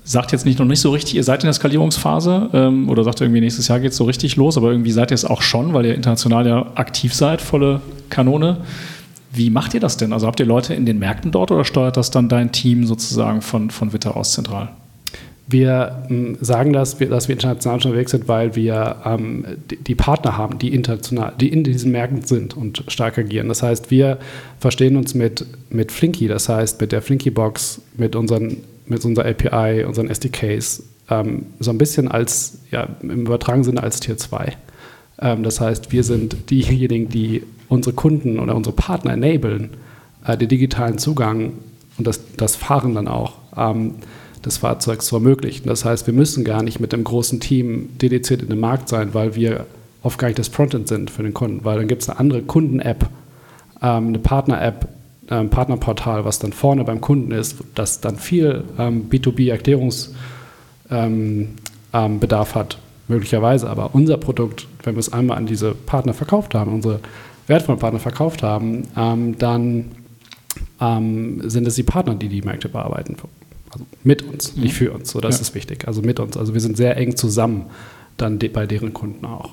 sagt 0.02 0.32
jetzt 0.32 0.46
nicht 0.46 0.58
noch 0.58 0.66
nicht 0.66 0.80
so 0.80 0.90
richtig, 0.90 1.14
ihr 1.14 1.24
seid 1.24 1.42
in 1.42 1.46
der 1.46 1.52
Skalierungsphase 1.52 2.50
ähm, 2.54 2.88
oder 2.88 3.04
sagt 3.04 3.20
irgendwie 3.20 3.40
nächstes 3.40 3.68
Jahr 3.68 3.80
geht 3.80 3.92
es 3.92 3.98
so 3.98 4.04
richtig 4.04 4.36
los, 4.36 4.56
aber 4.56 4.70
irgendwie 4.70 4.92
seid 4.92 5.10
ihr 5.10 5.14
es 5.14 5.24
auch 5.26 5.42
schon, 5.42 5.74
weil 5.74 5.86
ihr 5.86 5.94
international 5.94 6.46
ja 6.46 6.66
aktiv 6.74 7.14
seid, 7.14 7.42
volle 7.42 7.82
Kanone. 8.08 8.58
Wie 9.34 9.50
macht 9.50 9.74
ihr 9.74 9.80
das 9.80 9.96
denn? 9.96 10.12
Also 10.12 10.26
habt 10.26 10.38
ihr 10.38 10.46
Leute 10.46 10.74
in 10.74 10.86
den 10.86 10.98
Märkten 10.98 11.32
dort 11.32 11.50
oder 11.50 11.64
steuert 11.64 11.96
das 11.96 12.10
dann 12.10 12.28
dein 12.28 12.52
Team 12.52 12.86
sozusagen 12.86 13.42
von, 13.42 13.70
von 13.70 13.92
Witter 13.92 14.16
aus 14.16 14.32
zentral? 14.32 14.70
Wir 15.46 16.06
ähm, 16.08 16.38
sagen 16.40 16.72
das, 16.72 16.96
dass 16.96 17.28
wir 17.28 17.34
international 17.34 17.76
unterwegs 17.76 18.12
sind, 18.12 18.28
weil 18.28 18.56
wir 18.56 18.96
ähm, 19.04 19.44
die, 19.68 19.94
Partner 19.94 20.38
haben, 20.38 20.58
die 20.58 20.72
international, 20.72 21.34
die 21.38 21.48
in 21.48 21.64
diesen 21.64 21.92
Märkten 21.92 22.22
sind 22.22 22.56
und 22.56 22.84
stark 22.88 23.18
agieren. 23.18 23.48
Das 23.48 23.62
heißt, 23.62 23.90
wir 23.90 24.18
verstehen 24.58 24.96
uns 24.96 25.14
mit, 25.14 25.44
mit 25.68 25.92
Flinky, 25.92 26.28
das 26.28 26.48
heißt 26.48 26.80
mit 26.80 26.92
der 26.92 27.02
Flinky-Box, 27.02 27.82
mit, 27.96 28.16
mit 28.86 29.04
unserer 29.04 29.26
API, 29.26 29.84
unseren 29.84 30.08
SDKs, 30.08 30.84
ähm, 31.10 31.46
so 31.60 31.72
ein 31.72 31.78
bisschen 31.78 32.08
als, 32.08 32.60
ja, 32.70 32.88
im 33.02 33.26
übertragenen 33.26 33.64
Sinne 33.64 33.82
als 33.82 34.00
Tier 34.00 34.16
2. 34.16 34.56
Ähm, 35.20 35.42
das 35.42 35.60
heißt, 35.60 35.92
wir 35.92 36.04
sind 36.04 36.50
diejenigen, 36.50 37.08
die 37.08 37.42
unsere 37.74 37.94
Kunden 37.94 38.38
oder 38.38 38.54
unsere 38.54 38.74
Partner 38.74 39.12
enablen, 39.12 39.70
äh, 40.26 40.36
den 40.36 40.48
digitalen 40.48 40.98
Zugang 40.98 41.54
und 41.98 42.06
das, 42.06 42.20
das 42.36 42.56
Fahren 42.56 42.94
dann 42.94 43.08
auch 43.08 43.34
ähm, 43.56 43.96
des 44.44 44.58
Fahrzeugs 44.58 45.06
zu 45.06 45.16
ermöglichen. 45.16 45.68
Das 45.68 45.84
heißt, 45.84 46.06
wir 46.06 46.14
müssen 46.14 46.44
gar 46.44 46.62
nicht 46.62 46.80
mit 46.80 46.92
einem 46.92 47.04
großen 47.04 47.40
Team 47.40 47.90
dediziert 48.00 48.42
in 48.42 48.48
dem 48.48 48.60
Markt 48.60 48.88
sein, 48.88 49.14
weil 49.14 49.34
wir 49.34 49.66
oft 50.02 50.18
gar 50.18 50.28
nicht 50.28 50.38
das 50.38 50.48
Frontend 50.48 50.88
sind 50.88 51.10
für 51.10 51.22
den 51.22 51.34
Kunden, 51.34 51.64
weil 51.64 51.78
dann 51.78 51.88
gibt 51.88 52.02
es 52.02 52.10
eine 52.10 52.18
andere 52.20 52.42
Kunden-App, 52.42 53.08
ähm, 53.82 54.08
eine 54.08 54.18
Partner-App, 54.18 54.88
ein 55.28 55.40
ähm, 55.40 55.50
Partnerportal, 55.50 56.24
was 56.24 56.38
dann 56.38 56.52
vorne 56.52 56.84
beim 56.84 57.00
Kunden 57.00 57.30
ist, 57.30 57.56
das 57.74 58.00
dann 58.00 58.16
viel 58.16 58.64
ähm, 58.78 59.08
B2B-Erklärungsbedarf 59.08 60.14
ähm, 60.90 61.56
ähm, 61.92 62.54
hat, 62.54 62.78
möglicherweise. 63.08 63.70
Aber 63.70 63.94
unser 63.94 64.18
Produkt, 64.18 64.66
wenn 64.82 64.96
wir 64.96 65.00
es 65.00 65.12
einmal 65.12 65.38
an 65.38 65.46
diese 65.46 65.74
Partner 65.74 66.12
verkauft 66.12 66.54
haben, 66.54 66.74
unsere 66.74 67.00
wertvollen 67.46 67.78
Partner 67.78 68.00
verkauft 68.00 68.42
haben, 68.42 68.84
ähm, 68.96 69.38
dann 69.38 69.90
sind 70.78 71.66
es 71.66 71.76
die 71.76 71.82
Partner, 71.82 72.14
die 72.14 72.28
die 72.28 72.42
Märkte 72.42 72.68
bearbeiten 72.68 73.16
also 73.74 73.86
mit 74.02 74.22
uns, 74.22 74.56
nicht 74.56 74.72
mhm. 74.72 74.76
für 74.76 74.92
uns. 74.92 75.10
So, 75.10 75.20
das 75.20 75.36
ja. 75.36 75.42
ist 75.42 75.54
wichtig. 75.54 75.86
Also 75.86 76.02
mit 76.02 76.20
uns. 76.20 76.36
Also 76.36 76.54
wir 76.54 76.60
sind 76.60 76.76
sehr 76.76 76.96
eng 76.96 77.16
zusammen 77.16 77.66
dann 78.16 78.38
de 78.38 78.48
bei 78.48 78.66
deren 78.66 78.94
Kunden 78.94 79.24
auch. 79.26 79.50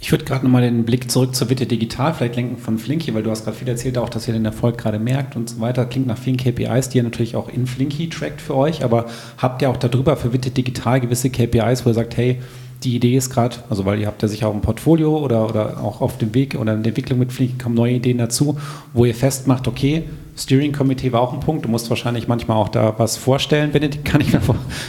Ich 0.00 0.12
würde 0.12 0.24
gerade 0.24 0.44
nochmal 0.44 0.62
den 0.62 0.84
Blick 0.84 1.10
zurück 1.10 1.34
zur 1.34 1.48
Witte 1.48 1.64
Digital 1.64 2.12
vielleicht 2.12 2.36
lenken 2.36 2.58
von 2.58 2.76
Flinky, 2.76 3.14
weil 3.14 3.22
du 3.22 3.30
hast 3.30 3.44
gerade 3.44 3.56
viel 3.56 3.68
erzählt, 3.68 3.96
auch 3.96 4.10
dass 4.10 4.28
ihr 4.28 4.34
den 4.34 4.44
Erfolg 4.44 4.76
gerade 4.76 4.98
merkt 4.98 5.34
und 5.34 5.48
so 5.48 5.60
weiter. 5.60 5.86
Klingt 5.86 6.06
nach 6.06 6.18
vielen 6.18 6.36
KPIs, 6.36 6.90
die 6.90 6.98
ihr 6.98 7.04
natürlich 7.04 7.36
auch 7.36 7.48
in 7.48 7.66
Flinky 7.66 8.10
trackt 8.10 8.42
für 8.42 8.54
euch, 8.54 8.84
aber 8.84 9.06
habt 9.38 9.62
ihr 9.62 9.70
auch 9.70 9.78
darüber 9.78 10.18
für 10.18 10.34
Witte 10.34 10.50
Digital 10.50 11.00
gewisse 11.00 11.30
KPIs, 11.30 11.86
wo 11.86 11.90
ihr 11.90 11.94
sagt, 11.94 12.18
hey, 12.18 12.40
die 12.84 12.96
Idee 12.96 13.16
ist 13.16 13.30
gerade, 13.30 13.56
also 13.70 13.84
weil 13.86 13.98
ihr 13.98 14.06
habt 14.06 14.22
ja 14.22 14.28
sicher 14.28 14.48
auch 14.48 14.54
ein 14.54 14.60
Portfolio 14.60 15.16
oder, 15.18 15.48
oder 15.48 15.82
auch 15.82 16.00
auf 16.00 16.18
dem 16.18 16.34
Weg 16.34 16.54
oder 16.54 16.74
in 16.74 16.82
der 16.82 16.90
Entwicklung 16.90 17.18
mit 17.18 17.32
Flinky 17.32 17.56
kommen 17.62 17.74
neue 17.74 17.94
Ideen 17.94 18.18
dazu, 18.18 18.58
wo 18.92 19.04
ihr 19.04 19.14
festmacht, 19.14 19.66
okay, 19.66 20.04
Steering 20.36 20.72
Committee 20.72 21.12
war 21.12 21.20
auch 21.20 21.32
ein 21.32 21.40
Punkt. 21.40 21.64
Du 21.64 21.68
musst 21.68 21.88
wahrscheinlich 21.90 22.26
manchmal 22.26 22.56
auch 22.56 22.68
da 22.68 22.94
was 22.98 23.16
vorstellen, 23.16 23.70
Benedikt, 23.70 24.04
kann 24.04 24.20
ich 24.20 24.32
mir, 24.32 24.40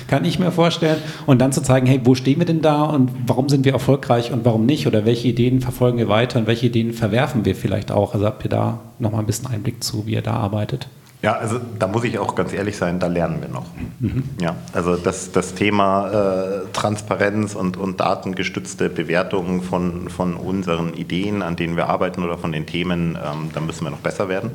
kann 0.07 0.25
ich 0.25 0.39
mir 0.39 0.51
vorstellen. 0.51 0.97
Und 1.25 1.39
dann 1.39 1.51
zu 1.51 1.61
zeigen, 1.61 1.85
hey, 1.85 2.01
wo 2.03 2.15
stehen 2.15 2.39
wir 2.39 2.45
denn 2.45 2.61
da 2.61 2.83
und 2.83 3.11
warum 3.27 3.47
sind 3.47 3.63
wir 3.63 3.73
erfolgreich 3.73 4.31
und 4.31 4.43
warum 4.43 4.65
nicht? 4.65 4.87
Oder 4.87 5.05
welche 5.05 5.27
Ideen 5.27 5.61
verfolgen 5.61 5.97
wir 5.97 6.09
weiter 6.09 6.39
und 6.39 6.47
welche 6.47 6.65
Ideen 6.65 6.93
verwerfen 6.93 7.45
wir 7.45 7.55
vielleicht 7.55 7.91
auch? 7.91 8.13
Also 8.13 8.25
habt 8.25 8.43
ihr 8.43 8.49
da 8.49 8.79
nochmal 8.99 9.21
ein 9.21 9.27
bisschen 9.27 9.47
Einblick 9.47 9.83
zu, 9.83 10.07
wie 10.07 10.13
ihr 10.13 10.21
da 10.23 10.33
arbeitet? 10.33 10.87
Ja, 11.25 11.37
also 11.37 11.59
da 11.79 11.87
muss 11.87 12.03
ich 12.03 12.19
auch 12.19 12.35
ganz 12.35 12.53
ehrlich 12.53 12.77
sein, 12.77 12.99
da 12.99 13.07
lernen 13.07 13.41
wir 13.41 13.49
noch. 13.49 13.65
Mhm. 13.99 14.25
Ja, 14.39 14.57
also 14.73 14.95
das, 14.95 15.31
das 15.31 15.55
Thema 15.55 16.11
äh, 16.11 16.71
Transparenz 16.71 17.55
und, 17.55 17.77
und 17.77 17.99
datengestützte 17.99 18.89
Bewertung 18.89 19.63
von, 19.63 20.09
von 20.09 20.35
unseren 20.35 20.93
Ideen, 20.93 21.41
an 21.41 21.55
denen 21.55 21.77
wir 21.77 21.89
arbeiten 21.89 22.23
oder 22.23 22.37
von 22.37 22.51
den 22.51 22.67
Themen, 22.67 23.17
ähm, 23.17 23.49
da 23.51 23.59
müssen 23.59 23.85
wir 23.85 23.89
noch 23.89 24.01
besser 24.01 24.29
werden. 24.29 24.51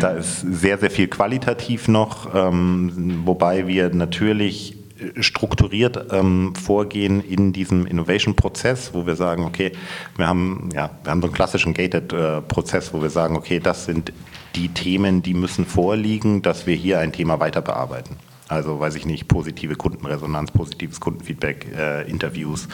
Da 0.00 0.10
ist 0.10 0.40
sehr, 0.40 0.78
sehr 0.78 0.90
viel 0.90 1.06
qualitativ 1.06 1.86
noch, 1.86 2.34
ähm, 2.34 3.22
wobei 3.24 3.68
wir 3.68 3.94
natürlich 3.94 4.76
strukturiert 5.20 6.12
ähm, 6.12 6.54
vorgehen 6.56 7.22
in 7.22 7.52
diesem 7.52 7.86
Innovation-Prozess, 7.86 8.94
wo 8.94 9.06
wir 9.06 9.14
sagen, 9.14 9.44
okay, 9.44 9.70
wir 10.16 10.26
haben, 10.26 10.70
ja, 10.74 10.90
wir 11.04 11.10
haben 11.12 11.20
so 11.20 11.28
einen 11.28 11.34
klassischen 11.34 11.72
Gated-Prozess, 11.72 12.88
äh, 12.88 12.92
wo 12.94 13.02
wir 13.02 13.10
sagen, 13.10 13.36
okay, 13.36 13.60
das 13.60 13.84
sind 13.84 14.12
die 14.56 14.70
Themen, 14.70 15.22
die 15.22 15.34
müssen 15.34 15.66
vorliegen, 15.66 16.42
dass 16.42 16.66
wir 16.66 16.74
hier 16.74 16.98
ein 16.98 17.12
Thema 17.12 17.38
weiter 17.38 17.62
bearbeiten. 17.62 18.16
Also 18.48 18.80
weiß 18.80 18.94
ich 18.94 19.06
nicht, 19.06 19.28
positive 19.28 19.74
Kundenresonanz, 19.74 20.50
positives 20.50 21.00
Kundenfeedback, 21.00 21.66
äh, 21.76 22.08
Interviews, 22.08 22.68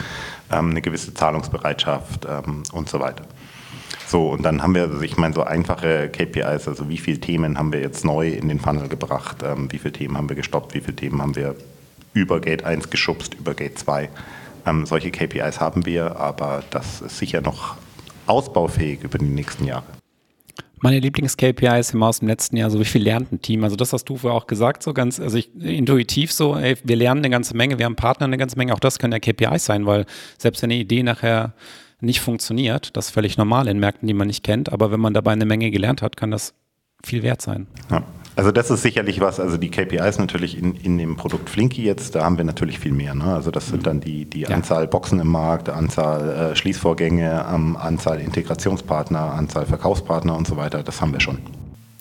ähm, 0.51 0.69
eine 0.69 0.81
gewisse 0.81 1.13
Zahlungsbereitschaft 1.13 2.25
ähm, 2.29 2.63
und 2.71 2.89
so 2.89 2.99
weiter. 2.99 3.25
So, 4.07 4.29
und 4.29 4.43
dann 4.43 4.61
haben 4.61 4.75
wir, 4.75 4.83
also 4.83 5.01
ich 5.01 5.17
meine, 5.17 5.33
so 5.33 5.43
einfache 5.43 6.09
KPIs, 6.09 6.67
also 6.67 6.89
wie 6.89 6.97
viele 6.97 7.19
Themen 7.19 7.57
haben 7.57 7.73
wir 7.73 7.81
jetzt 7.81 8.05
neu 8.05 8.29
in 8.29 8.47
den 8.47 8.59
Funnel 8.59 8.87
gebracht, 8.87 9.37
ähm, 9.43 9.71
wie 9.71 9.79
viele 9.79 9.93
Themen 9.93 10.17
haben 10.17 10.29
wir 10.29 10.35
gestoppt, 10.35 10.75
wie 10.75 10.81
viele 10.81 10.95
Themen 10.95 11.21
haben 11.21 11.35
wir 11.35 11.55
über 12.13 12.39
Gate 12.39 12.63
1 12.63 12.91
geschubst, 12.91 13.33
über 13.33 13.55
Gate 13.55 13.79
2. 13.79 14.09
Ähm, 14.65 14.85
solche 14.85 15.09
KPIs 15.09 15.59
haben 15.59 15.85
wir, 15.85 16.17
aber 16.17 16.63
das 16.69 17.01
ist 17.01 17.17
sicher 17.17 17.41
noch 17.41 17.75
ausbaufähig 18.27 19.03
über 19.03 19.17
die 19.17 19.25
nächsten 19.25 19.65
Jahre. 19.65 19.83
Meine 20.83 20.99
Lieblings-KPI 20.99 21.79
ist 21.79 21.93
immer 21.93 22.07
aus 22.07 22.19
dem 22.19 22.27
letzten 22.27 22.57
Jahr, 22.57 22.69
so 22.69 22.77
wie 22.77 22.83
viel 22.83 23.01
lernt 23.01 23.31
ein 23.31 23.41
Team? 23.41 23.63
Also 23.63 23.77
das 23.77 23.93
hast 23.93 24.03
du 24.03 24.17
vorher 24.17 24.37
auch 24.37 24.47
gesagt, 24.47 24.83
so 24.83 24.93
ganz, 24.93 25.17
also 25.17 25.37
ich, 25.37 25.49
intuitiv 25.55 26.33
so, 26.33 26.57
ey, 26.57 26.75
wir 26.83 26.97
lernen 26.97 27.21
eine 27.21 27.29
ganze 27.29 27.55
Menge, 27.55 27.79
wir 27.79 27.85
haben 27.85 27.95
Partner 27.95 28.25
eine 28.25 28.35
ganze 28.35 28.57
Menge, 28.57 28.73
auch 28.73 28.81
das 28.81 28.99
können 28.99 29.13
ja 29.13 29.19
KPIs 29.19 29.63
sein, 29.63 29.85
weil 29.85 30.05
selbst 30.37 30.61
wenn 30.61 30.71
eine 30.71 30.81
Idee 30.81 31.01
nachher 31.01 31.53
nicht 32.01 32.19
funktioniert. 32.19 32.97
Das 32.97 33.05
ist 33.07 33.11
völlig 33.11 33.37
normal 33.37 33.69
in 33.69 33.79
Märkten, 33.79 34.07
die 34.07 34.13
man 34.13 34.27
nicht 34.27 34.43
kennt. 34.43 34.73
Aber 34.73 34.91
wenn 34.91 34.99
man 34.99 35.13
dabei 35.13 35.31
eine 35.31 35.45
Menge 35.45 35.71
gelernt 35.71 36.01
hat, 36.01 36.17
kann 36.17 36.31
das 36.31 36.53
viel 37.01 37.23
wert 37.23 37.41
sein. 37.41 37.67
Ja. 37.89 38.03
Also 38.35 38.51
das 38.51 38.71
ist 38.71 38.81
sicherlich 38.81 39.21
was, 39.21 39.39
also 39.39 39.57
die 39.57 39.69
KPIs 39.69 40.17
natürlich 40.17 40.57
in, 40.57 40.75
in 40.75 40.97
dem 40.97 41.15
Produkt 41.17 41.49
Flinky 41.49 41.83
jetzt, 41.83 42.15
da 42.15 42.23
haben 42.23 42.37
wir 42.37 42.45
natürlich 42.45 42.79
viel 42.79 42.91
mehr. 42.91 43.13
Ne? 43.13 43.25
Also 43.25 43.51
das 43.51 43.67
sind 43.67 43.85
dann 43.85 43.99
die, 43.99 44.25
die 44.25 44.41
ja. 44.41 44.49
Anzahl 44.49 44.87
Boxen 44.87 45.19
im 45.19 45.27
Markt, 45.27 45.69
Anzahl 45.69 46.51
äh, 46.51 46.55
Schließvorgänge, 46.55 47.45
ähm, 47.53 47.77
Anzahl 47.77 48.19
Integrationspartner, 48.19 49.33
Anzahl 49.33 49.65
Verkaufspartner 49.65 50.35
und 50.35 50.47
so 50.47 50.57
weiter, 50.57 50.81
das 50.81 50.99
haben 50.99 51.13
wir 51.13 51.19
schon. 51.19 51.37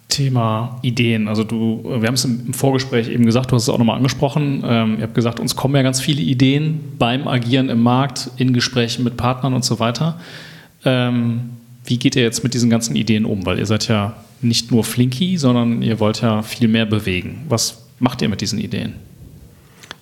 Thema 0.08 0.78
Ideen. 0.82 1.26
Also 1.26 1.42
du, 1.42 1.82
wir 1.84 2.06
haben 2.06 2.14
es 2.14 2.24
im 2.24 2.52
Vorgespräch 2.52 3.08
eben 3.08 3.24
gesagt, 3.24 3.50
du 3.50 3.56
hast 3.56 3.62
es 3.62 3.68
auch 3.68 3.78
nochmal 3.78 3.96
angesprochen. 3.96 4.62
Ähm, 4.64 4.96
ihr 4.98 5.04
habt 5.04 5.14
gesagt, 5.14 5.40
uns 5.40 5.56
kommen 5.56 5.74
ja 5.74 5.82
ganz 5.82 6.00
viele 6.00 6.20
Ideen 6.20 6.80
beim 6.98 7.26
Agieren 7.26 7.70
im 7.70 7.82
Markt, 7.82 8.30
in 8.36 8.52
Gesprächen 8.52 9.04
mit 9.04 9.16
Partnern 9.16 9.54
und 9.54 9.64
so 9.64 9.80
weiter. 9.80 10.18
Ähm, 10.84 11.50
wie 11.84 11.98
geht 11.98 12.16
ihr 12.16 12.22
jetzt 12.22 12.42
mit 12.44 12.54
diesen 12.54 12.70
ganzen 12.70 12.96
Ideen 12.96 13.24
um? 13.24 13.44
Weil 13.44 13.58
ihr 13.58 13.66
seid 13.66 13.88
ja 13.88 14.16
nicht 14.40 14.70
nur 14.70 14.84
Flinky, 14.84 15.38
sondern 15.38 15.82
ihr 15.82 16.00
wollt 16.00 16.20
ja 16.20 16.42
viel 16.42 16.68
mehr 16.68 16.86
bewegen. 16.86 17.44
Was 17.48 17.82
macht 17.98 18.22
ihr 18.22 18.28
mit 18.28 18.40
diesen 18.40 18.58
Ideen? 18.58 18.94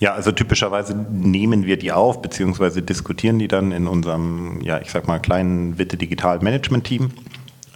Ja, 0.01 0.15
also 0.15 0.33
typischerweise 0.33 0.95
nehmen 0.95 1.67
wir 1.67 1.77
die 1.77 1.93
auf, 1.93 2.23
beziehungsweise 2.23 2.81
diskutieren 2.81 3.39
die 3.39 3.49
dann 3.49 3.71
in 3.71 3.87
unserem, 3.87 4.63
ja, 4.63 4.81
ich 4.81 4.91
sag 4.91 5.07
mal, 5.07 5.19
kleinen 5.19 5.77
Witte 5.77 5.99
Digital 5.99 6.39
Management 6.41 6.85
Team, 6.85 7.11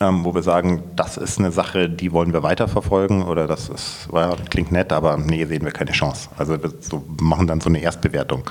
ähm, 0.00 0.24
wo 0.24 0.34
wir 0.34 0.42
sagen, 0.42 0.82
das 0.96 1.18
ist 1.18 1.38
eine 1.38 1.52
Sache, 1.52 1.90
die 1.90 2.12
wollen 2.12 2.32
wir 2.32 2.42
weiterverfolgen 2.42 3.24
oder 3.24 3.46
das 3.46 3.68
ist, 3.68 4.08
ja, 4.10 4.34
klingt 4.48 4.72
nett, 4.72 4.90
aber 4.90 5.18
nee, 5.18 5.44
sehen 5.44 5.64
wir 5.64 5.70
keine 5.70 5.92
Chance. 5.92 6.30
Also 6.38 6.62
wir 6.62 6.72
so, 6.80 7.04
machen 7.20 7.46
dann 7.46 7.60
so 7.60 7.68
eine 7.68 7.80
Erstbewertung. 7.80 8.44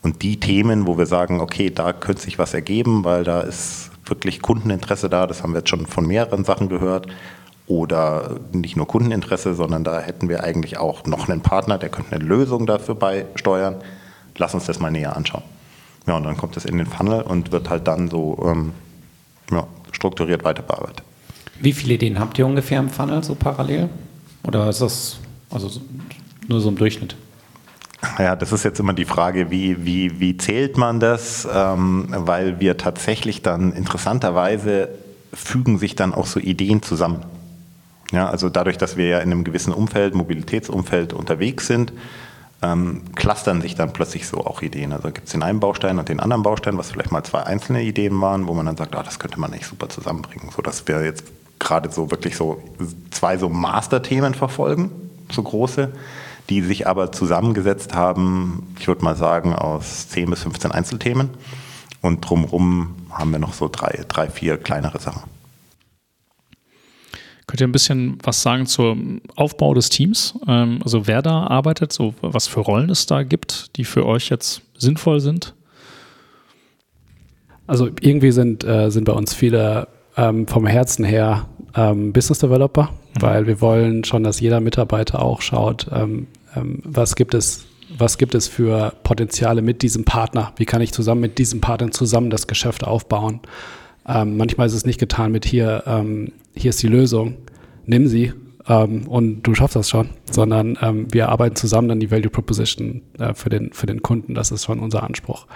Und 0.00 0.22
die 0.22 0.40
Themen, 0.40 0.86
wo 0.86 0.96
wir 0.96 1.06
sagen, 1.06 1.40
okay, 1.40 1.68
da 1.68 1.92
könnte 1.92 2.22
sich 2.22 2.38
was 2.38 2.54
ergeben, 2.54 3.04
weil 3.04 3.24
da 3.24 3.40
ist 3.40 3.90
wirklich 4.10 4.42
Kundeninteresse 4.42 5.08
da, 5.08 5.26
das 5.26 5.42
haben 5.42 5.52
wir 5.52 5.58
jetzt 5.58 5.70
schon 5.70 5.86
von 5.86 6.06
mehreren 6.06 6.44
Sachen 6.44 6.68
gehört, 6.68 7.06
oder 7.68 8.40
nicht 8.52 8.76
nur 8.76 8.88
Kundeninteresse, 8.88 9.54
sondern 9.54 9.84
da 9.84 10.00
hätten 10.00 10.28
wir 10.28 10.42
eigentlich 10.42 10.78
auch 10.78 11.04
noch 11.04 11.28
einen 11.28 11.42
Partner, 11.42 11.76
der 11.76 11.90
könnte 11.90 12.16
eine 12.16 12.24
Lösung 12.24 12.66
dafür 12.66 12.94
beisteuern. 12.94 13.76
Lass 14.38 14.54
uns 14.54 14.66
das 14.66 14.80
mal 14.80 14.90
näher 14.90 15.14
anschauen. 15.14 15.42
Ja, 16.06 16.16
und 16.16 16.24
dann 16.24 16.36
kommt 16.36 16.56
es 16.56 16.64
in 16.64 16.78
den 16.78 16.86
Funnel 16.86 17.20
und 17.20 17.52
wird 17.52 17.68
halt 17.68 17.86
dann 17.86 18.08
so 18.08 18.42
ähm, 18.46 18.72
ja, 19.50 19.66
strukturiert 19.92 20.44
weiter 20.44 20.62
bearbeitet. 20.62 21.02
Wie 21.60 21.72
viele 21.72 21.94
Ideen 21.94 22.18
habt 22.18 22.38
ihr 22.38 22.46
ungefähr 22.46 22.78
im 22.78 22.88
Funnel 22.88 23.22
so 23.22 23.34
parallel? 23.34 23.90
Oder 24.44 24.68
ist 24.70 24.80
das 24.80 25.18
also 25.50 25.80
nur 26.46 26.60
so 26.60 26.70
im 26.70 26.76
Durchschnitt? 26.76 27.16
Ja, 28.18 28.36
das 28.36 28.52
ist 28.52 28.64
jetzt 28.64 28.78
immer 28.78 28.92
die 28.92 29.04
Frage, 29.04 29.50
wie, 29.50 29.84
wie, 29.84 30.20
wie 30.20 30.36
zählt 30.36 30.76
man 30.76 31.00
das? 31.00 31.48
Ähm, 31.52 32.06
weil 32.10 32.60
wir 32.60 32.76
tatsächlich 32.76 33.42
dann 33.42 33.72
interessanterweise 33.72 34.88
fügen 35.34 35.78
sich 35.78 35.96
dann 35.96 36.14
auch 36.14 36.26
so 36.26 36.38
Ideen 36.40 36.82
zusammen. 36.82 37.24
Ja, 38.12 38.30
also 38.30 38.48
dadurch, 38.48 38.78
dass 38.78 38.96
wir 38.96 39.06
ja 39.06 39.18
in 39.18 39.32
einem 39.32 39.44
gewissen 39.44 39.72
Umfeld, 39.72 40.14
Mobilitätsumfeld 40.14 41.12
unterwegs 41.12 41.66
sind, 41.66 41.92
ähm, 42.62 43.02
clustern 43.14 43.60
sich 43.60 43.74
dann 43.74 43.92
plötzlich 43.92 44.26
so 44.26 44.38
auch 44.38 44.62
Ideen. 44.62 44.92
Also 44.92 45.10
gibt 45.10 45.26
es 45.26 45.32
den 45.32 45.42
einen 45.42 45.60
Baustein 45.60 45.98
und 45.98 46.08
den 46.08 46.20
anderen 46.20 46.42
Baustein, 46.42 46.78
was 46.78 46.90
vielleicht 46.90 47.12
mal 47.12 47.22
zwei 47.22 47.42
einzelne 47.42 47.82
Ideen 47.82 48.20
waren, 48.20 48.46
wo 48.48 48.54
man 48.54 48.66
dann 48.66 48.76
sagt, 48.76 48.96
ah, 48.96 49.02
das 49.02 49.18
könnte 49.18 49.38
man 49.38 49.52
echt 49.52 49.66
super 49.66 49.88
zusammenbringen, 49.88 50.50
sodass 50.54 50.86
wir 50.88 51.04
jetzt 51.04 51.24
gerade 51.58 51.90
so 51.90 52.10
wirklich 52.10 52.36
so 52.36 52.62
zwei 53.10 53.36
so 53.36 53.48
Masterthemen 53.48 54.34
verfolgen, 54.34 54.90
so 55.30 55.42
große, 55.42 55.92
die 56.48 56.62
sich 56.62 56.86
aber 56.86 57.12
zusammengesetzt 57.12 57.94
haben, 57.94 58.74
ich 58.78 58.88
würde 58.88 59.04
mal 59.04 59.16
sagen, 59.16 59.52
aus 59.54 60.08
10 60.08 60.30
bis 60.30 60.42
15 60.42 60.72
Einzelthemen. 60.72 61.30
Und 62.00 62.20
drumherum 62.20 62.94
haben 63.10 63.32
wir 63.32 63.38
noch 63.38 63.52
so 63.52 63.68
drei, 63.70 64.04
drei, 64.08 64.28
vier 64.30 64.56
kleinere 64.56 65.00
Sachen. 65.00 65.22
Könnt 67.46 67.62
ihr 67.62 67.66
ein 67.66 67.72
bisschen 67.72 68.18
was 68.22 68.42
sagen 68.42 68.66
zum 68.66 69.22
Aufbau 69.34 69.74
des 69.74 69.88
Teams? 69.88 70.34
Ähm, 70.46 70.80
also 70.84 71.06
wer 71.06 71.22
da 71.22 71.46
arbeitet, 71.46 71.92
so 71.92 72.14
was 72.20 72.46
für 72.46 72.60
Rollen 72.60 72.90
es 72.90 73.06
da 73.06 73.22
gibt, 73.22 73.76
die 73.76 73.84
für 73.84 74.06
euch 74.06 74.28
jetzt 74.28 74.62
sinnvoll 74.76 75.20
sind? 75.20 75.54
Also 77.66 77.88
irgendwie 78.00 78.32
sind, 78.32 78.64
äh, 78.64 78.90
sind 78.90 79.04
bei 79.04 79.12
uns 79.12 79.34
viele 79.34 79.88
ähm, 80.16 80.46
vom 80.46 80.66
Herzen 80.66 81.04
her 81.04 81.46
ähm, 81.74 82.12
Business 82.12 82.38
Developer, 82.38 82.84
mhm. 83.14 83.22
weil 83.22 83.46
wir 83.46 83.60
wollen 83.60 84.04
schon, 84.04 84.24
dass 84.24 84.40
jeder 84.40 84.60
Mitarbeiter 84.60 85.22
auch 85.22 85.40
schaut, 85.40 85.86
ähm, 85.92 86.26
was 86.54 87.16
gibt 87.16 87.34
es 87.34 87.66
was 87.96 88.18
gibt 88.18 88.34
es 88.34 88.48
für 88.48 88.92
Potenziale 89.02 89.62
mit 89.62 89.82
diesem 89.82 90.04
Partner? 90.04 90.52
Wie 90.56 90.66
kann 90.66 90.82
ich 90.82 90.92
zusammen 90.92 91.22
mit 91.22 91.38
diesem 91.38 91.60
Partner 91.60 91.90
zusammen 91.90 92.30
das 92.30 92.46
Geschäft 92.46 92.84
aufbauen? 92.84 93.40
Ähm, 94.06 94.36
manchmal 94.36 94.66
ist 94.66 94.74
es 94.74 94.84
nicht 94.84 95.00
getan 95.00 95.32
mit 95.32 95.44
hier, 95.44 95.84
ähm, 95.86 96.32
hier 96.54 96.70
ist 96.70 96.82
die 96.82 96.88
Lösung, 96.88 97.36
nimm 97.86 98.06
sie 98.06 98.32
ähm, 98.68 99.06
und 99.06 99.42
du 99.42 99.54
schaffst 99.54 99.76
das 99.76 99.88
schon, 99.88 100.10
sondern 100.30 100.78
ähm, 100.82 101.06
wir 101.10 101.28
arbeiten 101.28 101.56
zusammen 101.56 101.88
dann 101.88 102.00
die 102.00 102.10
Value 102.10 102.30
Proposition 102.30 103.02
äh, 103.18 103.34
für, 103.34 103.48
den, 103.48 103.72
für 103.72 103.86
den 103.86 104.02
Kunden. 104.02 104.34
Das 104.34 104.50
ist 104.50 104.64
schon 104.64 104.80
unser 104.80 105.02
Anspruch. 105.02 105.46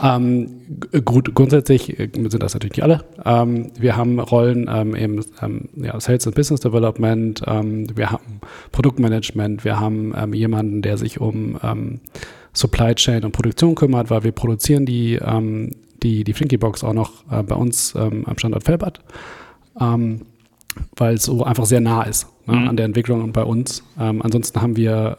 Ähm, 0.00 0.80
gut, 1.04 1.34
grundsätzlich 1.34 1.98
äh, 1.98 2.08
sind 2.14 2.42
das 2.42 2.54
natürlich 2.54 2.76
nicht 2.76 2.82
alle. 2.82 3.04
Ähm, 3.24 3.70
wir 3.78 3.96
haben 3.96 4.20
Rollen 4.20 4.68
ähm, 4.72 4.94
im 4.94 5.24
ähm, 5.42 5.68
ja, 5.76 5.98
Sales 5.98 6.26
and 6.26 6.36
Business 6.36 6.60
Development, 6.60 7.42
ähm, 7.46 7.86
wir 7.96 8.10
haben 8.10 8.40
Produktmanagement, 8.72 9.64
wir 9.64 9.80
haben 9.80 10.14
ähm, 10.16 10.34
jemanden, 10.34 10.82
der 10.82 10.96
sich 10.96 11.20
um 11.20 11.58
Supply 12.52 12.94
Chain 12.94 13.24
und 13.24 13.32
Produktion 13.32 13.74
kümmert, 13.74 14.10
weil 14.10 14.24
wir 14.24 14.32
produzieren 14.32 14.86
die, 14.86 15.18
die, 16.02 16.24
die 16.24 16.32
Flinky 16.32 16.56
Box 16.56 16.82
auch 16.84 16.92
noch 16.92 17.24
äh, 17.30 17.42
bei 17.42 17.54
uns 17.54 17.94
am 17.96 18.38
Standort 18.38 18.64
Felbert, 18.64 19.00
weil 19.74 21.14
es 21.14 21.24
so 21.24 21.44
einfach 21.44 21.66
sehr 21.66 21.80
nah 21.80 22.02
ist 22.02 22.26
ne, 22.46 22.56
mhm. 22.56 22.68
an 22.68 22.76
der 22.76 22.86
Entwicklung 22.86 23.22
und 23.22 23.32
bei 23.32 23.44
uns. 23.44 23.84
Ansonsten 23.96 24.60
haben 24.60 24.76
wir 24.76 25.18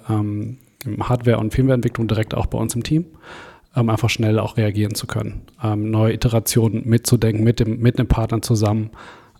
Hardware- 0.99 1.39
und 1.39 1.53
Firmwareentwicklung 1.53 2.07
direkt 2.07 2.33
auch 2.33 2.45
bei 2.45 2.57
uns 2.57 2.75
im 2.75 2.83
Team, 2.83 3.05
um 3.75 3.89
einfach 3.89 4.09
schnell 4.09 4.39
auch 4.39 4.57
reagieren 4.57 4.95
zu 4.95 5.07
können, 5.07 5.41
ähm, 5.63 5.91
neue 5.91 6.13
Iterationen 6.13 6.87
mitzudenken 6.87 7.43
mit 7.43 7.59
dem, 7.59 7.79
mit 7.79 7.97
einem 7.97 8.07
Partner 8.07 8.41
zusammen 8.41 8.91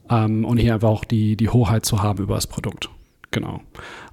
ähm, 0.10 0.46
und 0.46 0.58
hier 0.58 0.76
einfach 0.76 0.90
auch 0.90 1.06
die, 1.06 1.36
die 1.36 1.50
Hoheit 1.50 1.86
zu 1.86 2.02
haben 2.04 2.24
über 2.24 2.36
das 2.36 2.48
Produkt. 2.48 2.90
Genau. 3.32 3.62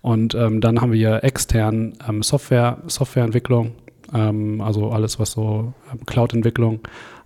Und 0.02 0.34
ähm, 0.34 0.60
dann 0.60 0.80
haben 0.80 0.92
wir 0.92 1.24
extern 1.24 1.94
Software, 2.20 2.82
Softwareentwicklung, 2.86 3.72
also 4.12 4.90
alles, 4.90 5.18
was 5.18 5.32
so 5.32 5.72
Cloud-Entwicklung 6.04 6.80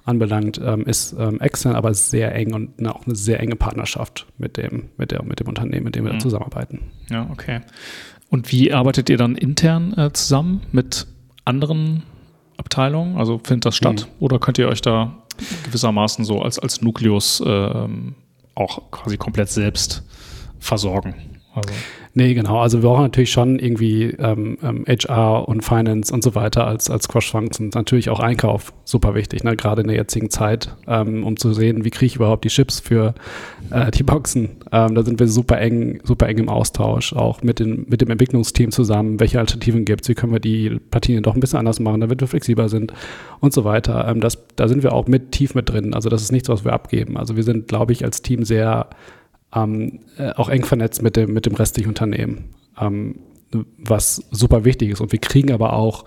anbelangt, 0.04 0.60
ähm, 0.62 0.84
ist 0.86 1.14
ähm, 1.18 1.40
extern, 1.40 1.74
aber 1.74 1.94
sehr 1.94 2.34
eng 2.34 2.54
und 2.54 2.78
eine, 2.78 2.94
auch 2.94 3.06
eine 3.06 3.14
sehr 3.14 3.40
enge 3.40 3.56
Partnerschaft 3.56 4.26
mit 4.38 4.56
dem, 4.56 4.90
mit 4.96 5.10
der, 5.10 5.22
mit 5.24 5.40
dem 5.40 5.48
Unternehmen, 5.48 5.84
mit 5.84 5.96
dem 5.96 6.04
wir 6.04 6.14
mhm. 6.14 6.20
zusammenarbeiten. 6.20 6.90
Ja, 7.10 7.28
okay. 7.30 7.60
Und 8.28 8.52
wie 8.52 8.72
arbeitet 8.72 9.10
ihr 9.10 9.16
dann 9.16 9.34
intern 9.36 9.94
äh, 9.96 10.12
zusammen 10.12 10.62
mit 10.72 11.06
anderen 11.44 12.02
Abteilungen? 12.60 13.16
Also 13.16 13.40
findet 13.42 13.66
das 13.66 13.76
statt? 13.76 14.06
Mhm. 14.06 14.24
Oder 14.24 14.38
könnt 14.38 14.58
ihr 14.58 14.68
euch 14.68 14.82
da 14.82 15.12
gewissermaßen 15.64 16.24
so 16.24 16.42
als, 16.42 16.58
als 16.58 16.82
Nukleus 16.82 17.40
äh, 17.40 17.88
auch 18.54 18.90
quasi 18.90 19.16
komplett 19.16 19.48
selbst 19.48 20.04
versorgen? 20.58 21.14
Also. 21.52 21.72
Nee, 22.14 22.34
genau. 22.34 22.60
Also 22.60 22.82
wir 22.82 22.88
brauchen 22.88 23.02
natürlich 23.02 23.30
schon 23.30 23.58
irgendwie 23.58 24.04
ähm, 24.18 24.58
ähm, 24.62 24.84
HR 24.86 25.48
und 25.48 25.64
Finance 25.64 26.12
und 26.12 26.22
so 26.22 26.34
weiter 26.34 26.66
als, 26.66 26.90
als 26.90 27.08
Cross-Functions. 27.08 27.74
Natürlich 27.74 28.08
auch 28.10 28.20
Einkauf, 28.20 28.72
super 28.84 29.14
wichtig, 29.14 29.44
ne? 29.44 29.56
gerade 29.56 29.82
in 29.82 29.88
der 29.88 29.96
jetzigen 29.96 30.30
Zeit, 30.30 30.76
ähm, 30.86 31.24
um 31.24 31.36
zu 31.36 31.52
sehen, 31.52 31.84
wie 31.84 31.90
kriege 31.90 32.06
ich 32.06 32.16
überhaupt 32.16 32.44
die 32.44 32.48
Chips 32.48 32.80
für 32.80 33.14
äh, 33.70 33.90
die 33.90 34.02
Boxen. 34.02 34.56
Ähm, 34.72 34.94
da 34.94 35.02
sind 35.02 35.18
wir 35.18 35.28
super 35.28 35.58
eng, 35.60 36.00
super 36.04 36.28
eng 36.28 36.38
im 36.38 36.48
Austausch, 36.48 37.12
auch 37.12 37.42
mit, 37.42 37.58
den, 37.58 37.86
mit 37.88 38.00
dem 38.00 38.10
Entwicklungsteam 38.10 38.70
zusammen, 38.70 39.18
welche 39.20 39.38
Alternativen 39.38 39.84
gibt 39.84 40.02
es, 40.02 40.08
wie 40.08 40.14
können 40.14 40.32
wir 40.32 40.40
die 40.40 40.78
Partien 40.90 41.22
doch 41.22 41.34
ein 41.34 41.40
bisschen 41.40 41.60
anders 41.60 41.80
machen, 41.80 42.00
damit 42.00 42.20
wir 42.20 42.28
flexibler 42.28 42.68
sind 42.68 42.92
und 43.40 43.52
so 43.52 43.64
weiter. 43.64 44.06
Ähm, 44.08 44.20
das, 44.20 44.38
da 44.56 44.68
sind 44.68 44.82
wir 44.82 44.92
auch 44.92 45.06
mit 45.06 45.32
tief 45.32 45.54
mit 45.54 45.68
drin. 45.68 45.94
Also 45.94 46.08
das 46.08 46.22
ist 46.22 46.32
nichts, 46.32 46.48
was 46.48 46.64
wir 46.64 46.72
abgeben. 46.72 47.16
Also 47.16 47.36
wir 47.36 47.42
sind, 47.42 47.68
glaube 47.68 47.92
ich, 47.92 48.04
als 48.04 48.22
Team 48.22 48.44
sehr 48.44 48.88
ähm, 49.54 50.00
äh, 50.18 50.30
auch 50.32 50.48
eng 50.48 50.64
vernetzt 50.64 51.02
mit 51.02 51.16
dem, 51.16 51.32
mit 51.32 51.46
dem 51.46 51.54
restlichen 51.54 51.88
Unternehmen, 51.88 52.50
ähm, 52.80 53.16
was 53.78 54.22
super 54.30 54.64
wichtig 54.64 54.90
ist. 54.90 55.00
Und 55.00 55.12
wir 55.12 55.18
kriegen 55.18 55.52
aber 55.52 55.72
auch, 55.72 56.04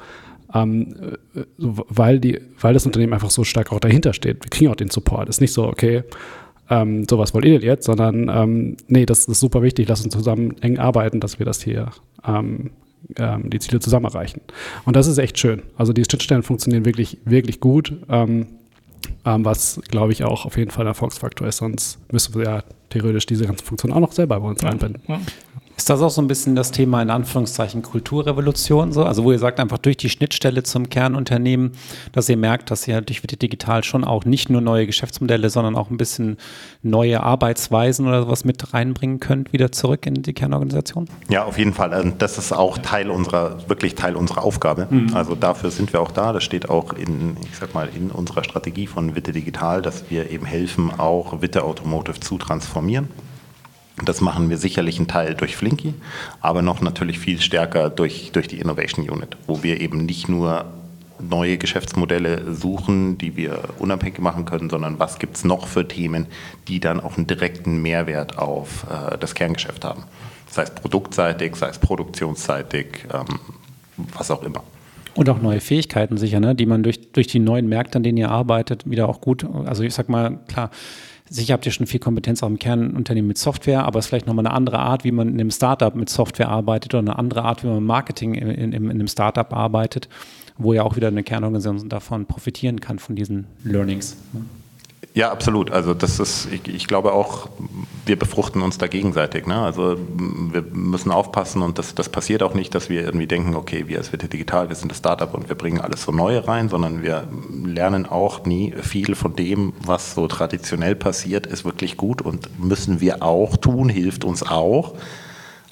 ähm, 0.53 0.95
äh, 1.35 1.43
weil, 1.57 2.19
die, 2.19 2.39
weil 2.59 2.73
das 2.73 2.85
Unternehmen 2.85 3.13
einfach 3.13 3.31
so 3.31 3.43
stark 3.43 3.71
auch 3.71 3.79
dahinter 3.79 4.13
steht, 4.13 4.43
wir 4.43 4.49
kriegen 4.49 4.71
auch 4.71 4.75
den 4.75 4.89
Support. 4.89 5.29
Es 5.29 5.37
ist 5.37 5.41
nicht 5.41 5.53
so, 5.53 5.67
okay, 5.67 6.03
ähm, 6.69 7.05
sowas 7.09 7.33
wollt 7.33 7.45
ihr 7.45 7.59
denn 7.59 7.67
jetzt, 7.67 7.85
sondern 7.85 8.29
ähm, 8.29 8.77
nee, 8.87 9.05
das 9.05 9.25
ist 9.25 9.39
super 9.39 9.61
wichtig, 9.61 9.87
lass 9.89 10.03
uns 10.03 10.13
zusammen 10.13 10.55
eng 10.61 10.79
arbeiten, 10.79 11.19
dass 11.19 11.39
wir 11.39 11.45
das 11.45 11.61
hier 11.61 11.89
ähm, 12.25 12.71
ähm, 13.17 13.49
die 13.49 13.59
Ziele 13.59 13.79
zusammen 13.79 14.05
erreichen. 14.05 14.41
Und 14.85 14.95
das 14.95 15.07
ist 15.07 15.17
echt 15.17 15.37
schön. 15.37 15.63
Also 15.75 15.91
die 15.91 16.03
Schnittstellen 16.05 16.43
funktionieren 16.43 16.85
wirklich, 16.85 17.17
wirklich 17.25 17.59
gut. 17.59 17.93
Ähm, 18.09 18.47
ähm, 19.25 19.45
was, 19.45 19.81
glaube 19.89 20.11
ich, 20.11 20.23
auch 20.23 20.45
auf 20.45 20.57
jeden 20.57 20.71
Fall 20.71 20.85
ein 20.85 20.89
Erfolgsfaktor 20.89 21.47
ist. 21.47 21.57
Sonst 21.57 21.99
müssen 22.11 22.35
wir 22.35 22.43
ja 22.43 22.63
theoretisch 22.89 23.25
diese 23.25 23.45
ganzen 23.45 23.65
Funktionen 23.65 23.93
auch 23.93 23.99
noch 23.99 24.11
selber 24.11 24.39
bei 24.39 24.47
uns 24.47 24.61
ja. 24.61 24.69
einbinden. 24.69 25.01
Ja. 25.07 25.19
Ist 25.75 25.89
das 25.89 26.01
auch 26.01 26.09
so 26.09 26.21
ein 26.21 26.27
bisschen 26.27 26.55
das 26.55 26.69
Thema 26.69 27.01
in 27.01 27.09
Anführungszeichen 27.09 27.81
Kulturrevolution 27.81 28.91
so? 28.91 29.03
Also 29.05 29.23
wo 29.23 29.31
ihr 29.31 29.39
sagt 29.39 29.59
einfach 29.59 29.79
durch 29.79 29.97
die 29.97 30.09
Schnittstelle 30.09 30.61
zum 30.61 30.87
Kernunternehmen, 30.87 31.71
dass 32.11 32.29
ihr 32.29 32.37
merkt, 32.37 32.69
dass 32.69 32.87
ihr 32.87 33.01
durch 33.01 33.23
Witte 33.23 33.37
Digital 33.37 33.83
schon 33.83 34.03
auch 34.03 34.23
nicht 34.23 34.51
nur 34.51 34.61
neue 34.61 34.85
Geschäftsmodelle, 34.85 35.49
sondern 35.49 35.75
auch 35.75 35.89
ein 35.89 35.97
bisschen 35.97 36.37
neue 36.83 37.23
Arbeitsweisen 37.23 38.07
oder 38.07 38.21
sowas 38.21 38.45
mit 38.45 38.73
reinbringen 38.73 39.19
könnt, 39.19 39.51
wieder 39.51 39.71
zurück 39.71 40.05
in 40.05 40.21
die 40.21 40.33
Kernorganisation? 40.33 41.09
Ja, 41.29 41.43
auf 41.43 41.57
jeden 41.57 41.73
Fall. 41.73 41.91
Ähm, 41.93 42.13
das 42.19 42.37
ist 42.37 42.51
auch 42.51 42.77
Teil 42.77 43.09
unserer, 43.09 43.57
wirklich 43.67 43.95
Teil 43.95 44.15
unserer 44.15 44.43
Aufgabe. 44.43 44.87
Mhm. 44.89 45.15
Also 45.15 45.33
dafür 45.33 45.71
sind 45.71 45.91
wir 45.91 46.01
auch 46.01 46.11
da. 46.11 46.33
Das 46.33 46.43
steht 46.43 46.69
auch 46.69 46.93
in, 46.93 47.35
ich 47.49 47.57
sag 47.57 47.73
mal, 47.73 47.89
in 47.95 48.11
unserer 48.11 48.43
Strategie 48.43 48.85
von 48.85 49.15
Witte 49.15 49.31
Digital, 49.31 49.81
dass 49.81 50.09
wir 50.11 50.29
eben 50.29 50.45
helfen, 50.45 50.91
auch 50.99 51.41
Witte 51.41 51.63
Automotive 51.63 52.19
zu 52.19 52.37
transformieren. 52.37 53.09
Das 54.03 54.21
machen 54.21 54.49
wir 54.49 54.57
sicherlich 54.57 54.97
einen 54.97 55.07
Teil 55.07 55.35
durch 55.35 55.55
Flinky, 55.55 55.93
aber 56.41 56.61
noch 56.61 56.81
natürlich 56.81 57.19
viel 57.19 57.39
stärker 57.39 57.89
durch, 57.89 58.31
durch 58.31 58.47
die 58.47 58.59
Innovation 58.59 59.07
Unit, 59.07 59.37
wo 59.45 59.61
wir 59.61 59.81
eben 59.81 60.05
nicht 60.05 60.27
nur 60.27 60.65
neue 61.19 61.57
Geschäftsmodelle 61.57 62.53
suchen, 62.53 63.17
die 63.17 63.37
wir 63.37 63.59
unabhängig 63.79 64.19
machen 64.19 64.45
können, 64.45 64.69
sondern 64.69 64.99
was 64.99 65.19
gibt 65.19 65.37
es 65.37 65.45
noch 65.45 65.67
für 65.67 65.87
Themen, 65.87 66.27
die 66.67 66.79
dann 66.79 66.99
auch 66.99 67.17
einen 67.17 67.27
direkten 67.27 67.81
Mehrwert 67.81 68.39
auf 68.39 68.85
äh, 68.89 69.17
das 69.17 69.35
Kerngeschäft 69.35 69.85
haben. 69.85 70.03
Sei 70.49 70.63
es 70.63 70.71
produktseitig, 70.71 71.55
sei 71.55 71.69
es 71.69 71.77
produktionsseitig, 71.77 73.05
ähm, 73.13 73.39
was 74.17 74.31
auch 74.31 74.43
immer. 74.43 74.63
Und 75.15 75.29
auch 75.29 75.41
neue 75.41 75.59
Fähigkeiten 75.59 76.17
sicher, 76.17 76.39
ne? 76.39 76.55
die 76.55 76.65
man 76.65 76.81
durch, 76.81 77.11
durch 77.11 77.27
die 77.27 77.39
neuen 77.39 77.67
Märkte, 77.69 77.97
an 77.97 78.03
denen 78.03 78.17
ihr 78.17 78.29
arbeitet, 78.29 78.89
wieder 78.89 79.07
auch 79.07 79.21
gut, 79.21 79.45
also 79.65 79.83
ich 79.83 79.93
sag 79.93 80.09
mal, 80.09 80.39
klar, 80.47 80.71
sicher 81.29 81.53
habt 81.53 81.65
ihr 81.65 81.71
schon 81.71 81.87
viel 81.87 81.99
Kompetenz 81.99 82.43
auch 82.43 82.47
im 82.47 82.59
Kernunternehmen 82.59 83.27
mit 83.27 83.37
Software, 83.37 83.85
aber 83.85 83.99
es 83.99 84.05
ist 84.05 84.09
vielleicht 84.09 84.27
nochmal 84.27 84.45
eine 84.45 84.55
andere 84.55 84.79
Art, 84.79 85.03
wie 85.03 85.11
man 85.11 85.29
in 85.29 85.39
einem 85.39 85.51
Startup 85.51 85.95
mit 85.95 86.09
Software 86.09 86.49
arbeitet 86.49 86.93
oder 86.93 86.99
eine 86.99 87.17
andere 87.17 87.43
Art, 87.43 87.63
wie 87.63 87.67
man 87.67 87.83
Marketing 87.83 88.33
in, 88.33 88.49
in, 88.49 88.73
in 88.73 88.89
einem 88.89 89.07
Startup 89.07 89.51
arbeitet, 89.53 90.09
wo 90.57 90.73
ja 90.73 90.83
auch 90.83 90.95
wieder 90.95 91.07
eine 91.07 91.23
Kernorganisation 91.23 91.89
davon 91.89 92.25
profitieren 92.25 92.79
kann, 92.79 92.99
von 92.99 93.15
diesen 93.15 93.47
Learnings. 93.63 94.17
Ne? 94.33 94.41
Ja, 95.15 95.31
absolut. 95.31 95.69
Also 95.69 95.93
das 95.93 96.19
ist, 96.19 96.47
ich, 96.51 96.67
ich, 96.67 96.87
glaube 96.87 97.13
auch, 97.13 97.47
wir 98.05 98.17
befruchten 98.17 98.63
uns 98.63 98.79
da 98.79 98.87
gegenseitig. 98.87 99.45
Ne? 99.45 99.55
Also 99.61 99.95
wir 100.17 100.63
müssen 100.63 101.11
aufpassen 101.11 101.61
und 101.61 101.77
das, 101.77 101.93
das 101.93 102.09
passiert 102.09 102.41
auch 102.41 102.55
nicht, 102.55 102.73
dass 102.73 102.89
wir 102.89 103.03
irgendwie 103.03 103.27
denken, 103.27 103.55
okay, 103.55 103.87
wir 103.87 103.99
als 103.99 104.11
WT 104.11 104.33
Digital, 104.33 104.69
wir 104.69 104.75
sind 104.75 104.89
das 104.89 104.97
Startup 104.97 105.31
und 105.35 105.49
wir 105.49 105.55
bringen 105.55 105.79
alles 105.79 106.03
so 106.03 106.11
Neue 106.11 106.47
rein, 106.47 106.67
sondern 106.67 107.03
wir 107.03 107.27
lernen 107.63 108.07
auch 108.07 108.45
nie 108.45 108.73
viel 108.81 109.13
von 109.13 109.35
dem, 109.35 109.73
was 109.85 110.15
so 110.15 110.27
traditionell 110.27 110.95
passiert, 110.95 111.45
ist 111.45 111.63
wirklich 111.63 111.95
gut 111.95 112.23
und 112.23 112.49
müssen 112.59 112.99
wir 112.99 113.21
auch 113.21 113.55
tun, 113.57 113.89
hilft 113.89 114.23
uns 114.23 114.41
auch. 114.41 114.95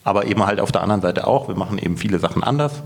Aber 0.04 0.26
eben 0.26 0.46
halt 0.46 0.60
auf 0.60 0.72
der 0.72 0.82
anderen 0.82 1.02
Seite 1.02 1.26
auch, 1.26 1.48
wir 1.48 1.56
machen 1.56 1.80
eben 1.80 1.98
viele 1.98 2.20
Sachen 2.20 2.44
anders, 2.44 2.84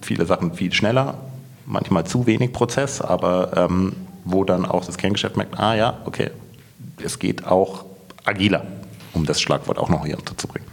viele 0.00 0.24
Sachen 0.24 0.54
viel 0.54 0.72
schneller, 0.72 1.18
manchmal 1.66 2.04
zu 2.04 2.26
wenig 2.26 2.54
Prozess, 2.54 3.02
aber 3.02 3.54
ähm, 3.56 3.92
wo 4.30 4.44
dann 4.44 4.66
auch 4.66 4.84
das 4.84 4.96
Kerngeschäft 4.96 5.36
merkt, 5.36 5.58
ah 5.58 5.74
ja, 5.74 5.98
okay, 6.04 6.30
es 7.02 7.18
geht 7.18 7.46
auch 7.46 7.84
agiler, 8.24 8.66
um 9.14 9.24
das 9.24 9.40
Schlagwort 9.40 9.78
auch 9.78 9.88
noch 9.88 10.04
hier 10.04 10.18
unterzubringen. 10.18 10.68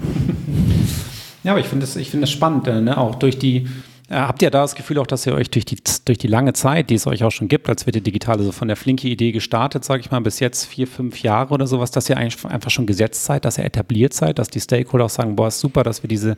Ja, 1.44 1.52
aber 1.52 1.60
ich 1.60 1.68
finde 1.68 1.86
es 1.86 1.94
find 1.94 2.28
spannend, 2.28 2.68
äh, 2.68 2.82
ne? 2.82 2.98
auch 2.98 3.16
durch 3.16 3.38
die, 3.38 3.68
äh, 4.10 4.16
habt 4.16 4.42
ihr 4.42 4.52
da 4.52 4.62
das 4.62 4.76
Gefühl 4.76 5.00
auch, 5.00 5.08
dass 5.08 5.26
ihr 5.26 5.34
euch 5.34 5.50
durch 5.50 5.66
die, 5.66 5.78
durch 6.06 6.18
die 6.18 6.28
lange 6.28 6.54
Zeit, 6.54 6.90
die 6.90 6.96
es 6.96 7.08
euch 7.08 7.24
auch 7.24 7.32
schon 7.32 7.48
gibt, 7.48 7.70
als 7.70 7.86
wird 7.86 7.96
die 7.96 8.02
digitale, 8.02 8.44
so 8.44 8.52
von 8.52 8.68
der 8.68 8.78
flinke 8.78 9.08
Idee 9.08 9.32
gestartet, 9.32 9.84
sage 9.84 10.02
ich 10.02 10.12
mal, 10.12 10.22
bis 10.22 10.40
jetzt 10.40 10.66
vier, 10.66 10.88
fünf 10.88 11.22
Jahre 11.22 11.54
oder 11.54 11.68
sowas, 11.68 11.92
dass 11.92 12.10
ihr 12.10 12.18
eigentlich 12.18 12.44
einfach 12.46 12.70
schon 12.70 12.86
gesetzt 12.86 13.26
seid, 13.26 13.46
dass 13.46 13.58
ihr 13.58 13.66
etabliert 13.66 14.14
seid, 14.14 14.38
dass 14.40 14.50
die 14.50 14.60
Stakeholder 14.60 15.06
auch 15.06 15.10
sagen, 15.10 15.36
boah, 15.36 15.48
ist 15.48 15.60
super, 15.60 15.84
dass 15.84 16.04
wir 16.04 16.08
diese, 16.08 16.36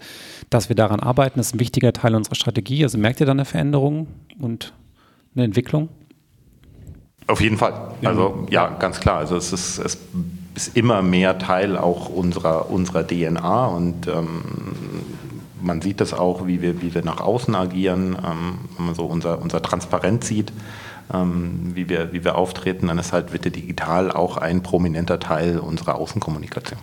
dass 0.49 0.69
wir 0.69 0.75
daran 0.75 0.99
arbeiten, 0.99 1.39
das 1.39 1.47
ist 1.47 1.55
ein 1.55 1.59
wichtiger 1.59 1.93
Teil 1.93 2.15
unserer 2.15 2.35
Strategie. 2.35 2.83
Also 2.83 2.97
merkt 2.97 3.19
ihr 3.19 3.25
da 3.25 3.33
eine 3.33 3.45
Veränderung 3.45 4.07
und 4.39 4.73
eine 5.35 5.45
Entwicklung? 5.45 5.89
Auf 7.27 7.41
jeden 7.41 7.57
Fall. 7.57 7.73
Also 8.03 8.45
ja, 8.49 8.67
ganz 8.67 8.99
klar. 8.99 9.17
Also 9.17 9.35
es 9.35 9.51
ist, 9.51 9.79
es 9.79 9.97
ist 10.55 10.77
immer 10.77 11.01
mehr 11.01 11.37
Teil 11.37 11.77
auch 11.77 12.09
unserer, 12.09 12.69
unserer 12.69 13.05
DNA 13.05 13.65
und 13.67 14.07
ähm, 14.07 14.43
man 15.61 15.81
sieht 15.81 16.01
das 16.01 16.13
auch, 16.13 16.47
wie 16.47 16.61
wir, 16.61 16.81
wie 16.81 16.95
wir 16.95 17.03
nach 17.03 17.19
außen 17.19 17.53
agieren, 17.55 18.17
ähm, 18.23 18.59
wenn 18.77 18.85
man 18.87 18.95
so 18.95 19.05
unser, 19.05 19.41
unser 19.41 19.61
Transparenz 19.61 20.27
sieht, 20.27 20.53
ähm, 21.13 21.71
wie, 21.73 21.89
wir, 21.89 22.13
wie 22.13 22.23
wir 22.23 22.35
auftreten, 22.35 22.87
dann 22.87 22.97
ist 22.97 23.13
halt 23.13 23.33
Witte 23.33 23.51
Digital 23.51 24.11
auch 24.11 24.37
ein 24.37 24.63
prominenter 24.63 25.19
Teil 25.19 25.59
unserer 25.59 25.95
Außenkommunikation. 25.95 26.79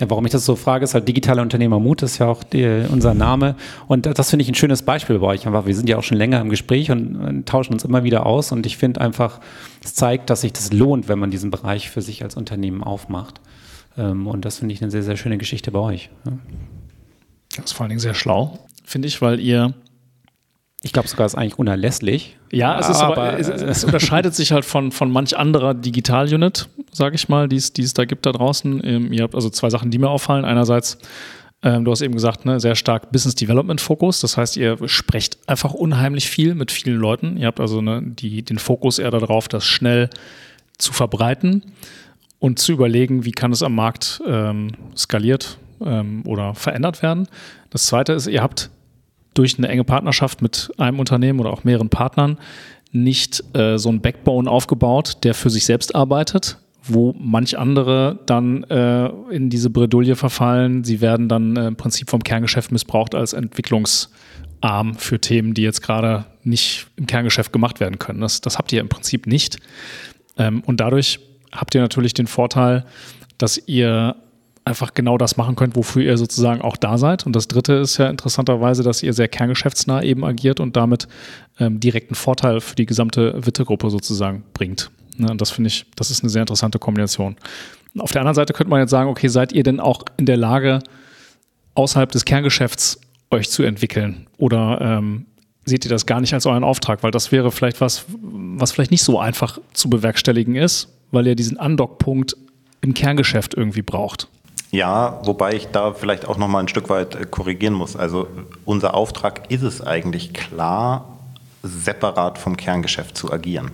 Ja. 0.00 0.06
Ja, 0.06 0.08
warum 0.08 0.24
ich 0.24 0.32
das 0.32 0.46
so 0.46 0.56
frage, 0.56 0.82
ist 0.82 0.94
halt 0.94 1.06
digitaler 1.06 1.42
Unternehmermut, 1.42 2.02
ist 2.02 2.18
ja 2.18 2.26
auch 2.26 2.42
die, 2.42 2.84
unser 2.90 3.12
Name. 3.12 3.54
Und 3.86 4.06
das 4.06 4.30
finde 4.30 4.42
ich 4.42 4.48
ein 4.48 4.54
schönes 4.54 4.82
Beispiel 4.82 5.18
bei 5.18 5.26
euch. 5.26 5.46
Einfach, 5.46 5.66
wir 5.66 5.74
sind 5.74 5.90
ja 5.90 5.98
auch 5.98 6.02
schon 6.02 6.16
länger 6.16 6.40
im 6.40 6.48
Gespräch 6.48 6.90
und, 6.90 7.16
und 7.16 7.46
tauschen 7.46 7.74
uns 7.74 7.84
immer 7.84 8.02
wieder 8.02 8.24
aus. 8.24 8.50
Und 8.50 8.64
ich 8.64 8.78
finde 8.78 9.02
einfach, 9.02 9.40
es 9.84 9.94
zeigt, 9.94 10.30
dass 10.30 10.40
sich 10.40 10.54
das 10.54 10.72
lohnt, 10.72 11.08
wenn 11.08 11.18
man 11.18 11.30
diesen 11.30 11.50
Bereich 11.50 11.90
für 11.90 12.00
sich 12.00 12.22
als 12.22 12.34
Unternehmen 12.34 12.82
aufmacht. 12.82 13.42
Ähm, 13.98 14.26
und 14.26 14.46
das 14.46 14.58
finde 14.58 14.72
ich 14.72 14.80
eine 14.80 14.90
sehr, 14.90 15.02
sehr 15.02 15.18
schöne 15.18 15.36
Geschichte 15.36 15.70
bei 15.70 15.80
euch. 15.80 16.08
Das 17.54 17.66
ist 17.66 17.72
vor 17.72 17.84
allen 17.84 17.90
Dingen 17.90 18.00
sehr 18.00 18.14
schlau, 18.14 18.58
finde 18.84 19.06
ich, 19.08 19.20
weil 19.20 19.38
ihr 19.38 19.74
ich 20.82 20.92
glaube 20.92 21.08
sogar, 21.08 21.26
es 21.26 21.34
ist 21.34 21.38
eigentlich 21.38 21.58
unerlässlich. 21.58 22.38
Ja, 22.50 22.78
es, 22.78 22.88
ist 22.88 23.02
aber, 23.02 23.18
aber 23.18 23.38
es, 23.38 23.48
es, 23.48 23.84
unterscheidet 23.84 24.34
sich 24.36 24.52
halt 24.52 24.64
von, 24.64 24.92
von 24.92 25.10
manch 25.10 25.36
anderer 25.36 25.74
Digital-Unit, 25.74 26.68
sage 26.90 27.16
ich 27.16 27.28
mal, 27.28 27.48
die 27.48 27.56
es 27.56 27.94
da 27.94 28.04
gibt 28.06 28.24
da 28.24 28.32
draußen. 28.32 28.80
Ähm, 28.82 29.12
ihr 29.12 29.22
habt 29.22 29.34
also 29.34 29.50
zwei 29.50 29.68
Sachen, 29.68 29.90
die 29.90 29.98
mir 29.98 30.08
auffallen. 30.08 30.46
Einerseits, 30.46 30.96
ähm, 31.62 31.84
du 31.84 31.90
hast 31.90 32.00
eben 32.00 32.14
gesagt, 32.14 32.46
ne, 32.46 32.60
sehr 32.60 32.76
stark 32.76 33.12
Business 33.12 33.34
Development-Fokus. 33.34 34.20
Das 34.20 34.38
heißt, 34.38 34.56
ihr 34.56 34.78
sprecht 34.88 35.38
einfach 35.46 35.74
unheimlich 35.74 36.30
viel 36.30 36.54
mit 36.54 36.70
vielen 36.70 36.96
Leuten. 36.96 37.36
Ihr 37.36 37.48
habt 37.48 37.60
also 37.60 37.82
ne, 37.82 38.00
die, 38.02 38.42
den 38.42 38.58
Fokus 38.58 38.98
eher 38.98 39.10
darauf, 39.10 39.48
das 39.48 39.66
schnell 39.66 40.08
zu 40.78 40.94
verbreiten 40.94 41.74
und 42.38 42.58
zu 42.58 42.72
überlegen, 42.72 43.26
wie 43.26 43.32
kann 43.32 43.52
es 43.52 43.62
am 43.62 43.74
Markt 43.74 44.22
ähm, 44.26 44.72
skaliert 44.96 45.58
ähm, 45.84 46.22
oder 46.26 46.54
verändert 46.54 47.02
werden. 47.02 47.28
Das 47.68 47.84
zweite 47.84 48.14
ist, 48.14 48.26
ihr 48.26 48.42
habt 48.42 48.70
durch 49.34 49.58
eine 49.58 49.68
enge 49.68 49.84
Partnerschaft 49.84 50.42
mit 50.42 50.70
einem 50.78 50.98
Unternehmen 50.98 51.40
oder 51.40 51.52
auch 51.52 51.64
mehreren 51.64 51.88
Partnern 51.88 52.38
nicht 52.92 53.42
äh, 53.54 53.78
so 53.78 53.88
ein 53.88 54.00
Backbone 54.00 54.50
aufgebaut, 54.50 55.18
der 55.22 55.34
für 55.34 55.50
sich 55.50 55.64
selbst 55.64 55.94
arbeitet, 55.94 56.58
wo 56.82 57.14
manch 57.18 57.58
andere 57.58 58.18
dann 58.26 58.64
äh, 58.64 59.06
in 59.30 59.50
diese 59.50 59.70
Bredouille 59.70 60.16
verfallen. 60.16 60.82
Sie 60.82 61.00
werden 61.00 61.28
dann 61.28 61.56
äh, 61.56 61.68
im 61.68 61.76
Prinzip 61.76 62.10
vom 62.10 62.22
Kerngeschäft 62.24 62.72
missbraucht 62.72 63.14
als 63.14 63.32
Entwicklungsarm 63.32 64.94
für 64.96 65.20
Themen, 65.20 65.54
die 65.54 65.62
jetzt 65.62 65.82
gerade 65.82 66.26
nicht 66.42 66.88
im 66.96 67.06
Kerngeschäft 67.06 67.52
gemacht 67.52 67.80
werden 67.80 67.98
können. 67.98 68.20
Das, 68.20 68.40
das 68.40 68.58
habt 68.58 68.72
ihr 68.72 68.80
im 68.80 68.88
Prinzip 68.88 69.26
nicht. 69.26 69.58
Ähm, 70.36 70.62
und 70.66 70.80
dadurch 70.80 71.20
habt 71.52 71.74
ihr 71.74 71.80
natürlich 71.80 72.14
den 72.14 72.26
Vorteil, 72.26 72.84
dass 73.38 73.60
ihr 73.68 74.16
einfach 74.70 74.94
genau 74.94 75.18
das 75.18 75.36
machen 75.36 75.56
könnt, 75.56 75.76
wofür 75.76 76.02
ihr 76.02 76.16
sozusagen 76.16 76.62
auch 76.62 76.76
da 76.76 76.96
seid. 76.96 77.26
Und 77.26 77.36
das 77.36 77.48
Dritte 77.48 77.74
ist 77.74 77.98
ja 77.98 78.08
interessanterweise, 78.08 78.82
dass 78.82 79.02
ihr 79.02 79.12
sehr 79.12 79.28
kerngeschäftsnah 79.28 80.02
eben 80.02 80.24
agiert 80.24 80.60
und 80.60 80.76
damit 80.76 81.08
ähm, 81.58 81.80
direkten 81.80 82.14
Vorteil 82.14 82.60
für 82.60 82.76
die 82.76 82.86
gesamte 82.86 83.44
Witte-Gruppe 83.44 83.90
sozusagen 83.90 84.44
bringt. 84.54 84.90
Ne? 85.18 85.28
Und 85.30 85.40
das 85.40 85.50
finde 85.50 85.68
ich, 85.68 85.84
das 85.96 86.10
ist 86.10 86.22
eine 86.22 86.30
sehr 86.30 86.42
interessante 86.42 86.78
Kombination. 86.78 87.36
Auf 87.98 88.12
der 88.12 88.22
anderen 88.22 88.36
Seite 88.36 88.52
könnte 88.52 88.70
man 88.70 88.80
jetzt 88.80 88.90
sagen, 88.90 89.10
okay, 89.10 89.28
seid 89.28 89.52
ihr 89.52 89.64
denn 89.64 89.80
auch 89.80 90.04
in 90.16 90.26
der 90.26 90.36
Lage, 90.36 90.78
außerhalb 91.74 92.10
des 92.10 92.24
Kerngeschäfts 92.24 93.00
euch 93.30 93.50
zu 93.50 93.62
entwickeln? 93.62 94.28
Oder 94.38 94.80
ähm, 94.80 95.26
seht 95.64 95.84
ihr 95.84 95.90
das 95.90 96.06
gar 96.06 96.20
nicht 96.20 96.32
als 96.32 96.46
euren 96.46 96.64
Auftrag? 96.64 97.02
Weil 97.02 97.10
das 97.10 97.32
wäre 97.32 97.50
vielleicht 97.50 97.80
was, 97.80 98.06
was 98.08 98.72
vielleicht 98.72 98.92
nicht 98.92 99.02
so 99.02 99.18
einfach 99.18 99.58
zu 99.72 99.90
bewerkstelligen 99.90 100.54
ist, 100.54 100.88
weil 101.10 101.26
ihr 101.26 101.34
diesen 101.34 101.56
Undock-Punkt 101.56 102.36
im 102.80 102.94
Kerngeschäft 102.94 103.54
irgendwie 103.54 103.82
braucht. 103.82 104.28
Ja, 104.70 105.18
wobei 105.24 105.54
ich 105.54 105.68
da 105.68 105.92
vielleicht 105.92 106.26
auch 106.26 106.36
noch 106.36 106.46
mal 106.46 106.60
ein 106.60 106.68
Stück 106.68 106.88
weit 106.90 107.16
äh, 107.16 107.24
korrigieren 107.24 107.74
muss. 107.74 107.96
Also 107.96 108.28
unser 108.64 108.94
Auftrag 108.94 109.50
ist 109.50 109.62
es 109.62 109.84
eigentlich 109.84 110.32
klar, 110.32 111.18
separat 111.62 112.38
vom 112.38 112.56
Kerngeschäft 112.56 113.16
zu 113.16 113.32
agieren. 113.32 113.72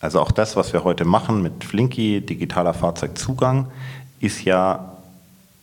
Also 0.00 0.20
auch 0.20 0.32
das, 0.32 0.56
was 0.56 0.72
wir 0.72 0.82
heute 0.82 1.04
machen 1.04 1.42
mit 1.42 1.64
Flinky, 1.64 2.20
digitaler 2.20 2.74
Fahrzeugzugang, 2.74 3.68
ist 4.18 4.44
ja 4.44 4.92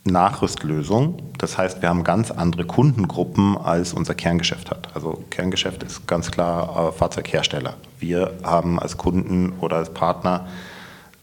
Nachrüstlösung. 0.05 1.21
Das 1.37 1.57
heißt, 1.57 1.81
wir 1.81 1.89
haben 1.89 2.05
ganz 2.05 2.31
andere 2.31 2.63
Kundengruppen, 2.63 3.57
als 3.57 3.93
unser 3.93 4.15
Kerngeschäft 4.15 4.71
hat. 4.71 4.95
Also 4.95 5.23
Kerngeschäft 5.29 5.83
ist 5.83 6.07
ganz 6.07 6.31
klar 6.31 6.87
äh, 6.87 6.91
Fahrzeughersteller. 6.93 7.73
Wir 7.99 8.31
haben 8.43 8.79
als 8.79 8.97
Kunden 8.97 9.51
oder 9.59 9.75
als 9.75 9.93
Partner 9.93 10.47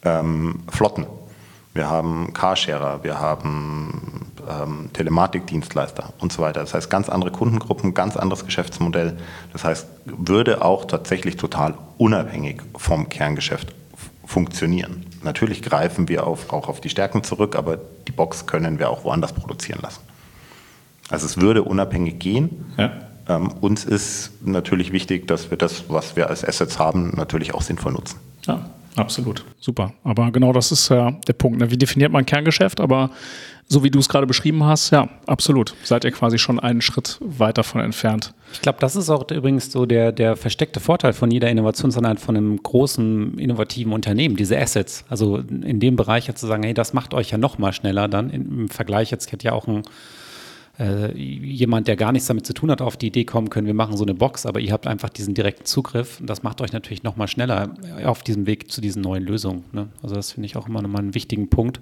ähm, 0.04 0.60
Flotten 0.68 1.06
wir 1.76 1.88
haben 1.88 2.32
Carsharer, 2.32 3.04
wir 3.04 3.20
haben 3.20 4.30
ähm, 4.48 4.90
Telematikdienstleister 4.92 6.12
und 6.18 6.32
so 6.32 6.42
weiter. 6.42 6.60
Das 6.60 6.74
heißt, 6.74 6.90
ganz 6.90 7.08
andere 7.08 7.30
Kundengruppen, 7.30 7.94
ganz 7.94 8.16
anderes 8.16 8.44
Geschäftsmodell. 8.44 9.16
Das 9.52 9.64
heißt, 9.64 9.86
würde 10.04 10.64
auch 10.64 10.84
tatsächlich 10.84 11.36
total 11.36 11.74
unabhängig 11.98 12.62
vom 12.76 13.08
Kerngeschäft 13.08 13.74
funktionieren. 14.24 15.06
Natürlich 15.22 15.62
greifen 15.62 16.08
wir 16.08 16.26
auf, 16.26 16.52
auch 16.52 16.68
auf 16.68 16.80
die 16.80 16.88
Stärken 16.88 17.22
zurück, 17.22 17.56
aber 17.56 17.78
die 18.06 18.12
Box 18.12 18.46
können 18.46 18.78
wir 18.78 18.90
auch 18.90 19.04
woanders 19.04 19.32
produzieren 19.32 19.80
lassen. 19.82 20.00
Also 21.08 21.26
es 21.26 21.40
würde 21.40 21.62
unabhängig 21.62 22.18
gehen. 22.18 22.74
Ja. 22.76 22.92
Ähm, 23.28 23.52
uns 23.60 23.84
ist 23.84 24.32
natürlich 24.44 24.92
wichtig, 24.92 25.26
dass 25.26 25.50
wir 25.50 25.58
das, 25.58 25.84
was 25.88 26.16
wir 26.16 26.28
als 26.28 26.44
Assets 26.44 26.78
haben, 26.78 27.12
natürlich 27.16 27.54
auch 27.54 27.62
sinnvoll 27.62 27.92
nutzen. 27.92 28.18
Absolut, 28.96 29.44
super. 29.60 29.92
Aber 30.04 30.30
genau 30.30 30.52
das 30.52 30.72
ist 30.72 30.88
ja 30.88 31.12
der 31.28 31.34
Punkt. 31.34 31.58
Ne? 31.58 31.70
Wie 31.70 31.76
definiert 31.76 32.12
man 32.12 32.24
Kerngeschäft? 32.24 32.80
Aber 32.80 33.10
so 33.68 33.82
wie 33.84 33.90
du 33.90 33.98
es 33.98 34.08
gerade 34.08 34.26
beschrieben 34.26 34.64
hast, 34.64 34.90
ja, 34.90 35.08
absolut. 35.26 35.74
Seid 35.82 36.04
ihr 36.04 36.12
quasi 36.12 36.38
schon 36.38 36.60
einen 36.60 36.80
Schritt 36.80 37.18
weit 37.20 37.58
davon 37.58 37.80
entfernt. 37.80 38.32
Ich 38.52 38.62
glaube, 38.62 38.78
das 38.80 38.96
ist 38.96 39.10
auch 39.10 39.28
übrigens 39.30 39.72
so 39.72 39.86
der, 39.86 40.12
der 40.12 40.36
versteckte 40.36 40.80
Vorteil 40.80 41.12
von 41.12 41.30
jeder 41.30 41.50
Innovationseinheit 41.50 42.20
von 42.20 42.36
einem 42.36 42.62
großen, 42.62 43.38
innovativen 43.38 43.92
Unternehmen, 43.92 44.36
diese 44.36 44.58
Assets. 44.58 45.04
Also 45.08 45.38
in 45.38 45.80
dem 45.80 45.96
Bereich 45.96 46.26
jetzt 46.28 46.40
zu 46.40 46.46
sagen, 46.46 46.62
hey, 46.62 46.74
das 46.74 46.92
macht 46.92 47.12
euch 47.12 47.30
ja 47.30 47.38
noch 47.38 47.58
mal 47.58 47.72
schneller 47.72 48.08
dann 48.08 48.30
im 48.30 48.68
Vergleich. 48.68 49.10
Jetzt 49.10 49.32
hätte 49.32 49.44
ja 49.44 49.52
auch 49.52 49.66
ein 49.66 49.82
äh, 50.78 51.16
jemand, 51.16 51.88
der 51.88 51.96
gar 51.96 52.12
nichts 52.12 52.28
damit 52.28 52.46
zu 52.46 52.52
tun 52.52 52.70
hat, 52.70 52.82
auf 52.82 52.96
die 52.96 53.06
Idee 53.06 53.24
kommen 53.24 53.50
können, 53.50 53.66
wir 53.66 53.74
machen 53.74 53.96
so 53.96 54.04
eine 54.04 54.14
Box, 54.14 54.44
aber 54.46 54.60
ihr 54.60 54.72
habt 54.72 54.86
einfach 54.86 55.08
diesen 55.08 55.34
direkten 55.34 55.64
Zugriff. 55.64 56.20
Und 56.20 56.28
das 56.28 56.42
macht 56.42 56.60
euch 56.60 56.72
natürlich 56.72 57.02
noch 57.02 57.16
mal 57.16 57.28
schneller 57.28 57.74
auf 58.04 58.22
diesem 58.22 58.46
Weg 58.46 58.70
zu 58.70 58.80
diesen 58.80 59.02
neuen 59.02 59.24
Lösungen. 59.24 59.64
Ne? 59.72 59.88
Also 60.02 60.14
das 60.14 60.32
finde 60.32 60.46
ich 60.46 60.56
auch 60.56 60.68
immer 60.68 60.82
nochmal 60.82 61.02
einen 61.02 61.14
wichtigen 61.14 61.48
Punkt, 61.48 61.80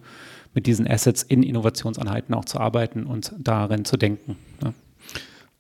mit 0.55 0.67
diesen 0.67 0.89
Assets 0.89 1.23
in 1.23 1.43
Innovationseinheiten 1.43 2.35
auch 2.35 2.45
zu 2.45 2.61
arbeiten 2.61 3.05
und 3.05 3.35
darin 3.39 3.85
zu 3.85 3.97
denken. 3.97 4.37
Ne? 4.63 4.75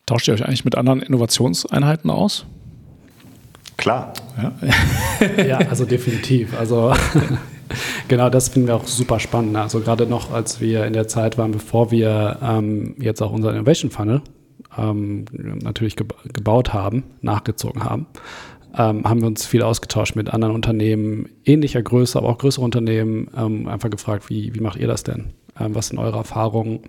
Tauscht 0.06 0.28
ihr 0.28 0.34
euch 0.34 0.44
eigentlich 0.44 0.64
mit 0.64 0.76
anderen 0.76 1.02
Innovationseinheiten 1.02 2.10
aus? 2.10 2.46
Klar. 3.76 4.12
Ja, 4.36 5.42
ja 5.42 5.58
also 5.58 5.84
definitiv. 5.84 6.56
Also 6.56 6.94
genau, 8.08 8.30
das 8.30 8.48
finden 8.48 8.68
wir 8.68 8.76
auch 8.76 8.86
super 8.86 9.20
spannend. 9.20 9.56
Also 9.56 9.80
gerade 9.80 10.06
noch, 10.06 10.32
als 10.32 10.60
wir 10.60 10.84
in 10.86 10.92
der 10.92 11.08
Zeit 11.08 11.38
waren, 11.38 11.52
bevor 11.52 11.90
wir 11.90 12.38
ähm, 12.42 12.94
jetzt 12.98 13.22
auch 13.22 13.32
unser 13.32 13.52
Innovation 13.52 13.90
Funnel 13.90 14.22
ähm, 14.76 15.24
natürlich 15.62 15.96
geba 15.96 16.16
gebaut 16.32 16.72
haben, 16.72 17.04
nachgezogen 17.20 17.84
haben, 17.84 18.06
ähm, 18.76 19.04
haben 19.04 19.20
wir 19.20 19.28
uns 19.28 19.46
viel 19.46 19.62
ausgetauscht 19.62 20.16
mit 20.16 20.30
anderen 20.30 20.54
Unternehmen 20.54 21.28
ähnlicher 21.44 21.82
Größe, 21.82 22.18
aber 22.18 22.28
auch 22.28 22.38
größere 22.38 22.64
Unternehmen, 22.64 23.28
ähm, 23.36 23.68
einfach 23.68 23.90
gefragt, 23.90 24.28
wie, 24.30 24.54
wie 24.54 24.60
macht 24.60 24.78
ihr 24.78 24.88
das 24.88 25.04
denn? 25.04 25.26
Ähm, 25.58 25.74
was 25.74 25.88
sind 25.88 25.98
eure 25.98 26.18
Erfahrungen? 26.18 26.80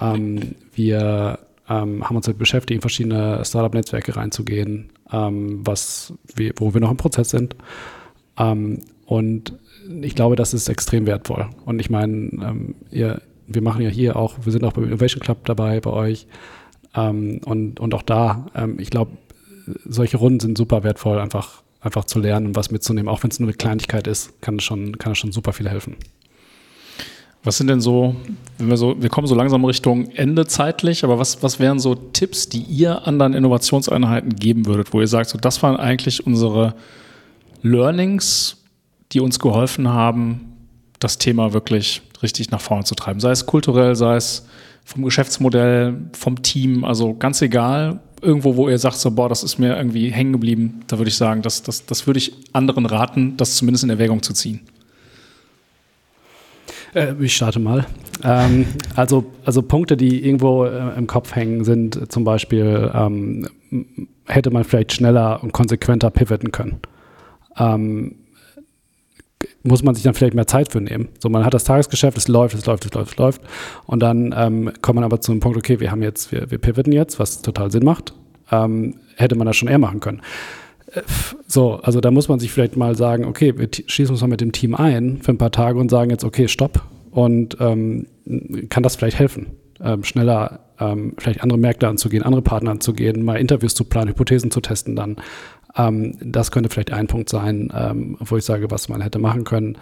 Ähm, 0.00 0.54
wir 0.74 1.38
ähm, 1.68 2.08
haben 2.08 2.16
uns 2.16 2.26
damit 2.26 2.38
beschäftigt, 2.38 2.76
in 2.76 2.80
verschiedene 2.80 3.44
Startup-Netzwerke 3.44 4.16
reinzugehen, 4.16 4.90
was 5.14 6.14
wir, 6.34 6.54
wo 6.56 6.72
wir 6.72 6.80
noch 6.80 6.90
im 6.90 6.96
Prozess 6.96 7.28
sind. 7.28 7.54
und 8.34 9.52
ich 10.02 10.14
glaube, 10.14 10.36
das 10.36 10.54
ist 10.54 10.68
extrem 10.68 11.06
wertvoll. 11.06 11.48
Und 11.64 11.80
ich 11.80 11.90
meine, 11.90 12.74
ihr, 12.90 13.20
wir 13.46 13.62
machen 13.62 13.82
ja 13.82 13.88
hier 13.90 14.16
auch, 14.16 14.34
wir 14.42 14.52
sind 14.52 14.64
auch 14.64 14.72
beim 14.72 14.84
Innovation 14.84 15.20
Club 15.20 15.44
dabei 15.44 15.80
bei 15.80 15.90
euch. 15.90 16.26
und, 16.94 17.80
und 17.80 17.94
auch 17.94 18.02
da, 18.02 18.46
ich 18.78 18.90
glaube, 18.90 19.12
solche 19.84 20.16
Runden 20.16 20.40
sind 20.40 20.58
super 20.58 20.82
wertvoll, 20.84 21.18
einfach, 21.18 21.62
einfach 21.80 22.04
zu 22.04 22.18
lernen 22.18 22.48
und 22.48 22.56
was 22.56 22.70
mitzunehmen. 22.70 23.08
Auch 23.08 23.22
wenn 23.22 23.30
es 23.30 23.40
nur 23.40 23.48
eine 23.48 23.56
Kleinigkeit 23.56 24.06
ist, 24.06 24.40
kann 24.40 24.56
es 24.56 24.64
schon, 24.64 24.98
kann 24.98 25.14
schon 25.14 25.32
super 25.32 25.52
viel 25.52 25.68
helfen. 25.68 25.96
Was 27.44 27.56
sind 27.58 27.66
denn 27.66 27.80
so, 27.80 28.14
wenn 28.58 28.68
wir 28.68 28.76
so, 28.76 29.02
wir 29.02 29.08
kommen 29.08 29.26
so 29.26 29.34
langsam 29.34 29.64
Richtung 29.64 30.10
Ende 30.10 30.46
zeitlich, 30.46 31.02
aber 31.02 31.18
was, 31.18 31.42
was 31.42 31.58
wären 31.58 31.80
so 31.80 31.96
Tipps, 31.96 32.48
die 32.48 32.60
ihr 32.60 33.06
anderen 33.06 33.34
Innovationseinheiten 33.34 34.36
geben 34.36 34.66
würdet, 34.66 34.92
wo 34.92 35.00
ihr 35.00 35.08
sagt, 35.08 35.30
so 35.30 35.38
das 35.38 35.60
waren 35.62 35.76
eigentlich 35.76 36.24
unsere 36.24 36.74
Learnings, 37.62 38.61
die 39.12 39.20
uns 39.20 39.38
geholfen 39.38 39.88
haben, 39.88 40.52
das 40.98 41.18
Thema 41.18 41.52
wirklich 41.52 42.02
richtig 42.22 42.50
nach 42.50 42.60
vorne 42.60 42.84
zu 42.84 42.94
treiben. 42.94 43.20
Sei 43.20 43.30
es 43.30 43.46
kulturell, 43.46 43.96
sei 43.96 44.16
es 44.16 44.46
vom 44.84 45.04
Geschäftsmodell, 45.04 45.96
vom 46.12 46.42
Team, 46.42 46.84
also 46.84 47.14
ganz 47.14 47.42
egal, 47.42 48.00
irgendwo, 48.20 48.56
wo 48.56 48.68
ihr 48.68 48.78
sagt, 48.78 48.96
so, 48.96 49.10
boah, 49.10 49.28
das 49.28 49.42
ist 49.42 49.58
mir 49.58 49.76
irgendwie 49.76 50.10
hängen 50.10 50.32
geblieben, 50.32 50.80
da 50.86 50.98
würde 50.98 51.08
ich 51.08 51.16
sagen, 51.16 51.42
das, 51.42 51.62
das, 51.62 51.86
das 51.86 52.06
würde 52.06 52.18
ich 52.18 52.32
anderen 52.52 52.86
raten, 52.86 53.36
das 53.36 53.56
zumindest 53.56 53.84
in 53.84 53.90
Erwägung 53.90 54.22
zu 54.22 54.32
ziehen. 54.32 54.60
Äh, 56.94 57.14
ich 57.20 57.34
starte 57.34 57.58
mal. 57.58 57.86
Ähm, 58.22 58.66
also, 58.94 59.24
also 59.44 59.62
Punkte, 59.62 59.96
die 59.96 60.24
irgendwo 60.24 60.64
äh, 60.64 60.96
im 60.96 61.06
Kopf 61.06 61.34
hängen, 61.34 61.64
sind 61.64 62.12
zum 62.12 62.24
Beispiel, 62.24 62.90
ähm, 62.94 63.48
hätte 64.26 64.50
man 64.50 64.64
vielleicht 64.64 64.92
schneller 64.92 65.42
und 65.42 65.52
konsequenter 65.52 66.10
pivoten 66.10 66.52
können. 66.52 66.80
Ähm, 67.58 68.16
muss 69.64 69.82
man 69.82 69.94
sich 69.94 70.04
dann 70.04 70.14
vielleicht 70.14 70.34
mehr 70.34 70.46
Zeit 70.46 70.72
für 70.72 70.80
nehmen. 70.80 71.08
So, 71.18 71.28
man 71.28 71.44
hat 71.44 71.54
das 71.54 71.64
Tagesgeschäft, 71.64 72.16
es 72.18 72.28
läuft, 72.28 72.54
es 72.54 72.66
läuft, 72.66 72.84
es 72.84 72.94
läuft, 72.94 73.12
es 73.12 73.16
läuft. 73.16 73.42
Und 73.86 74.00
dann 74.00 74.34
ähm, 74.36 74.72
kommt 74.82 74.96
man 74.96 75.04
aber 75.04 75.20
zu 75.20 75.32
einem 75.32 75.40
Punkt, 75.40 75.56
okay, 75.56 75.80
wir 75.80 75.90
haben 75.90 76.02
jetzt, 76.02 76.32
wir, 76.32 76.50
wir 76.50 76.58
pivoten 76.58 76.92
jetzt, 76.92 77.18
was 77.18 77.42
total 77.42 77.70
Sinn 77.70 77.84
macht. 77.84 78.14
Ähm, 78.50 78.96
hätte 79.16 79.36
man 79.36 79.46
das 79.46 79.56
schon 79.56 79.68
eher 79.68 79.78
machen 79.78 80.00
können. 80.00 80.22
Äh, 80.92 81.02
so, 81.46 81.74
also 81.76 82.00
da 82.00 82.10
muss 82.10 82.28
man 82.28 82.40
sich 82.40 82.50
vielleicht 82.50 82.76
mal 82.76 82.96
sagen, 82.96 83.24
okay, 83.24 83.56
wir 83.56 83.68
schießen 83.72 84.12
uns 84.12 84.20
mal 84.20 84.26
mit 84.26 84.40
dem 84.40 84.52
Team 84.52 84.74
ein 84.74 85.20
für 85.22 85.32
ein 85.32 85.38
paar 85.38 85.52
Tage 85.52 85.78
und 85.78 85.90
sagen 85.90 86.10
jetzt, 86.10 86.24
okay, 86.24 86.48
stopp. 86.48 86.82
Und 87.10 87.56
ähm, 87.60 88.06
kann 88.70 88.82
das 88.82 88.96
vielleicht 88.96 89.18
helfen, 89.18 89.48
ähm, 89.80 90.02
schneller 90.02 90.60
ähm, 90.80 91.14
vielleicht 91.18 91.42
andere 91.42 91.58
Märkte 91.58 91.86
anzugehen, 91.86 92.22
andere 92.22 92.42
Partner 92.42 92.70
anzugehen, 92.70 93.22
mal 93.22 93.36
Interviews 93.36 93.74
zu 93.74 93.84
planen, 93.84 94.10
Hypothesen 94.10 94.50
zu 94.50 94.60
testen 94.60 94.96
dann. 94.96 95.16
Ähm, 95.76 96.16
das 96.20 96.50
könnte 96.50 96.68
vielleicht 96.68 96.92
ein 96.92 97.06
Punkt 97.06 97.28
sein, 97.28 97.72
ähm, 97.74 98.16
wo 98.20 98.36
ich 98.36 98.44
sage, 98.44 98.70
was 98.70 98.88
man 98.88 99.00
hätte 99.00 99.18
machen 99.18 99.44
können. 99.44 99.78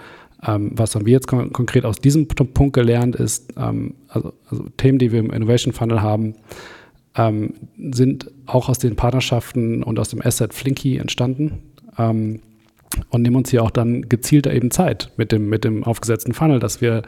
Ähm, 0.46 0.72
was 0.74 0.94
haben 0.94 1.06
wir 1.06 1.12
jetzt 1.12 1.26
kon 1.26 1.52
konkret 1.52 1.84
aus 1.84 1.98
diesem 1.98 2.28
Punkt 2.28 2.72
gelernt, 2.74 3.16
ist, 3.16 3.52
ähm, 3.58 3.94
also, 4.08 4.32
also, 4.48 4.64
Themen, 4.76 4.98
die 4.98 5.12
wir 5.12 5.18
im 5.18 5.30
Innovation 5.30 5.72
Funnel 5.72 6.00
haben, 6.00 6.34
ähm, 7.16 7.54
sind 7.92 8.30
auch 8.46 8.68
aus 8.68 8.78
den 8.78 8.96
Partnerschaften 8.96 9.82
und 9.82 9.98
aus 9.98 10.10
dem 10.10 10.22
Asset 10.22 10.54
Flinky 10.54 10.96
entstanden 10.96 11.58
ähm, 11.98 12.40
und 13.10 13.22
nehmen 13.22 13.36
uns 13.36 13.50
hier 13.50 13.62
auch 13.62 13.70
dann 13.70 14.08
gezielter 14.08 14.52
eben 14.54 14.70
Zeit 14.70 15.12
mit 15.16 15.32
dem, 15.32 15.48
mit 15.48 15.64
dem 15.64 15.84
aufgesetzten 15.84 16.32
Funnel, 16.32 16.60
dass 16.60 16.80
wir 16.80 17.02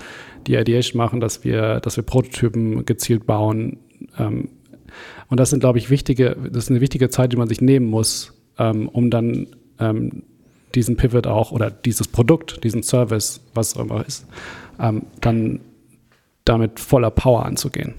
die 0.47 0.57
Ideation 0.57 0.99
machen, 0.99 1.21
dass 1.21 1.45
wir, 1.45 1.81
dass 1.81 1.97
wir 1.97 2.05
Prototypen 2.05 2.85
gezielt 2.85 3.27
bauen. 3.27 3.79
Und 4.19 5.41
das 5.41 5.51
sind, 5.51 5.61
glaube 5.61 5.79
ich, 5.79 5.89
wichtige, 5.91 6.37
das 6.51 6.65
ist 6.65 6.71
eine 6.71 6.81
wichtige 6.81 7.11
Zeit, 7.11 7.33
die 7.33 7.37
man 7.37 7.49
sich 7.49 7.61
nehmen 7.61 7.87
muss, 7.87 8.42
ähm, 8.59 8.89
um 8.89 9.11
dann 9.11 9.47
ähm, 9.79 10.23
diesen 10.75 10.97
Pivot 10.97 11.27
auch 11.27 11.53
oder 11.53 11.71
dieses 11.71 12.09
Produkt, 12.09 12.65
diesen 12.65 12.83
Service, 12.83 13.41
was 13.55 13.77
auch 13.77 13.83
immer 13.83 14.07
ist, 14.07 14.27
ähm, 14.81 15.03
dann 15.21 15.61
damit 16.45 16.81
voller 16.81 17.11
Power 17.11 17.47
anzugehen. 17.47 17.95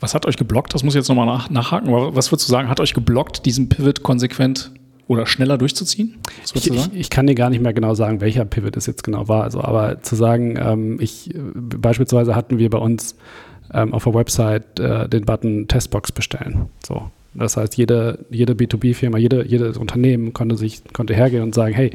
Was 0.00 0.14
hat 0.14 0.26
euch 0.26 0.36
geblockt? 0.36 0.74
Das 0.74 0.82
muss 0.82 0.94
ich 0.94 0.98
jetzt 0.98 1.08
nochmal 1.08 1.26
nach, 1.26 1.48
nachhaken. 1.48 1.92
Was 1.92 2.32
würdest 2.32 2.48
du 2.48 2.52
sagen, 2.52 2.68
hat 2.68 2.80
euch 2.80 2.92
geblockt, 2.92 3.46
diesen 3.46 3.68
Pivot 3.68 4.02
konsequent 4.02 4.72
oder 5.06 5.26
schneller 5.26 5.58
durchzuziehen? 5.58 6.16
Ich, 6.54 6.66
ich, 6.66 6.92
ich, 6.92 7.10
kann 7.10 7.28
dir 7.28 7.36
gar 7.36 7.50
nicht 7.50 7.62
mehr 7.62 7.72
genau 7.72 7.94
sagen, 7.94 8.20
welcher 8.20 8.44
Pivot 8.44 8.76
es 8.76 8.86
jetzt 8.86 9.04
genau 9.04 9.28
war. 9.28 9.44
Also, 9.44 9.62
aber 9.62 10.02
zu 10.02 10.16
sagen, 10.16 10.56
ähm, 10.56 10.98
ich 11.00 11.32
beispielsweise 11.34 12.34
hatten 12.34 12.58
wir 12.58 12.68
bei 12.68 12.78
uns 12.78 13.16
ähm, 13.72 13.94
auf 13.94 14.02
der 14.04 14.14
Website 14.14 14.80
äh, 14.80 15.08
den 15.08 15.24
Button 15.24 15.68
Testbox 15.68 16.10
bestellen. 16.10 16.68
So, 16.84 17.10
das 17.34 17.56
heißt, 17.56 17.76
jede, 17.76 18.26
jede 18.30 18.52
B2B-Firma, 18.52 19.16
jede, 19.16 19.46
jedes 19.46 19.78
Unternehmen 19.78 20.34
konnte 20.34 20.56
sich, 20.56 20.82
konnte 20.92 21.14
hergehen 21.14 21.42
und 21.42 21.54
sagen, 21.54 21.74
hey, 21.74 21.92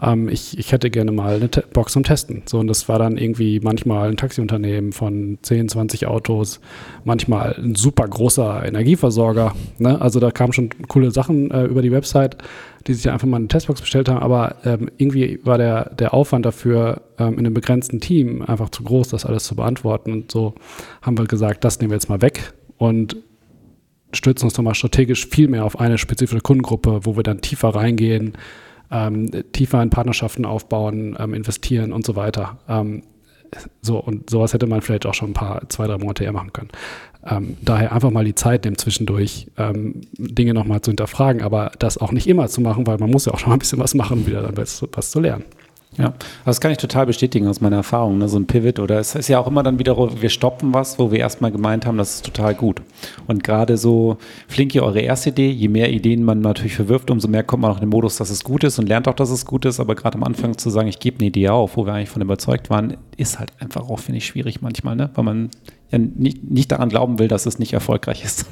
ähm, 0.00 0.28
ich, 0.28 0.56
ich 0.58 0.70
hätte 0.70 0.90
gerne 0.90 1.10
mal 1.10 1.36
eine 1.36 1.50
Te 1.50 1.64
Box 1.72 1.92
zum 1.92 2.04
Testen. 2.04 2.42
So, 2.46 2.60
und 2.60 2.68
das 2.68 2.88
war 2.88 2.98
dann 2.98 3.18
irgendwie 3.18 3.58
manchmal 3.60 4.10
ein 4.10 4.16
Taxiunternehmen 4.16 4.92
von 4.92 5.38
10, 5.42 5.70
20 5.70 6.06
Autos, 6.06 6.60
manchmal 7.04 7.56
ein 7.58 7.74
super 7.74 8.06
großer 8.06 8.64
Energieversorger. 8.64 9.54
Ne? 9.78 10.00
Also 10.00 10.20
da 10.20 10.30
kamen 10.30 10.52
schon 10.52 10.70
coole 10.86 11.10
Sachen 11.10 11.50
äh, 11.50 11.64
über 11.64 11.82
die 11.82 11.92
Website, 11.92 12.36
die 12.86 12.94
sich 12.94 13.10
einfach 13.10 13.26
mal 13.26 13.38
eine 13.38 13.48
Testbox 13.48 13.80
bestellt 13.80 14.08
haben, 14.08 14.20
aber 14.20 14.56
ähm, 14.64 14.88
irgendwie 14.96 15.40
war 15.42 15.58
der, 15.58 15.90
der 15.96 16.14
Aufwand 16.14 16.46
dafür 16.46 17.02
ähm, 17.18 17.32
in 17.32 17.40
einem 17.40 17.54
begrenzten 17.54 18.00
Team 18.00 18.42
einfach 18.42 18.70
zu 18.70 18.84
groß, 18.84 19.08
das 19.08 19.26
alles 19.26 19.44
zu 19.44 19.56
beantworten. 19.56 20.12
Und 20.12 20.30
so 20.30 20.54
haben 21.02 21.18
wir 21.18 21.24
gesagt, 21.24 21.64
das 21.64 21.80
nehmen 21.80 21.90
wir 21.90 21.96
jetzt 21.96 22.08
mal 22.08 22.22
weg 22.22 22.52
und 22.78 23.16
stützen 24.12 24.46
uns 24.46 24.56
nochmal 24.56 24.74
strategisch 24.74 25.26
viel 25.26 25.48
mehr 25.48 25.64
auf 25.64 25.78
eine 25.80 25.98
spezifische 25.98 26.40
Kundengruppe, 26.40 27.00
wo 27.04 27.16
wir 27.16 27.22
dann 27.22 27.40
tiefer 27.40 27.70
reingehen, 27.70 28.34
ähm, 28.90 29.30
tiefer 29.52 29.82
in 29.82 29.90
Partnerschaften 29.90 30.44
aufbauen, 30.44 31.16
ähm, 31.18 31.34
investieren 31.34 31.92
und 31.92 32.04
so 32.04 32.16
weiter. 32.16 32.58
Ähm, 32.68 33.02
so, 33.80 33.98
und 33.98 34.28
sowas 34.30 34.52
hätte 34.52 34.66
man 34.66 34.82
vielleicht 34.82 35.06
auch 35.06 35.14
schon 35.14 35.30
ein 35.30 35.34
paar, 35.34 35.68
zwei, 35.68 35.86
drei 35.86 35.98
Monate 35.98 36.24
eher 36.24 36.32
machen 36.32 36.52
können. 36.52 36.70
Ähm, 37.24 37.56
daher 37.62 37.92
einfach 37.92 38.10
mal 38.10 38.24
die 38.24 38.34
Zeit 38.34 38.64
nehmen 38.64 38.78
zwischendurch, 38.78 39.48
ähm, 39.56 40.02
Dinge 40.16 40.54
nochmal 40.54 40.80
zu 40.80 40.90
hinterfragen, 40.90 41.42
aber 41.42 41.72
das 41.78 41.98
auch 41.98 42.12
nicht 42.12 42.28
immer 42.28 42.48
zu 42.48 42.60
machen, 42.60 42.86
weil 42.86 42.98
man 42.98 43.10
muss 43.10 43.26
ja 43.26 43.32
auch 43.32 43.38
schon 43.38 43.50
mal 43.50 43.56
ein 43.56 43.60
bisschen 43.60 43.78
was 43.78 43.94
machen, 43.94 44.18
um 44.18 44.26
wieder 44.26 44.42
dann 44.42 44.56
was, 44.56 44.84
was 44.92 45.10
zu 45.10 45.20
lernen. 45.20 45.44
Ja, 45.98 46.12
das 46.44 46.60
kann 46.60 46.70
ich 46.72 46.78
total 46.78 47.06
bestätigen 47.06 47.48
aus 47.48 47.60
meiner 47.60 47.76
Erfahrung. 47.76 48.18
Ne? 48.18 48.28
So 48.28 48.38
ein 48.38 48.46
Pivot 48.46 48.78
oder 48.78 48.98
es 48.98 49.14
ist 49.14 49.28
ja 49.28 49.38
auch 49.38 49.46
immer 49.46 49.62
dann 49.62 49.78
wieder, 49.78 49.96
wir 49.96 50.28
stoppen 50.28 50.74
was, 50.74 50.98
wo 50.98 51.10
wir 51.10 51.18
erstmal 51.18 51.50
gemeint 51.50 51.86
haben, 51.86 51.96
das 51.96 52.16
ist 52.16 52.26
total 52.26 52.54
gut. 52.54 52.82
Und 53.26 53.42
gerade 53.42 53.78
so 53.78 54.18
Flinky, 54.46 54.80
eure 54.80 55.00
erste 55.00 55.30
Idee, 55.30 55.50
je 55.50 55.68
mehr 55.68 55.90
Ideen 55.90 56.22
man 56.22 56.40
natürlich 56.40 56.74
verwirft, 56.74 57.10
umso 57.10 57.28
mehr 57.28 57.42
kommt 57.44 57.62
man 57.62 57.70
auch 57.70 57.76
in 57.76 57.82
den 57.82 57.90
Modus, 57.90 58.16
dass 58.16 58.28
es 58.28 58.44
gut 58.44 58.64
ist 58.64 58.78
und 58.78 58.88
lernt 58.88 59.08
auch, 59.08 59.14
dass 59.14 59.30
es 59.30 59.46
gut 59.46 59.64
ist. 59.64 59.80
Aber 59.80 59.94
gerade 59.94 60.16
am 60.16 60.24
Anfang 60.24 60.58
zu 60.58 60.68
sagen, 60.68 60.88
ich 60.88 60.98
gebe 60.98 61.18
eine 61.18 61.28
Idee 61.28 61.48
auf, 61.48 61.76
wo 61.76 61.86
wir 61.86 61.94
eigentlich 61.94 62.10
von 62.10 62.22
überzeugt 62.22 62.68
waren, 62.68 62.98
ist 63.16 63.38
halt 63.38 63.52
einfach 63.58 63.88
auch, 63.88 63.98
finde 63.98 64.18
ich, 64.18 64.26
schwierig 64.26 64.60
manchmal, 64.60 64.96
ne? 64.96 65.10
weil 65.14 65.24
man 65.24 65.50
ja 65.90 65.98
nicht, 65.98 66.44
nicht 66.44 66.72
daran 66.72 66.90
glauben 66.90 67.18
will, 67.18 67.28
dass 67.28 67.46
es 67.46 67.58
nicht 67.58 67.72
erfolgreich 67.72 68.22
ist. 68.22 68.46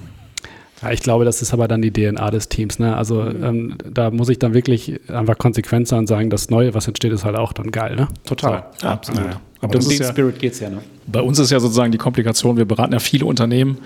Ja, 0.84 0.92
ich 0.92 1.00
glaube, 1.00 1.24
das 1.24 1.40
ist 1.40 1.52
aber 1.52 1.66
dann 1.66 1.80
die 1.80 1.92
DNA 1.92 2.30
des 2.30 2.48
Teams. 2.48 2.78
Ne? 2.78 2.96
Also 2.96 3.22
mhm. 3.22 3.44
ähm, 3.44 3.78
da 3.90 4.10
muss 4.10 4.28
ich 4.28 4.38
dann 4.38 4.54
wirklich 4.54 5.00
einfach 5.08 5.38
konsequent 5.38 5.88
sein 5.88 6.00
und 6.00 6.06
sagen, 6.06 6.30
das 6.30 6.50
Neue, 6.50 6.74
was 6.74 6.86
entsteht, 6.86 7.12
ist 7.12 7.24
halt 7.24 7.36
auch 7.36 7.52
dann 7.52 7.70
geil. 7.70 7.96
Ne? 7.96 8.08
Total, 8.24 8.66
so. 8.80 8.86
absolut. 8.86 9.24
Ja. 9.24 9.40
Aber 9.60 9.78
um 9.78 9.88
den 9.88 9.98
ja, 9.98 10.10
Spirit 10.10 10.38
geht 10.38 10.52
es 10.52 10.60
ja. 10.60 10.68
Ne? 10.68 10.78
Bei 11.06 11.20
uns 11.20 11.38
ist 11.38 11.50
ja 11.50 11.58
sozusagen 11.58 11.90
die 11.90 11.98
Komplikation, 11.98 12.56
wir 12.56 12.66
beraten 12.66 12.92
ja 12.92 12.98
viele 12.98 13.24
Unternehmen 13.24 13.78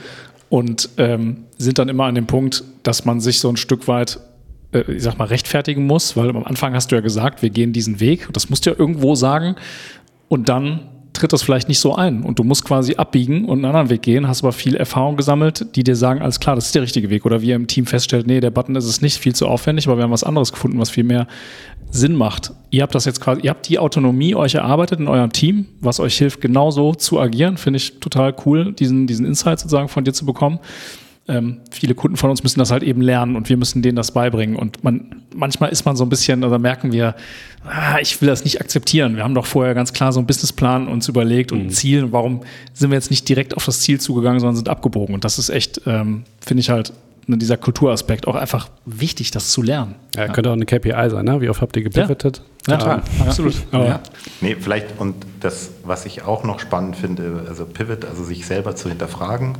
und 0.48 0.88
ähm, 0.96 1.44
sind 1.56 1.78
dann 1.78 1.88
immer 1.88 2.04
an 2.04 2.16
dem 2.16 2.26
Punkt, 2.26 2.64
dass 2.82 3.04
man 3.04 3.20
sich 3.20 3.38
so 3.38 3.48
ein 3.48 3.56
Stück 3.56 3.86
weit 3.86 4.18
äh, 4.72 4.80
ich 4.92 5.02
sag 5.02 5.18
mal, 5.18 5.26
rechtfertigen 5.26 5.86
muss, 5.86 6.16
weil 6.16 6.30
am 6.30 6.44
Anfang 6.44 6.74
hast 6.74 6.90
du 6.90 6.96
ja 6.96 7.00
gesagt, 7.00 7.42
wir 7.42 7.50
gehen 7.50 7.72
diesen 7.72 8.00
Weg, 8.00 8.28
das 8.32 8.50
musst 8.50 8.66
du 8.66 8.70
ja 8.70 8.76
irgendwo 8.76 9.14
sagen. 9.14 9.54
Und 10.28 10.48
dann 10.48 10.80
tritt 11.12 11.32
das 11.32 11.42
vielleicht 11.42 11.68
nicht 11.68 11.80
so 11.80 11.94
ein 11.94 12.22
und 12.22 12.38
du 12.38 12.44
musst 12.44 12.64
quasi 12.64 12.94
abbiegen 12.96 13.44
und 13.44 13.58
einen 13.58 13.64
anderen 13.64 13.90
Weg 13.90 14.02
gehen, 14.02 14.28
hast 14.28 14.42
aber 14.42 14.52
viel 14.52 14.76
Erfahrung 14.76 15.16
gesammelt, 15.16 15.74
die 15.74 15.82
dir 15.82 15.96
sagen, 15.96 16.20
alles 16.22 16.40
klar, 16.40 16.54
das 16.54 16.66
ist 16.66 16.74
der 16.74 16.82
richtige 16.82 17.10
Weg. 17.10 17.24
Oder 17.26 17.42
wie 17.42 17.48
ihr 17.48 17.56
im 17.56 17.66
Team 17.66 17.86
feststellt, 17.86 18.26
nee, 18.26 18.40
der 18.40 18.50
Button 18.50 18.76
ist 18.76 18.84
es 18.84 19.00
nicht 19.00 19.18
viel 19.18 19.34
zu 19.34 19.46
aufwendig, 19.46 19.86
aber 19.88 19.96
wir 19.96 20.04
haben 20.04 20.10
was 20.10 20.24
anderes 20.24 20.52
gefunden, 20.52 20.78
was 20.78 20.90
viel 20.90 21.04
mehr 21.04 21.26
Sinn 21.90 22.14
macht. 22.14 22.52
Ihr 22.70 22.82
habt 22.82 22.94
das 22.94 23.04
jetzt 23.04 23.20
quasi, 23.20 23.42
ihr 23.42 23.50
habt 23.50 23.68
die 23.68 23.78
Autonomie 23.78 24.34
euch 24.34 24.54
erarbeitet 24.54 25.00
in 25.00 25.08
eurem 25.08 25.32
Team, 25.32 25.66
was 25.80 26.00
euch 26.00 26.16
hilft, 26.18 26.40
genauso 26.40 26.94
zu 26.94 27.18
agieren. 27.18 27.56
Finde 27.56 27.78
ich 27.78 27.98
total 28.00 28.34
cool, 28.44 28.72
diesen, 28.72 29.06
diesen 29.06 29.26
Insight 29.26 29.60
sozusagen 29.60 29.88
von 29.88 30.04
dir 30.04 30.12
zu 30.12 30.26
bekommen 30.26 30.60
ähm, 31.28 31.60
viele 31.70 31.94
Kunden 31.94 32.16
von 32.16 32.30
uns 32.30 32.42
müssen 32.42 32.58
das 32.58 32.70
halt 32.70 32.82
eben 32.82 33.02
lernen 33.02 33.36
und 33.36 33.48
wir 33.48 33.56
müssen 33.56 33.82
denen 33.82 33.96
das 33.96 34.12
beibringen. 34.12 34.56
Und 34.56 34.82
man, 34.82 35.22
manchmal 35.34 35.70
ist 35.70 35.84
man 35.84 35.94
so 35.94 36.04
ein 36.04 36.08
bisschen, 36.08 36.42
oder 36.42 36.58
merken 36.58 36.90
wir, 36.90 37.14
ah, 37.64 37.98
ich 38.00 38.20
will 38.20 38.28
das 38.28 38.44
nicht 38.44 38.60
akzeptieren. 38.60 39.16
Wir 39.16 39.24
haben 39.24 39.34
doch 39.34 39.46
vorher 39.46 39.74
ganz 39.74 39.92
klar 39.92 40.12
so 40.12 40.20
einen 40.20 40.26
Businessplan 40.26 40.88
uns 40.88 41.06
überlegt 41.06 41.52
und 41.52 41.60
ein 41.60 41.66
mhm. 41.66 41.70
Ziel. 41.70 42.12
Warum 42.12 42.40
sind 42.72 42.90
wir 42.90 42.96
jetzt 42.96 43.10
nicht 43.10 43.28
direkt 43.28 43.56
auf 43.56 43.64
das 43.66 43.80
Ziel 43.80 44.00
zugegangen, 44.00 44.40
sondern 44.40 44.56
sind 44.56 44.68
abgebogen? 44.68 45.14
Und 45.14 45.24
das 45.24 45.38
ist 45.38 45.50
echt, 45.50 45.82
ähm, 45.86 46.24
finde 46.40 46.62
ich 46.62 46.70
halt, 46.70 46.94
ne, 47.26 47.36
dieser 47.36 47.58
Kulturaspekt 47.58 48.26
auch 48.26 48.34
einfach 48.34 48.70
wichtig, 48.86 49.30
das 49.30 49.50
zu 49.50 49.62
lernen. 49.62 49.96
Ja, 50.16 50.26
ja. 50.26 50.32
könnte 50.32 50.50
auch 50.50 50.54
eine 50.54 50.64
KPI 50.64 51.10
sein, 51.10 51.24
ne? 51.24 51.40
Wie 51.42 51.50
oft 51.50 51.60
habt 51.60 51.76
ihr 51.76 51.82
gepivotet? 51.82 52.42
Ja, 52.66 52.72
ja 52.72 52.78
total, 52.78 53.02
ja. 53.18 53.24
absolut. 53.26 53.54
Ja. 53.72 54.00
Nee, 54.40 54.56
vielleicht, 54.58 54.98
und 54.98 55.14
das, 55.40 55.70
was 55.84 56.06
ich 56.06 56.22
auch 56.22 56.44
noch 56.44 56.58
spannend 56.58 56.96
finde, 56.96 57.44
also 57.48 57.66
Pivot, 57.66 58.06
also 58.06 58.24
sich 58.24 58.46
selber 58.46 58.74
zu 58.76 58.88
hinterfragen, 58.88 59.56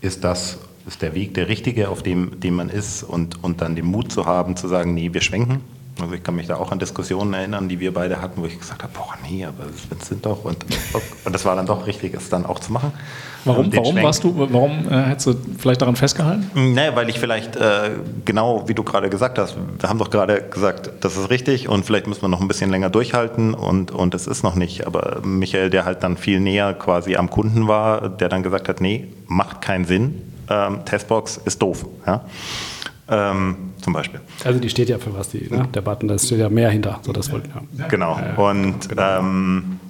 ist 0.00 0.24
das, 0.24 0.58
ist 0.88 1.02
der 1.02 1.14
Weg 1.14 1.34
der 1.34 1.48
richtige, 1.48 1.88
auf 1.90 2.02
dem, 2.02 2.40
dem 2.40 2.56
man 2.56 2.68
ist 2.70 3.02
und, 3.04 3.44
und 3.44 3.60
dann 3.60 3.76
den 3.76 3.84
Mut 3.84 4.10
zu 4.10 4.26
haben, 4.26 4.56
zu 4.56 4.66
sagen, 4.66 4.94
nee, 4.94 5.12
wir 5.12 5.20
schwenken. 5.20 5.60
Also 6.00 6.14
ich 6.14 6.22
kann 6.22 6.36
mich 6.36 6.46
da 6.46 6.56
auch 6.56 6.70
an 6.70 6.78
Diskussionen 6.78 7.34
erinnern, 7.34 7.68
die 7.68 7.80
wir 7.80 7.92
beide 7.92 8.22
hatten, 8.22 8.40
wo 8.40 8.46
ich 8.46 8.58
gesagt 8.58 8.82
habe, 8.82 8.92
boah, 8.94 9.14
nee, 9.28 9.44
aber 9.44 9.64
das 9.90 10.08
sind 10.08 10.24
doch 10.24 10.44
und, 10.44 10.64
und 11.24 11.32
das 11.32 11.44
war 11.44 11.56
dann 11.56 11.66
doch 11.66 11.86
richtig, 11.86 12.14
es 12.14 12.28
dann 12.28 12.46
auch 12.46 12.60
zu 12.60 12.72
machen. 12.72 12.92
Warum, 13.44 13.74
warum 13.74 13.96
warst 14.02 14.22
du, 14.24 14.34
warum 14.36 14.88
äh, 14.88 15.04
hättest 15.04 15.26
du 15.26 15.34
vielleicht 15.58 15.80
daran 15.80 15.96
festgehalten? 15.96 16.74
Naja, 16.74 16.94
weil 16.94 17.08
ich 17.08 17.18
vielleicht, 17.18 17.56
äh, 17.56 17.90
genau 18.24 18.68
wie 18.68 18.74
du 18.74 18.84
gerade 18.84 19.10
gesagt 19.10 19.38
hast, 19.38 19.56
wir 19.78 19.88
haben 19.88 19.98
doch 19.98 20.10
gerade 20.10 20.42
gesagt, 20.42 20.90
das 21.00 21.16
ist 21.16 21.30
richtig 21.30 21.68
und 21.68 21.84
vielleicht 21.84 22.06
müssen 22.06 22.22
wir 22.22 22.28
noch 22.28 22.40
ein 22.40 22.48
bisschen 22.48 22.70
länger 22.70 22.90
durchhalten 22.90 23.54
und, 23.54 23.90
und 23.90 24.14
es 24.14 24.26
ist 24.26 24.42
noch 24.42 24.54
nicht. 24.54 24.86
Aber 24.86 25.20
Michael, 25.24 25.70
der 25.70 25.84
halt 25.84 26.02
dann 26.02 26.16
viel 26.16 26.40
näher 26.40 26.74
quasi 26.74 27.16
am 27.16 27.30
Kunden 27.30 27.68
war, 27.68 28.08
der 28.08 28.28
dann 28.28 28.42
gesagt 28.42 28.68
hat, 28.68 28.80
nee, 28.80 29.08
macht 29.26 29.62
keinen 29.62 29.84
Sinn, 29.84 30.22
ähm, 30.50 30.84
Testbox 30.84 31.40
ist 31.44 31.60
doof. 31.60 31.86
Ja? 32.06 32.24
Ähm, 33.10 33.72
zum 33.80 33.92
Beispiel. 33.92 34.20
Also 34.44 34.60
die 34.60 34.68
steht 34.68 34.88
ja 34.88 34.98
für 34.98 35.14
was, 35.14 35.30
die, 35.30 35.48
ne? 35.50 35.68
der 35.72 35.80
Button, 35.80 36.08
da 36.08 36.18
steht 36.18 36.38
ja 36.38 36.48
mehr 36.48 36.70
hinter. 36.70 37.00
So 37.02 37.12
das 37.12 37.32
wollte, 37.32 37.48
ja. 37.78 37.88
Genau. 37.88 38.18
Und 38.36 38.88
genau. 38.88 39.18
Ähm, 39.18 39.80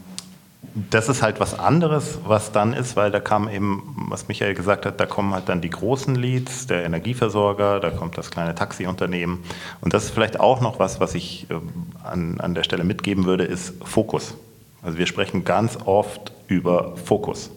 das 0.90 1.08
ist 1.08 1.22
halt 1.22 1.40
was 1.40 1.58
anderes, 1.58 2.18
was 2.24 2.52
dann 2.52 2.72
ist, 2.72 2.96
weil 2.96 3.10
da 3.10 3.20
kam 3.20 3.48
eben, 3.48 4.06
was 4.08 4.28
Michael 4.28 4.54
gesagt 4.54 4.86
hat, 4.86 5.00
da 5.00 5.06
kommen 5.06 5.34
halt 5.34 5.48
dann 5.48 5.60
die 5.60 5.70
großen 5.70 6.14
Leads, 6.14 6.66
der 6.66 6.84
Energieversorger, 6.84 7.80
da 7.80 7.90
kommt 7.90 8.16
das 8.16 8.30
kleine 8.30 8.54
Taxiunternehmen. 8.54 9.38
Und 9.80 9.94
das 9.94 10.04
ist 10.04 10.10
vielleicht 10.10 10.38
auch 10.38 10.60
noch 10.60 10.78
was, 10.78 11.00
was 11.00 11.14
ich 11.14 11.46
ähm, 11.50 11.70
an, 12.04 12.40
an 12.40 12.54
der 12.54 12.62
Stelle 12.62 12.84
mitgeben 12.84 13.24
würde, 13.24 13.44
ist 13.44 13.74
Fokus. 13.84 14.34
Also 14.82 14.98
wir 14.98 15.06
sprechen 15.06 15.44
ganz 15.44 15.76
oft 15.84 16.32
über 16.46 16.96
Fokus. 16.96 17.50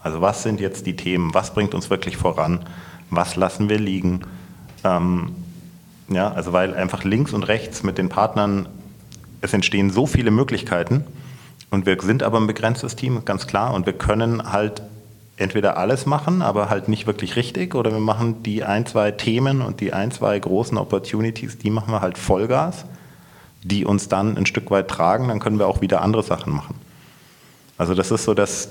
Also 0.00 0.20
was 0.20 0.42
sind 0.42 0.60
jetzt 0.60 0.86
die 0.86 0.96
Themen, 0.96 1.34
was 1.34 1.54
bringt 1.54 1.74
uns 1.74 1.90
wirklich 1.90 2.16
voran, 2.16 2.60
was 3.10 3.36
lassen 3.36 3.68
wir 3.68 3.78
liegen. 3.78 4.20
Ähm, 4.84 5.34
ja, 6.08 6.32
also 6.32 6.52
weil 6.52 6.74
einfach 6.74 7.04
links 7.04 7.32
und 7.32 7.44
rechts 7.44 7.82
mit 7.82 7.98
den 7.98 8.08
Partnern, 8.08 8.68
es 9.40 9.52
entstehen 9.52 9.90
so 9.90 10.06
viele 10.06 10.30
Möglichkeiten 10.30 11.04
und 11.70 11.86
wir 11.86 12.00
sind 12.00 12.22
aber 12.22 12.38
ein 12.38 12.46
begrenztes 12.46 12.96
Team, 12.96 13.24
ganz 13.24 13.46
klar, 13.46 13.74
und 13.74 13.86
wir 13.86 13.92
können 13.92 14.52
halt 14.52 14.82
entweder 15.36 15.76
alles 15.76 16.06
machen, 16.06 16.42
aber 16.42 16.70
halt 16.70 16.88
nicht 16.88 17.06
wirklich 17.06 17.36
richtig, 17.36 17.74
oder 17.74 17.92
wir 17.92 18.00
machen 18.00 18.42
die 18.42 18.64
ein, 18.64 18.86
zwei 18.86 19.10
Themen 19.12 19.60
und 19.60 19.80
die 19.80 19.92
ein, 19.92 20.10
zwei 20.10 20.38
großen 20.38 20.76
Opportunities, 20.78 21.58
die 21.58 21.70
machen 21.70 21.92
wir 21.92 22.00
halt 22.00 22.18
Vollgas, 22.18 22.84
die 23.62 23.84
uns 23.84 24.08
dann 24.08 24.36
ein 24.36 24.46
Stück 24.46 24.70
weit 24.70 24.88
tragen, 24.88 25.28
dann 25.28 25.40
können 25.40 25.58
wir 25.58 25.68
auch 25.68 25.80
wieder 25.80 26.02
andere 26.02 26.22
Sachen 26.22 26.52
machen. 26.52 26.74
Also 27.76 27.94
das 27.94 28.10
ist 28.10 28.24
so 28.24 28.34
das, 28.34 28.70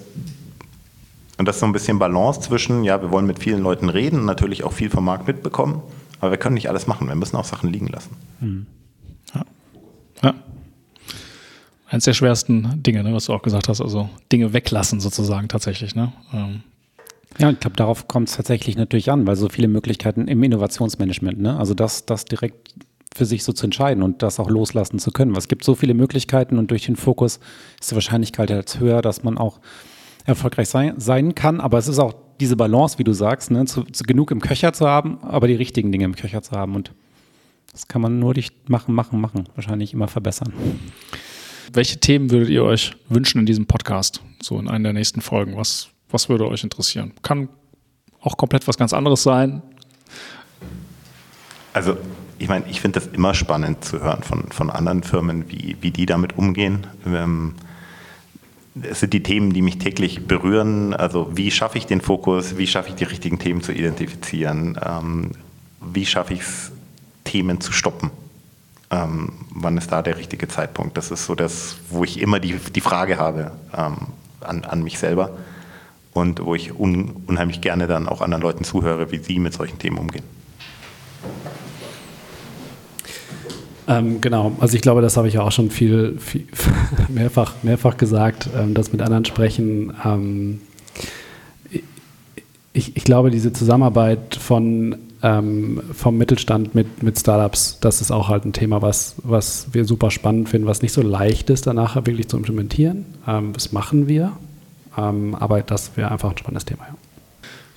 und 1.38 1.48
das 1.48 1.58
ist 1.58 1.60
so 1.60 1.66
ein 1.66 1.72
bisschen 1.72 2.00
Balance 2.00 2.42
zwischen, 2.42 2.84
ja, 2.84 3.02
wir 3.02 3.12
wollen 3.12 3.28
mit 3.28 3.40
vielen 3.40 3.62
Leuten 3.62 3.90
reden 3.90 4.26
natürlich 4.26 4.64
auch 4.64 4.74
viel 4.74 4.90
vom 4.90 5.06
Markt 5.06 5.28
mitbekommen, 5.28 5.82
aber 6.20 6.32
wir 6.32 6.38
können 6.38 6.56
nicht 6.56 6.70
alles 6.70 6.88
machen. 6.88 7.08
Wir 7.08 7.16
müssen 7.16 7.36
auch 7.36 7.46
Sachen 7.46 7.72
liegen 7.72 7.88
lassen. 7.88 8.16
Mhm. 8.40 8.66
Ja. 9.36 9.46
ja. 10.24 10.34
Eines 11.90 12.06
der 12.06 12.14
schwersten 12.14 12.82
Dinge, 12.84 13.04
ne, 13.04 13.14
was 13.14 13.26
du 13.26 13.34
auch 13.34 13.44
gesagt 13.44 13.70
hast, 13.70 13.82
also 13.82 14.10
Dinge 14.32 14.52
weglassen 14.54 15.00
sozusagen 15.00 15.48
tatsächlich. 15.48 15.96
Ne? 15.96 16.12
Ähm. 16.34 16.64
Ja, 17.38 17.52
ich 17.52 17.60
glaube, 17.60 17.76
darauf 17.76 18.08
kommt 18.08 18.30
es 18.30 18.36
tatsächlich 18.36 18.76
natürlich 18.76 19.12
an, 19.12 19.28
weil 19.28 19.36
so 19.36 19.48
viele 19.48 19.68
Möglichkeiten 19.68 20.28
im 20.28 20.42
Innovationsmanagement, 20.42 21.40
ne? 21.40 21.58
also 21.58 21.76
das, 21.76 22.06
das 22.08 22.26
direkt 22.26 22.74
für 23.16 23.26
sich 23.26 23.44
so 23.44 23.54
zu 23.54 23.66
entscheiden 23.66 24.04
und 24.04 24.24
das 24.24 24.40
auch 24.40 24.50
loslassen 24.50 25.00
zu 25.00 25.12
können. 25.12 25.32
Weil 25.32 25.40
es 25.40 25.48
gibt 25.48 25.64
so 25.64 25.76
viele 25.76 25.94
Möglichkeiten 25.94 26.58
und 26.58 26.72
durch 26.72 26.86
den 26.86 26.96
Fokus 26.96 27.40
ist 27.80 27.92
die 27.92 27.96
Wahrscheinlichkeit 27.96 28.50
jetzt 28.50 28.80
höher, 28.80 29.02
dass 29.02 29.24
man 29.24 29.38
auch 29.38 29.60
erfolgreich 30.28 30.70
sein, 30.70 31.00
sein 31.00 31.34
kann. 31.34 31.60
Aber 31.60 31.80
es 31.80 31.88
ist 31.88 31.98
auch 31.98 32.14
diese 32.40 32.56
Balance, 32.56 33.00
wie 33.00 33.04
du 33.04 33.14
sagst, 33.14 33.50
ne, 33.50 33.66
zu, 33.66 33.84
zu 33.84 34.04
genug 34.04 34.30
im 34.30 34.42
Köcher 34.42 34.74
zu 34.74 34.88
haben, 34.88 35.18
aber 35.24 35.48
die 35.48 35.56
richtigen 35.56 35.92
Dinge 35.92 36.06
im 36.06 36.16
Köcher 36.16 36.44
zu 36.44 36.52
haben. 36.52 36.76
Und 36.76 36.92
das 37.72 37.88
kann 37.88 38.02
man 38.02 38.20
nur 38.20 38.36
durch 38.36 38.52
machen, 38.68 38.94
machen, 38.94 39.20
machen. 39.20 39.50
Wahrscheinlich 39.56 39.94
immer 39.94 40.08
verbessern. 40.08 40.54
Welche 41.74 42.00
Themen 42.00 42.30
würdet 42.30 42.50
ihr 42.50 42.64
euch 42.64 42.96
wünschen 43.10 43.40
in 43.40 43.46
diesem 43.46 43.66
Podcast? 43.66 44.22
So 44.42 44.60
in 44.60 44.68
einer 44.68 44.84
der 44.84 44.94
nächsten 44.94 45.22
Folgen. 45.22 45.58
Was, 45.58 45.90
was 46.10 46.30
würde 46.30 46.48
euch 46.48 46.64
interessieren? 46.64 47.14
Kann 47.24 47.50
auch 48.22 48.38
komplett 48.38 48.68
was 48.68 48.78
ganz 48.78 48.94
anderes 48.94 49.24
sein. 49.24 49.62
Also 51.74 51.98
ich 52.40 52.48
meine, 52.48 52.66
ich 52.70 52.82
finde 52.82 53.00
das 53.00 53.10
immer 53.10 53.34
spannend 53.34 53.84
zu 53.84 54.00
hören 54.02 54.24
von, 54.24 54.52
von 54.52 54.70
anderen 54.70 55.04
Firmen, 55.04 55.50
wie, 55.50 55.76
wie 55.82 55.92
die 55.92 56.06
damit 56.06 56.38
umgehen. 56.38 56.88
Ähm, 57.06 57.56
es 58.84 59.00
sind 59.00 59.14
die 59.14 59.24
Themen, 59.24 59.54
die 59.54 59.62
mich 59.62 59.78
täglich 59.78 60.28
berühren. 60.28 60.94
Also 60.94 61.30
wie 61.36 61.52
schaffe 61.52 61.78
ich 61.78 61.86
den 61.86 62.02
Fokus, 62.02 62.58
wie 62.58 62.68
schaffe 62.68 62.90
ich 62.90 62.96
die 62.96 63.04
richtigen 63.04 63.40
Themen 63.40 63.62
zu 63.62 63.72
identifizieren, 63.72 64.80
ähm, 64.84 65.32
wie 65.82 66.06
schaffe 66.06 66.34
ich 66.34 66.42
es, 66.42 66.72
Themen 67.24 67.60
zu 67.60 67.74
stoppen. 67.74 68.10
Ähm, 68.90 69.34
wann 69.50 69.78
ist 69.78 69.92
da 69.92 70.02
der 70.02 70.18
richtige 70.18 70.48
Zeitpunkt? 70.48 70.96
Das 70.96 71.12
ist 71.12 71.26
so 71.26 71.36
das, 71.36 71.76
wo 71.90 72.06
ich 72.06 72.22
immer 72.22 72.40
die, 72.40 72.56
die 72.56 72.82
Frage 72.82 73.18
habe 73.18 73.52
ähm, 73.76 73.98
an, 74.40 74.64
an 74.64 74.82
mich 74.82 74.98
selber 74.98 75.32
und 76.14 76.44
wo 76.44 76.56
ich 76.56 76.80
un, 76.80 77.24
unheimlich 77.28 77.60
gerne 77.60 77.86
dann 77.88 78.08
auch 78.08 78.22
anderen 78.22 78.42
Leuten 78.42 78.64
zuhöre, 78.64 79.12
wie 79.12 79.18
sie 79.18 79.40
mit 79.40 79.54
solchen 79.54 79.78
Themen 79.78 79.98
umgehen. 79.98 80.24
Ähm, 83.88 84.20
genau, 84.20 84.52
also 84.60 84.76
ich 84.76 84.82
glaube, 84.82 85.02
das 85.02 85.16
habe 85.16 85.28
ich 85.30 85.36
ja 85.36 85.42
auch 85.42 85.52
schon 85.52 85.70
viel, 85.70 86.18
viel 86.20 86.46
mehrfach, 87.08 87.54
mehrfach 87.64 87.98
gesagt, 87.98 88.50
ähm, 88.58 88.74
das 88.74 88.92
mit 88.92 89.02
anderen 89.02 89.24
sprechen. 89.24 89.94
Ähm, 90.04 90.62
ich, 92.74 92.96
ich, 92.96 93.04
glaube, 93.06 93.32
diese 93.32 93.54
Zusammenarbeit 93.54 94.36
von, 94.36 94.98
ähm, 95.24 95.82
vom 95.94 96.18
Mittelstand 96.18 96.76
mit, 96.76 97.02
mit 97.02 97.18
Startups, 97.18 97.80
das 97.80 98.02
ist 98.02 98.12
auch 98.12 98.28
halt 98.28 98.46
ein 98.46 98.54
Thema, 98.54 98.82
was, 98.82 99.16
was 99.24 99.68
wir 99.72 99.86
super 99.86 100.12
spannend 100.12 100.50
finden, 100.50 100.68
was 100.68 100.82
nicht 100.82 100.92
so 100.92 101.02
leicht 101.02 101.50
ist, 101.50 101.66
danach 101.66 101.96
wirklich 101.96 102.28
zu 102.28 102.38
implementieren. 102.38 103.06
Ähm, 103.26 103.54
das 103.54 103.72
machen 103.72 104.08
wir, 104.08 104.34
ähm, 104.98 105.34
aber 105.34 105.62
das 105.62 105.96
wäre 105.96 106.12
einfach 106.12 106.30
ein 106.32 106.38
spannendes 106.38 106.66
Thema. 106.66 106.84
Ja. 106.88 106.97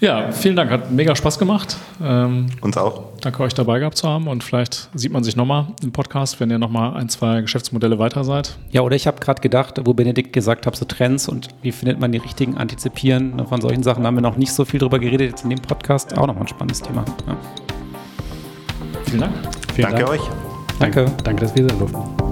Ja, 0.00 0.32
vielen 0.32 0.56
Dank. 0.56 0.70
Hat 0.70 0.90
mega 0.90 1.14
Spaß 1.14 1.38
gemacht. 1.38 1.76
Ähm, 2.02 2.46
Uns 2.62 2.76
auch. 2.78 3.02
Danke 3.20 3.42
euch 3.42 3.52
dabei 3.52 3.78
gehabt 3.78 3.98
zu 3.98 4.08
haben 4.08 4.28
und 4.28 4.42
vielleicht 4.42 4.88
sieht 4.94 5.12
man 5.12 5.22
sich 5.24 5.36
nochmal 5.36 5.66
im 5.82 5.92
Podcast, 5.92 6.40
wenn 6.40 6.50
ihr 6.50 6.58
nochmal 6.58 6.96
ein, 6.96 7.10
zwei 7.10 7.42
Geschäftsmodelle 7.42 7.98
weiter 7.98 8.24
seid. 8.24 8.56
Ja, 8.70 8.80
oder 8.80 8.96
ich 8.96 9.06
habe 9.06 9.20
gerade 9.20 9.42
gedacht, 9.42 9.78
wo 9.84 9.92
Benedikt 9.92 10.32
gesagt 10.32 10.66
hat, 10.66 10.74
so 10.74 10.86
Trends 10.86 11.28
und 11.28 11.48
wie 11.60 11.70
findet 11.70 12.00
man 12.00 12.12
die 12.12 12.18
richtigen 12.18 12.56
Antizipieren 12.56 13.46
von 13.46 13.60
solchen 13.60 13.82
Sachen, 13.82 14.06
haben 14.06 14.14
wir 14.14 14.22
noch 14.22 14.36
nicht 14.36 14.52
so 14.52 14.64
viel 14.64 14.80
drüber 14.80 14.98
geredet 14.98 15.30
jetzt 15.30 15.44
in 15.44 15.50
dem 15.50 15.60
Podcast. 15.60 16.16
Auch 16.16 16.26
nochmal 16.26 16.44
ein 16.44 16.48
spannendes 16.48 16.80
Thema. 16.80 17.04
Ja. 17.26 17.36
Vielen 19.04 19.20
Dank. 19.20 19.32
Vielen 19.74 19.88
Danke 19.90 20.04
Dank. 20.06 20.10
euch. 20.18 20.30
Danke. 20.78 21.12
Danke, 21.24 21.42
dass 21.42 21.54
wir 21.54 21.68
sein 21.68 21.78
durften. 21.78 22.29